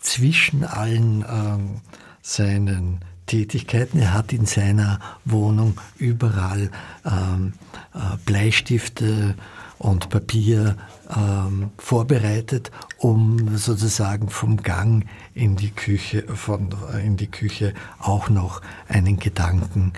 zwischen 0.00 0.64
allen 0.64 1.22
äh, 1.22 1.80
seinen 2.22 3.00
Tätigkeiten. 3.26 4.00
Er 4.00 4.14
hat 4.14 4.32
in 4.32 4.46
seiner 4.46 4.98
Wohnung 5.24 5.78
überall 5.98 6.70
ähm, 7.04 7.52
äh, 7.94 7.98
Bleistifte 8.24 9.34
und 9.78 10.08
Papier 10.08 10.76
ähm, 11.16 11.70
vorbereitet, 11.78 12.70
um 12.98 13.56
sozusagen 13.56 14.28
vom 14.28 14.62
Gang 14.62 15.06
in 15.34 15.56
die 15.56 15.70
Küche, 15.70 16.22
von, 16.34 16.74
in 17.04 17.16
die 17.16 17.30
Küche 17.30 17.74
auch 17.98 18.28
noch 18.28 18.62
einen 18.88 19.18
Gedanken 19.18 19.92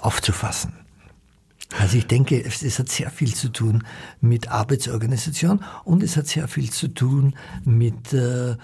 aufzufassen. 0.00 0.72
Also 1.78 1.98
ich 1.98 2.06
denke, 2.06 2.42
es, 2.42 2.78
hat 2.78 2.88
sehr 2.88 3.10
viel 3.10 3.34
zu 3.34 3.50
tun 3.50 3.84
mit 4.20 4.48
Arbeitsorganisation 4.48 5.62
und 5.84 6.02
es 6.02 6.16
hat 6.16 6.26
sehr 6.26 6.48
viel 6.48 6.70
zu 6.70 6.88
tun 6.88 7.34
mit, 7.64 8.12
äh, 8.14 8.56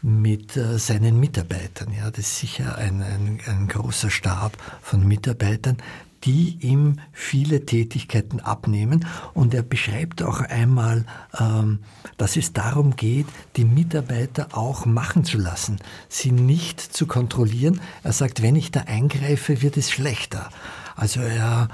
mit 0.00 0.56
äh, 0.56 0.78
seinen 0.78 1.18
Mitarbeitern. 1.18 1.92
Ja, 1.92 2.10
das 2.10 2.26
ist 2.26 2.38
sicher 2.38 2.76
ein, 2.76 3.02
ein, 3.02 3.40
ein 3.46 3.66
großer 3.66 4.10
Stab 4.10 4.56
von 4.80 5.06
Mitarbeitern, 5.06 5.76
die 6.24 6.58
ihm 6.60 6.98
viele 7.12 7.66
Tätigkeiten 7.66 8.40
abnehmen. 8.40 9.06
Und 9.34 9.54
er 9.54 9.62
beschreibt 9.62 10.22
auch 10.22 10.40
einmal, 10.40 11.04
ähm, 11.38 11.80
dass 12.16 12.36
es 12.36 12.52
darum 12.52 12.96
geht, 12.96 13.26
die 13.56 13.64
Mitarbeiter 13.64 14.48
auch 14.52 14.86
machen 14.86 15.24
zu 15.24 15.38
lassen, 15.38 15.78
sie 16.08 16.32
nicht 16.32 16.80
zu 16.80 17.06
kontrollieren. 17.06 17.80
Er 18.02 18.12
sagt, 18.12 18.42
wenn 18.42 18.56
ich 18.56 18.70
da 18.70 18.80
eingreife, 18.82 19.62
wird 19.62 19.76
es 19.76 19.90
schlechter. 19.90 20.50
Also 20.96 21.20
er 21.20 21.68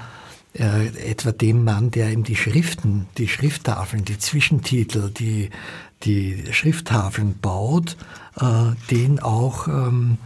äh, 0.53 0.87
etwa 1.09 1.31
dem 1.31 1.63
Mann, 1.63 1.91
der 1.91 2.11
ihm 2.11 2.23
die 2.23 2.35
Schriften, 2.35 3.07
die 3.17 3.27
Schrifttafeln, 3.27 4.05
die 4.05 4.17
Zwischentitel, 4.17 5.11
die, 5.11 5.51
die 6.03 6.43
Schrifttafeln 6.51 7.37
baut, 7.39 7.97
äh, 8.39 8.71
den 8.89 9.19
auch 9.19 9.67
ähm, 9.67 10.17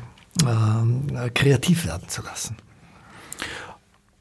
äh, 0.46 1.30
kreativ 1.30 1.86
werden 1.86 2.08
zu 2.08 2.22
lassen. 2.22 2.56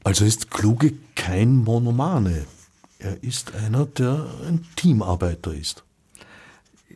Also 0.03 0.25
ist 0.25 0.51
Kluge 0.51 0.93
kein 1.15 1.57
Monomane. 1.57 2.45
Er 2.99 3.23
ist 3.23 3.53
einer, 3.55 3.85
der 3.85 4.25
ein 4.47 4.65
Teamarbeiter 4.75 5.53
ist. 5.53 5.83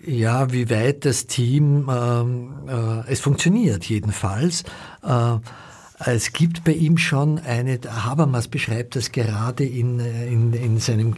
Ja, 0.06 0.52
wie 0.52 0.70
weit 0.70 1.06
das 1.06 1.26
Team, 1.26 1.90
ähm, 1.90 2.52
äh, 2.68 3.12
es 3.12 3.20
funktioniert 3.20 3.86
jedenfalls. 3.86 4.64
Äh, 5.04 5.38
es 6.00 6.32
gibt 6.34 6.64
bei 6.64 6.74
ihm 6.74 6.98
schon 6.98 7.40
eine, 7.40 7.80
Habermas 7.88 8.48
beschreibt 8.48 8.96
das 8.96 9.12
gerade 9.12 9.66
in, 9.66 10.00
in, 10.00 10.54
in 10.54 10.80
seinem 10.80 11.16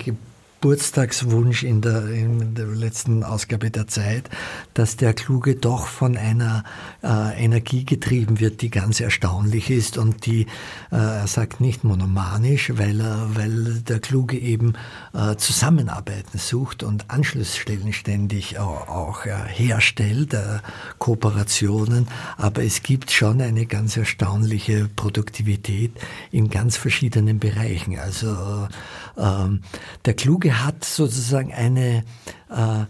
Geburtstagswunsch 0.61 1.63
in 1.63 1.79
der, 1.79 2.09
in 2.09 2.53
der 2.53 2.65
letzten 2.65 3.23
Ausgabe 3.23 3.71
der 3.71 3.87
Zeit, 3.87 4.29
dass 4.73 4.97
der 4.97 5.13
Kluge 5.13 5.55
doch 5.55 5.87
von 5.87 6.17
einer 6.17 6.65
äh, 7.01 7.41
Energie 7.41 7.85
getrieben 7.85 8.41
wird, 8.41 8.61
die 8.61 8.69
ganz 8.69 8.99
erstaunlich 8.99 9.69
ist 9.69 9.97
und 9.97 10.25
die, 10.25 10.47
äh, 10.91 10.97
er 10.97 11.27
sagt 11.27 11.61
nicht 11.61 11.85
monomanisch, 11.85 12.73
weil, 12.75 12.99
er, 12.99 13.29
weil 13.35 13.75
der 13.87 14.01
Kluge 14.01 14.37
eben 14.37 14.73
äh, 15.13 15.37
Zusammenarbeiten 15.37 16.37
sucht 16.37 16.83
und 16.83 17.09
Anschlussstellen 17.09 17.93
ständig 17.93 18.59
auch, 18.59 18.89
auch 18.89 19.25
äh, 19.25 19.31
herstellt, 19.47 20.33
äh, 20.33 20.59
Kooperationen, 20.97 22.09
aber 22.35 22.65
es 22.65 22.83
gibt 22.83 23.11
schon 23.11 23.39
eine 23.39 23.65
ganz 23.65 23.95
erstaunliche 23.95 24.89
Produktivität 24.93 25.93
in 26.31 26.49
ganz 26.49 26.75
verschiedenen 26.75 27.39
Bereichen. 27.39 27.97
Also 27.97 28.67
ähm, 29.17 29.61
der 30.03 30.15
Kluge 30.15 30.48
hat 30.53 30.85
sozusagen 30.85 31.53
eine, 31.53 32.03
äh, 32.49 32.81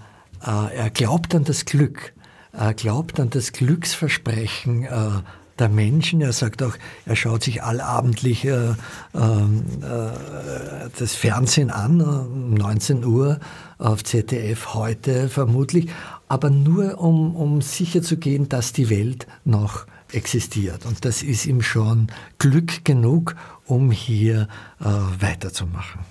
äh, 0.45 0.75
er 0.75 0.89
glaubt 0.89 1.35
an 1.35 1.43
das 1.43 1.65
Glück, 1.65 2.13
er 2.51 2.73
glaubt 2.73 3.19
an 3.19 3.29
das 3.29 3.51
Glücksversprechen 3.51 4.83
äh, 4.83 5.21
der 5.59 5.69
Menschen. 5.69 6.21
Er 6.21 6.33
sagt 6.33 6.63
auch, 6.63 6.75
er 7.05 7.15
schaut 7.15 7.43
sich 7.43 7.63
allabendlich 7.63 8.45
äh, 8.45 8.73
ähm, 9.13 9.63
äh, 9.81 10.89
das 10.97 11.15
Fernsehen 11.15 11.69
an, 11.69 12.01
um 12.01 12.53
19 12.53 13.05
Uhr 13.05 13.39
auf 13.77 14.03
ZDF 14.03 14.73
heute 14.73 15.29
vermutlich, 15.29 15.89
aber 16.27 16.49
nur 16.49 16.99
um, 16.99 17.35
um 17.35 17.61
sicher 17.61 18.01
zu 18.01 18.17
gehen, 18.17 18.49
dass 18.49 18.73
die 18.73 18.89
Welt 18.89 19.27
noch 19.45 19.85
existiert. 20.11 20.85
Und 20.85 21.05
das 21.05 21.21
ist 21.21 21.45
ihm 21.45 21.61
schon 21.61 22.07
Glück 22.39 22.83
genug, 22.83 23.35
um 23.65 23.91
hier 23.91 24.47
äh, 24.79 24.85
weiterzumachen 25.19 26.01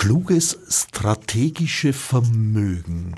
kluges 0.00 0.56
strategische 0.70 1.92
Vermögen. 1.92 3.16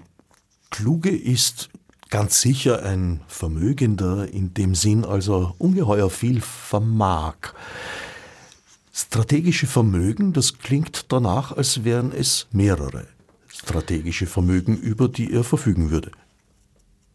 Kluge 0.68 1.10
ist 1.10 1.70
ganz 2.10 2.40
sicher 2.40 2.82
ein 2.82 3.20
Vermögender 3.28 4.28
in 4.32 4.52
dem 4.52 4.74
Sinn, 4.74 5.04
also 5.04 5.54
ungeheuer 5.58 6.10
viel 6.10 6.40
vermag. 6.40 7.36
Strategische 8.92 9.68
Vermögen, 9.68 10.32
das 10.32 10.58
klingt 10.58 11.12
danach, 11.12 11.56
als 11.56 11.84
wären 11.84 12.10
es 12.10 12.48
mehrere 12.50 13.06
strategische 13.46 14.26
Vermögen, 14.26 14.76
über 14.76 15.08
die 15.08 15.32
er 15.32 15.44
verfügen 15.44 15.90
würde. 15.90 16.10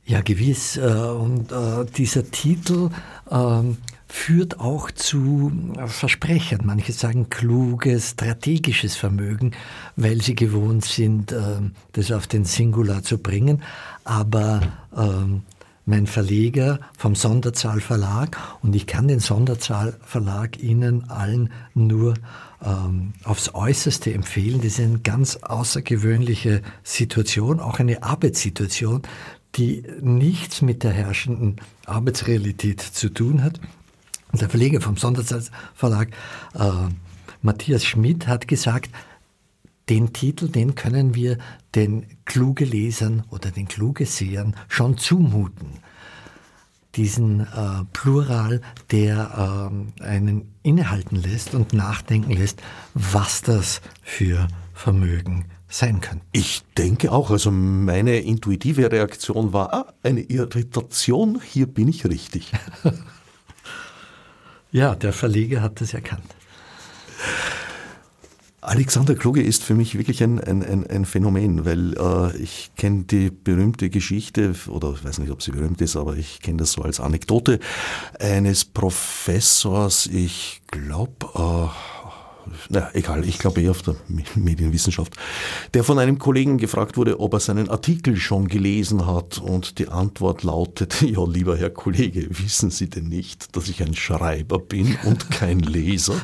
Ja, 0.08 0.22
gewiss. 0.22 0.78
Äh, 0.78 0.82
und 0.82 1.52
äh, 1.52 1.86
dieser 1.98 2.32
Titel 2.32 2.90
ähm, 3.30 3.78
führt 4.08 4.58
auch 4.62 4.90
zu 4.90 5.52
Versprechern. 5.86 6.62
Manche 6.64 6.94
sagen 6.94 7.30
kluges, 7.30 8.12
strategisches 8.12 8.96
Vermögen, 8.96 9.52
weil 9.98 10.22
sie 10.22 10.34
gewohnt 10.34 10.86
sind, 10.86 11.34
ähm, 11.34 11.74
das 11.92 12.14
auf 12.14 12.26
den 12.26 12.46
Singular 12.46 13.04
zu 13.04 13.18
bringen. 13.18 13.62
Aber 14.06 14.62
ähm, 14.96 15.42
mein 15.86 16.08
Verleger 16.08 16.80
vom 16.98 17.16
Sonderzahl 17.16 17.82
Verlag 17.82 18.38
und 18.62 18.76
ich 18.78 18.88
kann 18.88 19.10
den 19.10 19.20
Sonderzahl 19.20 19.98
Verlag 20.02 20.58
Ihnen 20.60 21.10
allen 21.10 21.52
nur 21.74 22.16
aufs 23.24 23.54
Äußerste 23.54 24.12
empfehlen. 24.12 24.58
Das 24.58 24.66
ist 24.66 24.80
eine 24.80 24.98
ganz 24.98 25.36
außergewöhnliche 25.38 26.64
Situation, 26.84 27.60
auch 27.60 27.78
eine 27.78 28.02
Arbeitssituation, 28.02 29.04
die 29.58 29.84
nichts 30.02 30.62
mit 30.62 30.84
der 30.84 30.92
herrschenden 30.92 31.58
Arbeitsrealität 31.86 32.82
zu 32.82 33.10
tun 33.10 33.44
hat. 33.44 33.60
Der 34.34 34.50
Verleger 34.50 34.82
vom 34.82 34.98
Sonderverlag, 34.98 36.10
äh, 36.54 36.72
Matthias 37.42 37.86
Schmidt, 37.86 38.28
hat 38.28 38.48
gesagt, 38.48 38.92
den 39.90 40.14
Titel, 40.14 40.50
den 40.50 40.76
können 40.76 41.16
wir 41.16 41.38
den 41.76 42.06
kluge 42.26 42.66
Lesern 42.66 43.24
oder 43.30 43.52
den 43.52 43.68
kluge 43.68 44.06
Sehern 44.06 44.56
schon 44.68 44.98
zumuten. 44.98 45.80
Diesen 46.96 47.42
äh, 47.42 47.86
Plural, 47.94 48.62
der 48.92 49.72
äh, 50.00 50.04
einen 50.04 50.54
innehalten 50.62 51.16
lässt 51.16 51.54
und 51.54 51.74
nachdenken 51.74 52.32
lässt, 52.32 52.62
was 52.94 53.42
das 53.42 53.82
für 54.02 54.48
Vermögen 54.74 55.46
sein 55.70 56.02
kann. 56.02 56.22
Ich 56.32 56.64
denke 56.78 57.12
auch, 57.12 57.32
also 57.32 57.52
meine 57.52 58.20
intuitive 58.20 58.92
Reaktion 58.92 59.54
war, 59.54 59.74
ah, 59.74 59.94
eine 60.04 60.22
Irritation, 60.22 61.42
hier 61.44 61.68
bin 61.68 61.88
ich 61.88 62.06
richtig. 62.06 62.52
Ja, 64.72 64.96
der 64.96 65.14
Verleger 65.14 65.62
hat 65.62 65.80
das 65.80 65.94
erkannt. 65.94 66.36
Alexander 68.60 69.16
Kluge 69.16 69.42
ist 69.42 69.64
für 69.64 69.76
mich 69.76 69.98
wirklich 69.98 70.22
ein, 70.22 70.42
ein, 70.42 70.62
ein, 70.62 70.86
ein 70.88 71.06
Phänomen, 71.06 71.64
weil 71.64 71.94
äh, 71.94 72.36
ich 72.38 72.72
kenne 72.76 73.06
die 73.06 73.30
berühmte 73.30 73.90
Geschichte, 73.90 74.54
oder 74.68 74.92
ich 74.92 75.06
weiß 75.06 75.20
nicht, 75.20 75.32
ob 75.32 75.42
sie 75.42 75.52
berühmt 75.52 75.80
ist, 75.80 75.96
aber 75.96 76.18
ich 76.18 76.42
kenne 76.42 76.58
das 76.58 76.74
so 76.74 76.82
als 76.82 77.00
Anekdote, 77.00 77.60
eines 78.20 78.66
Professors, 78.66 80.08
ich 80.08 80.62
glaube, 80.68 81.28
äh, 81.34 81.97
na 82.70 82.90
egal, 82.94 83.24
ich 83.28 83.40
glaube 83.40 83.62
eher 83.62 83.72
auf 83.72 83.82
der 83.82 83.96
Medienwissenschaft, 84.36 85.14
der 85.74 85.84
von 85.84 86.00
einem 86.00 86.20
Kollegen 86.20 86.58
gefragt 86.58 86.98
wurde, 86.98 87.20
ob 87.20 87.34
er 87.34 87.40
seinen 87.40 87.70
Artikel 87.70 88.18
schon 88.18 88.48
gelesen 88.48 89.06
hat 89.06 89.38
und 89.38 89.80
die 89.80 89.88
Antwort 89.88 90.44
lautet, 90.44 91.02
ja 91.02 91.24
lieber 91.26 91.58
Herr 91.58 91.70
Kollege, 91.70 92.28
wissen 92.30 92.72
Sie 92.72 92.90
denn 92.90 93.08
nicht, 93.08 93.56
dass 93.56 93.70
ich 93.70 93.82
ein 93.84 93.96
Schreiber 93.96 94.60
bin 94.60 94.98
und 95.04 95.30
kein 95.32 95.60
Leser? 95.60 96.16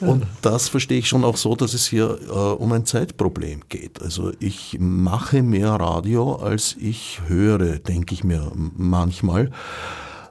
Und 0.00 0.26
das 0.42 0.68
verstehe 0.68 0.98
ich 0.98 1.08
schon 1.08 1.24
auch 1.24 1.36
so, 1.36 1.56
dass 1.56 1.74
es 1.74 1.86
hier 1.86 2.18
äh, 2.28 2.32
um 2.32 2.72
ein 2.72 2.84
Zeitproblem 2.84 3.62
geht. 3.68 4.02
Also 4.02 4.32
ich 4.40 4.76
mache 4.78 5.42
mehr 5.42 5.70
Radio, 5.70 6.36
als 6.36 6.76
ich 6.78 7.20
höre, 7.26 7.78
denke 7.78 8.14
ich 8.14 8.24
mir 8.24 8.52
manchmal 8.54 9.50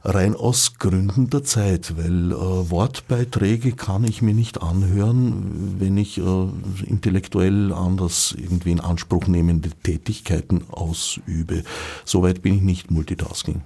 rein 0.03 0.35
aus 0.35 0.75
Gründen 0.77 1.29
der 1.29 1.43
Zeit, 1.43 1.97
weil 1.97 2.31
äh, 2.31 2.35
Wortbeiträge 2.35 3.73
kann 3.73 4.03
ich 4.03 4.21
mir 4.21 4.33
nicht 4.33 4.61
anhören, 4.61 5.75
wenn 5.79 5.97
ich 5.97 6.17
äh, 6.17 6.47
intellektuell 6.85 7.73
anders 7.73 8.35
irgendwie 8.37 8.71
in 8.71 8.79
Anspruch 8.79 9.27
nehmende 9.27 9.69
Tätigkeiten 9.71 10.63
ausübe. 10.69 11.63
Soweit 12.05 12.41
bin 12.41 12.55
ich 12.55 12.61
nicht 12.61 12.91
Multitasking. 12.91 13.61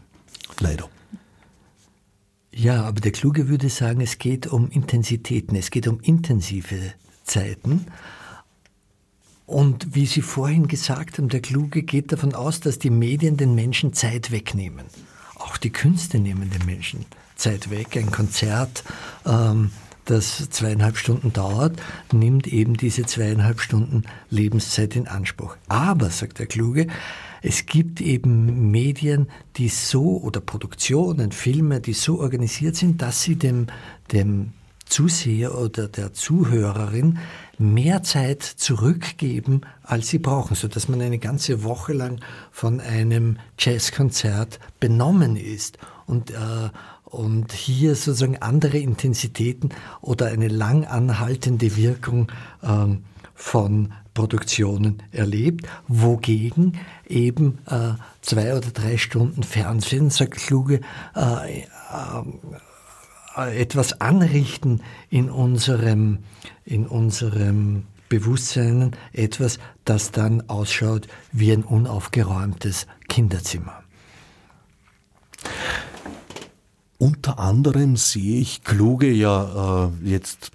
Leider. 0.60 0.90
Ja, 2.54 2.84
aber 2.84 3.00
der 3.00 3.12
Kluge 3.12 3.48
würde 3.48 3.70
sagen, 3.70 4.02
es 4.02 4.18
geht 4.18 4.48
um 4.48 4.70
Intensitäten, 4.70 5.56
es 5.56 5.72
geht 5.72 5.88
um 5.88 6.00
intensive 6.02 6.94
Zeiten. 7.24 7.86
Und 9.46 9.96
wie 9.96 10.06
Sie 10.06 10.22
vorhin 10.22 10.68
gesagt 10.68 11.18
haben, 11.18 11.30
der 11.30 11.42
Kluge 11.42 11.84
geht 11.84 12.12
davon 12.12 12.34
aus, 12.34 12.60
dass 12.60 12.80
die 12.80 12.90
Medien 12.90 13.38
den 13.38 13.56
Menschen 13.56 13.94
Zeit 13.94 14.32
wegnehmen. 14.32 14.86
Auch 15.44 15.58
die 15.58 15.72
Künste 15.72 16.20
nehmen 16.20 16.50
den 16.50 16.66
Menschen 16.66 17.06
Zeit 17.36 17.70
weg. 17.70 17.98
Ein 17.98 18.12
Konzert, 18.12 18.84
ähm, 19.26 19.72
das 20.06 20.50
zweieinhalb 20.50 20.98
Stunden 20.98 21.34
dauert, 21.34 21.82
nimmt 22.12 22.48
eben 22.48 22.76
diese 22.76 23.06
zweieinhalb 23.06 23.60
Stunden 23.60 24.04
Lebenszeit 24.30 24.96
in 24.96 25.08
Anspruch. 25.08 25.58
Aber, 25.68 26.10
sagt 26.10 26.40
der 26.40 26.48
Kluge, 26.48 26.88
es 27.42 27.66
gibt 27.66 28.02
eben 28.02 28.70
Medien, 28.72 29.28
die 29.58 29.70
so, 29.70 30.22
oder 30.22 30.42
Produktionen, 30.42 31.32
Filme, 31.32 31.82
die 31.82 31.94
so 31.94 32.20
organisiert 32.20 32.76
sind, 32.76 33.02
dass 33.02 33.24
sie 33.24 33.36
dem, 33.36 33.68
dem 34.12 34.54
Zuseher 34.92 35.58
oder 35.58 35.88
der 35.88 36.14
Zuhörerin 36.14 37.18
mehr 37.58 38.04
Zeit 38.04 38.44
zurückgeben, 38.44 39.62
als 39.84 40.10
sie 40.10 40.20
brauchen, 40.20 40.56
so 40.56 40.68
dass 40.68 40.90
man 40.90 41.02
eine 41.02 41.18
ganze 41.18 41.64
Woche 41.64 41.94
lang 41.94 42.20
von 42.52 42.82
einem 42.82 43.38
Jazzkonzert 43.58 44.60
benommen 44.82 45.38
ist 45.38 45.78
und, 46.08 46.32
äh, 46.32 46.36
und 47.06 47.54
hier 47.54 47.96
sozusagen 47.96 48.42
andere 48.42 48.78
Intensitäten 48.80 49.70
oder 50.02 50.28
eine 50.28 50.50
lang 50.50 50.86
anhaltende 50.86 51.78
Wirkung 51.78 52.30
äh, 52.62 52.98
von 53.34 53.94
Produktionen 54.14 55.02
erlebt, 55.12 55.68
wogegen 55.88 56.78
eben 57.08 57.60
äh, 57.66 57.94
zwei 58.22 58.58
oder 58.58 58.72
drei 58.72 58.98
Stunden 58.98 59.44
Fernsehen, 59.44 60.10
sagt 60.10 60.36
Kluge, 60.36 60.82
äh, 61.16 61.62
äh, 61.62 61.64
etwas 63.36 64.00
anrichten 64.02 64.82
in 65.10 65.30
unserem, 65.30 66.20
in 66.66 66.88
unserem 66.88 67.84
Bewusstsein, 68.10 68.92
etwas, 69.14 69.58
das 69.86 70.12
dann 70.12 70.50
ausschaut 70.50 71.08
wie 71.32 71.52
ein 71.52 71.64
unaufgeräumtes 71.64 72.88
Kinderzimmer. 73.08 73.84
Unter 76.98 77.40
anderem 77.40 77.96
sehe 77.96 78.40
ich 78.40 78.64
Kluge 78.64 79.10
ja 79.12 79.88
äh, 79.88 80.08
jetzt, 80.08 80.52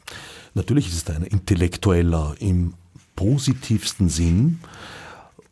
natürlich 0.54 0.88
ist 0.88 1.08
es 1.08 1.16
ein 1.16 1.22
Intellektueller 1.22 2.36
im 2.38 2.74
positivsten 3.16 4.08
Sinn, 4.08 4.60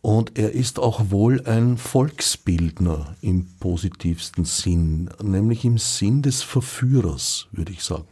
und 0.04 0.38
er 0.38 0.52
ist 0.52 0.78
auch 0.78 1.08
wohl 1.08 1.46
ein 1.46 1.78
Volksbildner 1.78 3.16
im 3.22 3.46
positivsten 3.58 4.44
Sinn, 4.44 5.08
nämlich 5.22 5.64
im 5.64 5.78
Sinn 5.78 6.20
des 6.20 6.42
Verführers, 6.42 7.46
würde 7.52 7.72
ich 7.72 7.82
sagen. 7.82 8.04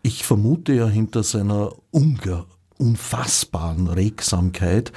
Ich 0.00 0.24
vermute 0.24 0.72
ja 0.72 0.88
hinter 0.88 1.24
seiner 1.24 1.74
unfassbaren 1.90 3.88
Regsamkeit 3.88 4.90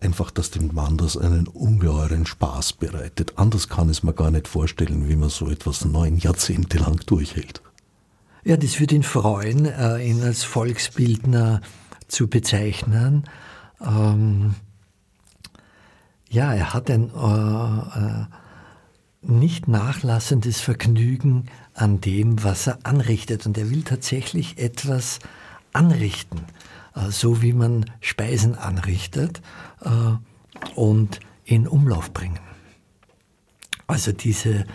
einfach, 0.00 0.30
dass 0.30 0.52
dem 0.52 0.72
Mann 0.72 0.98
das 0.98 1.16
einen 1.16 1.48
ungeheuren 1.48 2.26
Spaß 2.26 2.74
bereitet. 2.74 3.32
Anders 3.34 3.68
kann 3.68 3.88
es 3.88 4.04
mir 4.04 4.12
gar 4.14 4.30
nicht 4.30 4.46
vorstellen, 4.46 5.08
wie 5.08 5.16
man 5.16 5.30
so 5.30 5.50
etwas 5.50 5.84
neun 5.84 6.16
Jahrzehnte 6.16 6.78
lang 6.78 7.04
durchhält. 7.06 7.60
Ja, 8.44 8.56
das 8.56 8.78
würde 8.78 8.94
ihn 8.94 9.02
freuen, 9.02 9.66
äh, 9.66 9.98
ihn 9.98 10.22
als 10.22 10.44
Volksbildner 10.44 11.60
zu 12.06 12.28
bezeichnen. 12.28 13.24
Ähm 13.84 14.54
ja, 16.34 16.52
er 16.52 16.74
hat 16.74 16.90
ein 16.90 17.10
äh, 17.14 17.98
äh, 17.98 18.26
nicht 19.22 19.68
nachlassendes 19.68 20.60
Vergnügen 20.60 21.46
an 21.74 22.00
dem, 22.00 22.42
was 22.42 22.66
er 22.66 22.78
anrichtet. 22.82 23.46
Und 23.46 23.56
er 23.56 23.70
will 23.70 23.82
tatsächlich 23.82 24.58
etwas 24.58 25.20
anrichten, 25.72 26.40
äh, 26.96 27.10
so 27.10 27.40
wie 27.40 27.52
man 27.52 27.88
Speisen 28.00 28.56
anrichtet 28.56 29.42
äh, 29.82 29.90
und 30.74 31.20
in 31.44 31.68
Umlauf 31.68 32.12
bringen. 32.12 32.40
Also 33.86 34.10
diese, 34.10 34.66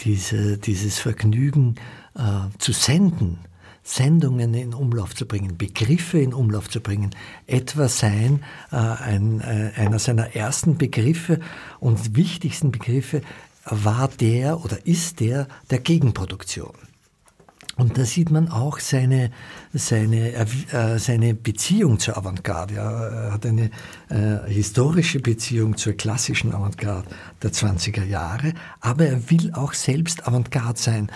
diese, 0.00 0.58
dieses 0.58 0.98
Vergnügen 0.98 1.76
äh, 2.16 2.48
zu 2.58 2.72
senden, 2.72 3.38
Sendungen 3.84 4.54
in 4.54 4.72
Umlauf 4.72 5.14
zu 5.14 5.26
bringen, 5.26 5.58
Begriffe 5.58 6.18
in 6.18 6.32
Umlauf 6.32 6.70
zu 6.70 6.80
bringen, 6.80 7.10
etwas 7.46 7.98
sein, 7.98 8.42
äh, 8.72 8.76
ein, 8.76 9.40
äh, 9.42 9.72
einer 9.76 9.98
seiner 9.98 10.34
ersten 10.34 10.78
Begriffe 10.78 11.38
und 11.80 12.16
wichtigsten 12.16 12.72
Begriffe 12.72 13.20
war 13.66 14.08
der 14.08 14.64
oder 14.64 14.86
ist 14.86 15.20
der 15.20 15.46
der 15.70 15.78
Gegenproduktion. 15.78 16.72
Und 17.76 17.98
da 17.98 18.04
sieht 18.04 18.30
man 18.30 18.48
auch 18.48 18.78
seine, 18.78 19.30
seine, 19.72 20.32
äh, 20.32 20.98
seine 20.98 21.34
Beziehung 21.34 21.98
zur 21.98 22.16
Avantgarde. 22.16 22.76
Er 22.76 23.32
hat 23.32 23.44
eine 23.44 23.70
äh, 24.10 24.48
historische 24.48 25.18
Beziehung 25.18 25.76
zur 25.76 25.94
klassischen 25.94 26.54
Avantgarde 26.54 27.08
der 27.42 27.52
20er 27.52 28.04
Jahre, 28.04 28.54
aber 28.80 29.06
er 29.06 29.30
will 29.30 29.52
auch 29.54 29.72
selbst 29.72 30.28
Avantgarde 30.28 30.80
sein 30.80 31.10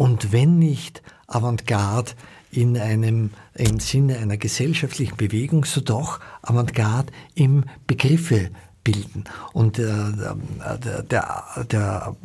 und 0.00 0.32
wenn 0.32 0.58
nicht 0.58 1.02
Avantgarde 1.26 2.12
in 2.50 2.78
einem, 2.78 3.32
im 3.52 3.80
Sinne 3.80 4.16
einer 4.16 4.38
gesellschaftlichen 4.38 5.18
Bewegung, 5.18 5.66
so 5.66 5.82
doch 5.82 6.20
Avantgarde 6.40 7.12
im 7.34 7.64
Begriffe 7.86 8.48
bilden. 8.82 9.24
Und 9.52 9.78
äh, 9.78 9.84
der, 9.84 11.02
der, 11.04 11.44
der 11.70 12.16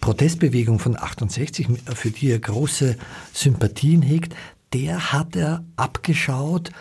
Protestbewegung 0.00 0.80
von 0.80 0.98
68, 0.98 1.68
für 1.94 2.10
die 2.10 2.32
er 2.32 2.40
große 2.40 2.96
Sympathien 3.32 4.02
hegt, 4.02 4.34
der 4.72 5.12
hat 5.12 5.36
er 5.36 5.62
abgeschaut, 5.76 6.72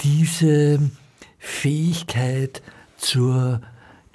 diese 0.00 0.90
Fähigkeit 1.38 2.62
zur 2.96 3.60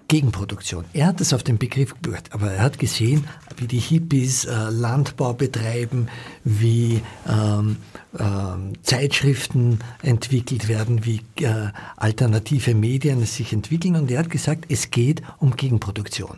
Gegenproduktion. 0.08 0.86
Er 0.94 1.08
hat 1.08 1.22
es 1.22 1.34
auf 1.34 1.44
den 1.44 1.58
Begriff 1.58 1.94
gebracht, 2.02 2.30
aber 2.32 2.52
er 2.52 2.64
hat 2.64 2.80
gesehen, 2.80 3.26
wie 3.58 3.68
die 3.68 3.80
Hippies 3.80 4.46
äh, 4.46 4.70
Landbau 4.70 5.34
betreiben, 5.34 6.08
wie 6.44 7.02
ähm, 7.28 7.78
ähm, 8.18 8.74
Zeitschriften 8.84 9.80
entwickelt 10.02 10.68
werden, 10.68 11.06
wie 11.06 11.22
äh, 11.42 11.70
alternative 11.98 12.74
Medien 12.74 13.26
sich 13.26 13.54
entwickeln. 13.54 13.96
Und 13.96 14.10
er 14.12 14.20
hat 14.20 14.30
gesagt, 14.30 14.66
es 14.70 14.92
geht 14.92 15.22
um 15.40 15.56
Gegenproduktion. 15.56 16.38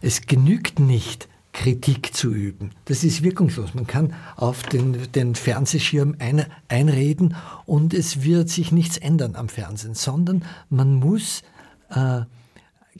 Es 0.00 0.22
genügt 0.22 0.78
nicht, 0.78 1.28
Kritik 1.52 2.14
zu 2.14 2.32
üben. 2.32 2.70
Das 2.84 3.02
ist 3.02 3.22
wirkungslos. 3.22 3.74
Man 3.74 3.86
kann 3.86 4.14
auf 4.36 4.62
den, 4.62 5.10
den 5.12 5.34
Fernsehschirm 5.34 6.16
ein, 6.18 6.46
einreden 6.68 7.34
und 7.66 7.92
es 7.92 8.22
wird 8.22 8.48
sich 8.48 8.72
nichts 8.72 8.96
ändern 8.96 9.34
am 9.34 9.48
Fernsehen, 9.48 9.94
sondern 9.94 10.44
man 10.68 10.94
muss 10.94 11.42
äh, 11.90 12.20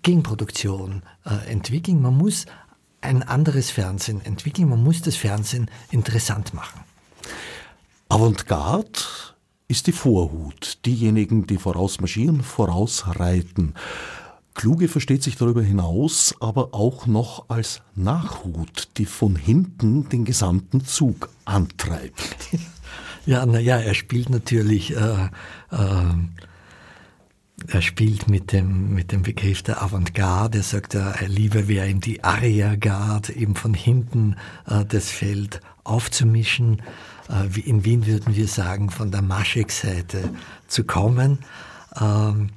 Gegenproduktion 0.03 1.03
äh, 1.24 1.51
entwickeln. 1.51 2.01
Man 2.01 2.16
muss 2.16 2.46
ein 3.01 3.22
anderes 3.22 3.70
Fernsehen 3.70 4.24
entwickeln. 4.24 4.68
Man 4.68 4.82
muss 4.82 5.03
das 5.03 5.16
Fernsehen 5.16 5.70
interessant 5.90 6.55
machen. 6.55 6.80
Avantgarde 8.09 9.01
ist 9.68 9.86
die 9.86 9.92
Vorhut. 9.92 10.78
Diejenigen, 10.84 11.46
die 11.46 11.59
vorausmarschieren, 11.59 12.42
vorausreiten. 12.42 13.74
Kluge 14.55 14.88
versteht 14.88 15.22
sich 15.22 15.36
darüber 15.36 15.62
hinaus 15.62 16.34
aber 16.40 16.74
auch 16.74 17.07
noch 17.07 17.48
als 17.48 17.82
Nachhut, 17.94 18.88
die 18.96 19.07
von 19.07 19.36
hinten 19.36 20.09
den 20.09 20.24
gesamten 20.24 20.84
Zug 20.84 21.30
antreibt. 21.44 22.36
Ja, 23.26 23.44
naja, 23.44 23.76
er 23.76 23.92
spielt 23.94 24.30
natürlich 24.30 24.96
äh, 24.96 25.28
äh, 25.70 26.05
er 27.68 27.82
spielt 27.82 28.28
mit 28.28 28.52
dem, 28.52 28.94
mit 28.94 29.12
dem 29.12 29.22
Begriff 29.22 29.62
der 29.62 29.82
Avantgarde. 29.82 30.58
Er 30.58 30.64
sagt, 30.64 30.94
er 30.94 31.28
lieber 31.28 31.68
wäre 31.68 31.88
ihm 31.88 32.00
die 32.00 32.24
Ariergarde, 32.24 33.34
eben 33.34 33.54
von 33.54 33.74
hinten 33.74 34.36
äh, 34.66 34.84
das 34.84 35.11
Feld 35.11 35.61
aufzumischen. 35.84 36.82
Äh, 37.28 37.61
in 37.61 37.84
Wien 37.84 38.06
würden 38.06 38.34
wir 38.34 38.48
sagen, 38.48 38.90
von 38.90 39.11
der 39.11 39.22
Maschek-Seite 39.22 40.30
zu 40.66 40.84
kommen. 40.84 41.40
Ähm, 42.00 42.50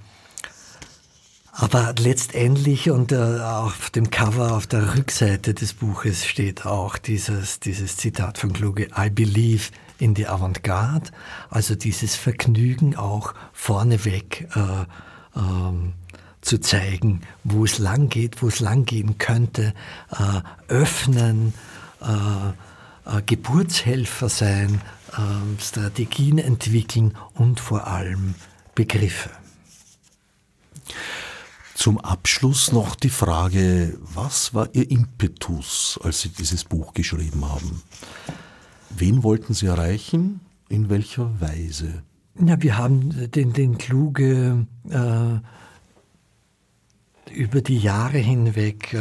aber 1.55 1.93
letztendlich 1.99 2.89
und 2.89 3.11
äh, 3.11 3.15
auf 3.15 3.91
dem 3.91 4.09
Cover 4.09 4.53
auf 4.53 4.65
der 4.65 4.95
Rückseite 4.95 5.53
des 5.53 5.73
Buches 5.73 6.25
steht 6.25 6.65
auch 6.65 6.97
dieses, 6.97 7.59
dieses 7.59 7.97
Zitat 7.97 8.39
von 8.39 8.53
Kluge, 8.53 8.87
I 8.97 9.11
believe 9.11 9.65
in 9.99 10.13
die 10.13 10.27
Avantgarde, 10.27 11.11
also 11.49 11.75
dieses 11.75 12.15
Vergnügen 12.15 12.95
auch 12.95 13.33
vorneweg 13.53 14.47
äh, 14.55 15.39
ähm, 15.39 15.93
zu 16.41 16.59
zeigen, 16.59 17.21
wo 17.43 17.65
es 17.65 17.79
lang 17.79 18.09
geht, 18.09 18.41
wo 18.41 18.47
es 18.47 18.59
lang 18.59 18.85
gehen 18.85 19.17
könnte, 19.17 19.73
äh, 20.11 20.41
öffnen, 20.67 21.53
äh, 22.01 23.17
äh 23.17 23.21
Geburtshelfer 23.25 24.29
sein, 24.29 24.81
ähm, 25.17 25.57
Strategien 25.59 26.37
entwickeln 26.37 27.17
und 27.33 27.59
vor 27.59 27.87
allem 27.87 28.35
Begriffe. 28.75 29.29
Zum 31.75 31.99
Abschluss 31.99 32.71
noch 32.71 32.95
die 32.95 33.09
Frage, 33.09 33.97
was 33.99 34.53
war 34.53 34.69
Ihr 34.73 34.89
Impetus, 34.89 35.99
als 36.03 36.21
Sie 36.21 36.29
dieses 36.29 36.63
Buch 36.63 36.93
geschrieben 36.93 37.43
haben? 37.49 37.81
Wen 38.97 39.23
wollten 39.23 39.53
Sie 39.53 39.65
erreichen? 39.65 40.39
In 40.69 40.89
welcher 40.89 41.39
Weise? 41.39 42.03
Ja, 42.39 42.61
wir 42.61 42.77
haben 42.77 43.31
den, 43.31 43.53
den 43.53 43.77
kluge 43.77 44.65
äh, 44.89 45.39
über 47.33 47.61
die 47.61 47.77
Jahre 47.77 48.17
hinweg, 48.17 48.93
äh, 48.93 48.99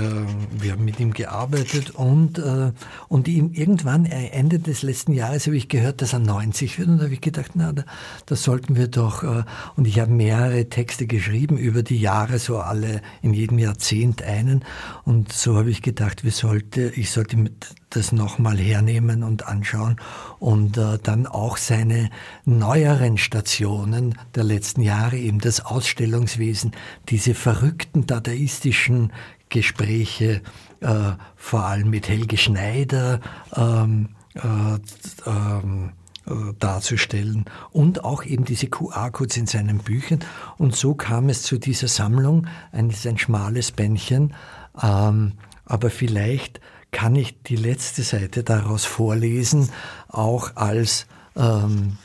wir 0.58 0.72
haben 0.72 0.84
mit 0.84 1.00
ihm 1.00 1.12
gearbeitet 1.12 1.90
und, 1.90 2.38
äh, 2.38 2.72
und 3.08 3.28
ihm 3.28 3.52
irgendwann, 3.52 4.06
äh, 4.06 4.28
Ende 4.28 4.58
des 4.58 4.82
letzten 4.82 5.12
Jahres, 5.12 5.46
habe 5.46 5.56
ich 5.56 5.68
gehört, 5.68 6.02
dass 6.02 6.12
er 6.12 6.18
90 6.18 6.78
wird 6.78 6.88
und 6.88 6.98
da 6.98 7.04
habe 7.04 7.14
ich 7.14 7.20
gedacht, 7.20 7.52
na, 7.54 7.72
da, 7.72 7.84
da 8.26 8.36
sollten 8.36 8.76
wir 8.76 8.88
doch, 8.88 9.22
äh, 9.22 9.44
und 9.76 9.86
ich 9.86 10.00
habe 10.00 10.12
mehrere 10.12 10.68
Texte 10.68 11.06
geschrieben 11.06 11.58
über 11.58 11.82
die 11.82 12.00
Jahre, 12.00 12.38
so 12.38 12.58
alle 12.58 13.02
in 13.22 13.34
jedem 13.34 13.58
Jahrzehnt 13.58 14.22
einen 14.22 14.64
und 15.04 15.32
so 15.32 15.56
habe 15.56 15.70
ich 15.70 15.82
gedacht, 15.82 16.24
wir 16.24 16.32
sollte, 16.32 16.90
ich 16.94 17.10
sollte 17.10 17.36
mit 17.36 17.74
das 17.96 18.12
nochmal 18.12 18.58
hernehmen 18.58 19.22
und 19.22 19.46
anschauen 19.46 19.96
und 20.38 20.76
äh, 20.76 20.98
dann 21.02 21.26
auch 21.26 21.56
seine 21.56 22.10
neueren 22.44 23.18
Stationen 23.18 24.18
der 24.34 24.44
letzten 24.44 24.82
Jahre, 24.82 25.16
eben 25.16 25.38
das 25.38 25.64
Ausstellungswesen, 25.64 26.72
diese 27.08 27.34
verrückten 27.34 28.06
dadaistischen 28.06 29.12
Gespräche, 29.48 30.42
äh, 30.80 31.12
vor 31.36 31.64
allem 31.64 31.90
mit 31.90 32.08
Helge 32.08 32.38
Schneider, 32.38 33.20
ähm, 33.54 34.08
äh, 34.34 35.28
ähm, 35.28 35.92
äh, 36.24 36.54
darzustellen 36.58 37.46
und 37.70 38.04
auch 38.04 38.24
eben 38.24 38.44
diese 38.44 38.68
QR-Codes 38.68 39.36
in 39.36 39.46
seinen 39.46 39.78
Büchern. 39.78 40.20
Und 40.56 40.76
so 40.76 40.94
kam 40.94 41.28
es 41.28 41.42
zu 41.42 41.58
dieser 41.58 41.88
Sammlung, 41.88 42.46
ein, 42.70 42.94
ein 43.04 43.18
schmales 43.18 43.72
Bändchen, 43.72 44.34
ähm, 44.80 45.32
aber 45.64 45.90
vielleicht 45.90 46.60
kann 46.92 47.16
ich 47.16 47.42
die 47.42 47.56
letzte 47.56 48.02
Seite 48.02 48.44
daraus 48.44 48.84
vorlesen, 48.84 49.70
auch 50.08 50.54
als 50.54 51.06
ähm, 51.34 51.96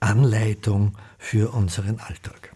Anleitung 0.00 0.96
für 1.18 1.52
unseren 1.52 2.00
Alltag. 2.00 2.54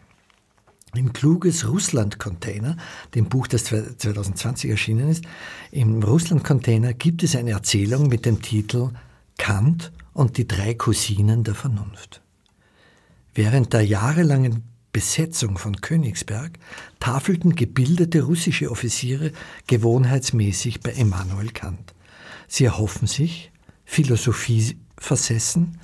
Im 0.94 1.12
Kluges 1.12 1.68
Russland-Container, 1.68 2.76
dem 3.14 3.28
Buch, 3.28 3.46
das 3.46 3.64
2020 3.64 4.70
erschienen 4.70 5.08
ist, 5.08 5.24
im 5.70 6.02
Russland-Container 6.02 6.94
gibt 6.94 7.22
es 7.22 7.36
eine 7.36 7.52
Erzählung 7.52 8.08
mit 8.08 8.26
dem 8.26 8.42
Titel 8.42 8.90
Kant 9.38 9.92
und 10.12 10.36
die 10.36 10.48
drei 10.48 10.74
Cousinen 10.74 11.44
der 11.44 11.54
Vernunft. 11.54 12.22
Während 13.34 13.72
der 13.72 13.82
jahrelangen 13.82 14.64
Besetzung 14.92 15.56
von 15.56 15.76
Königsberg 15.80 16.58
tafelten 16.98 17.54
gebildete 17.54 18.22
russische 18.22 18.70
Offiziere 18.70 19.32
gewohnheitsmäßig 19.66 20.80
bei 20.80 20.90
Immanuel 20.90 21.50
Kant. 21.50 21.94
Sie 22.48 22.64
erhoffen 22.64 23.06
sich, 23.06 23.52
Philosophie 23.84 24.76
versessen, 24.98 25.78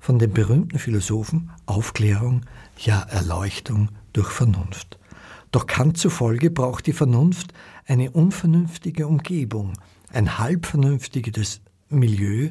von 0.00 0.18
dem 0.18 0.32
berühmten 0.32 0.78
Philosophen 0.78 1.50
Aufklärung, 1.64 2.42
ja 2.78 3.00
Erleuchtung 3.00 3.88
durch 4.12 4.30
Vernunft. 4.30 4.98
Doch 5.52 5.66
Kant 5.66 5.96
zufolge 5.96 6.50
braucht 6.50 6.86
die 6.86 6.92
Vernunft 6.92 7.52
eine 7.86 8.10
unvernünftige 8.10 9.06
Umgebung, 9.06 9.74
ein 10.10 10.38
halbvernünftiges 10.38 11.60
Milieu, 11.88 12.50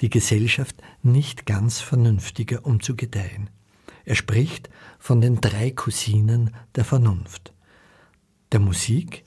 die 0.00 0.10
Gesellschaft 0.10 0.76
nicht 1.02 1.46
ganz 1.46 1.80
vernünftiger, 1.80 2.64
um 2.64 2.80
zu 2.80 2.94
gedeihen. 2.94 3.50
Er 4.04 4.14
spricht 4.14 4.70
von 4.98 5.20
den 5.20 5.40
drei 5.40 5.70
Cousinen 5.70 6.54
der 6.74 6.84
Vernunft, 6.84 7.52
der 8.52 8.60
Musik, 8.60 9.24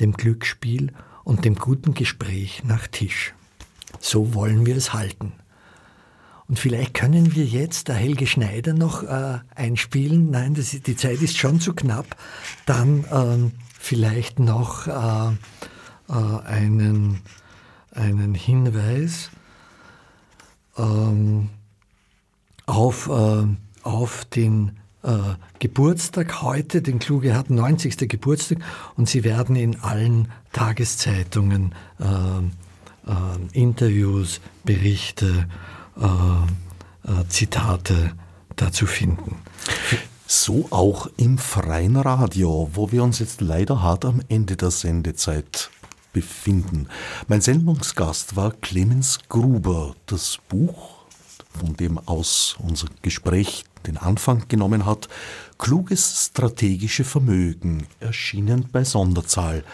dem 0.00 0.12
Glücksspiel 0.12 0.92
und 1.24 1.44
dem 1.44 1.54
guten 1.54 1.94
Gespräch 1.94 2.62
nach 2.64 2.86
Tisch. 2.86 3.34
So 4.00 4.34
wollen 4.34 4.66
wir 4.66 4.76
es 4.76 4.92
halten. 4.92 5.32
Und 6.46 6.58
vielleicht 6.58 6.92
können 6.92 7.34
wir 7.34 7.44
jetzt 7.44 7.88
der 7.88 7.94
Helge 7.94 8.26
Schneider 8.26 8.74
noch 8.74 9.02
äh, 9.02 9.38
einspielen. 9.54 10.30
Nein, 10.30 10.54
ist, 10.54 10.86
die 10.86 10.96
Zeit 10.96 11.22
ist 11.22 11.38
schon 11.38 11.58
zu 11.58 11.72
knapp. 11.72 12.16
Dann 12.66 13.04
ähm, 13.10 13.52
vielleicht 13.78 14.40
noch 14.40 14.86
äh, 14.86 15.32
äh, 16.08 16.42
einen, 16.44 17.22
einen 17.92 18.34
Hinweis 18.34 19.30
ähm, 20.76 21.48
auf, 22.66 23.08
äh, 23.08 23.46
auf 23.84 24.24
den 24.24 24.72
äh, 25.02 25.34
Geburtstag 25.58 26.42
heute. 26.42 26.82
Den 26.82 26.98
Kluge 26.98 27.34
hat 27.34 27.50
90. 27.50 28.08
Geburtstag 28.08 28.58
und 28.96 29.08
Sie 29.08 29.24
werden 29.24 29.56
in 29.56 29.80
allen 29.80 30.28
Tageszeitungen 30.52 31.74
äh, 32.00 32.04
äh 32.04 33.12
Interviews, 33.52 34.40
Berichte, 34.64 35.46
äh, 36.00 37.10
äh, 37.10 37.28
Zitate 37.28 38.12
dazu 38.56 38.86
finden. 38.86 39.36
So 40.26 40.68
auch 40.70 41.08
im 41.16 41.38
freien 41.38 41.96
Radio, 41.96 42.70
wo 42.72 42.90
wir 42.90 43.04
uns 43.04 43.18
jetzt 43.18 43.40
leider 43.40 43.82
hart 43.82 44.04
am 44.04 44.22
Ende 44.28 44.56
der 44.56 44.70
Sendezeit 44.70 45.70
befinden. 46.12 46.88
Mein 47.28 47.42
Sendungsgast 47.42 48.36
war 48.36 48.52
Clemens 48.52 49.18
Gruber. 49.28 49.94
Das 50.06 50.38
Buch, 50.48 51.04
von 51.50 51.76
dem 51.76 51.98
aus 51.98 52.56
unser 52.58 52.88
Gespräch 53.02 53.64
den 53.86 53.96
Anfang 53.96 54.48
genommen 54.48 54.86
hat, 54.86 55.08
Kluges 55.58 56.26
strategische 56.30 57.04
Vermögen, 57.04 57.86
erschienen 58.00 58.68
bei 58.70 58.84
Sonderzahl. 58.84 59.64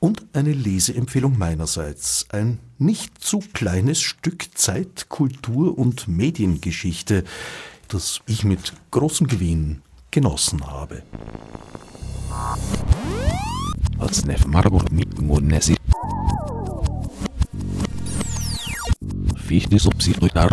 Und 0.00 0.24
eine 0.34 0.52
Leseempfehlung 0.52 1.38
meinerseits, 1.38 2.26
ein 2.30 2.60
nicht 2.78 3.22
zu 3.22 3.40
kleines 3.52 4.02
Stück 4.02 4.46
Zeit, 4.54 5.08
Kultur 5.08 5.78
und 5.78 6.08
Mediengeschichte, 6.08 7.24
das 7.88 8.20
ich 8.26 8.44
mit 8.44 8.74
großem 8.90 9.26
Gewinn 9.26 9.82
genossen 10.10 10.66
habe. 10.66 11.02
Als 13.98 14.24
Nef 14.24 14.46
Margot 14.46 14.90
mit 14.92 15.20
Nesi. 15.42 15.76
Fichte 19.36 19.78
subsidiar 19.78 20.50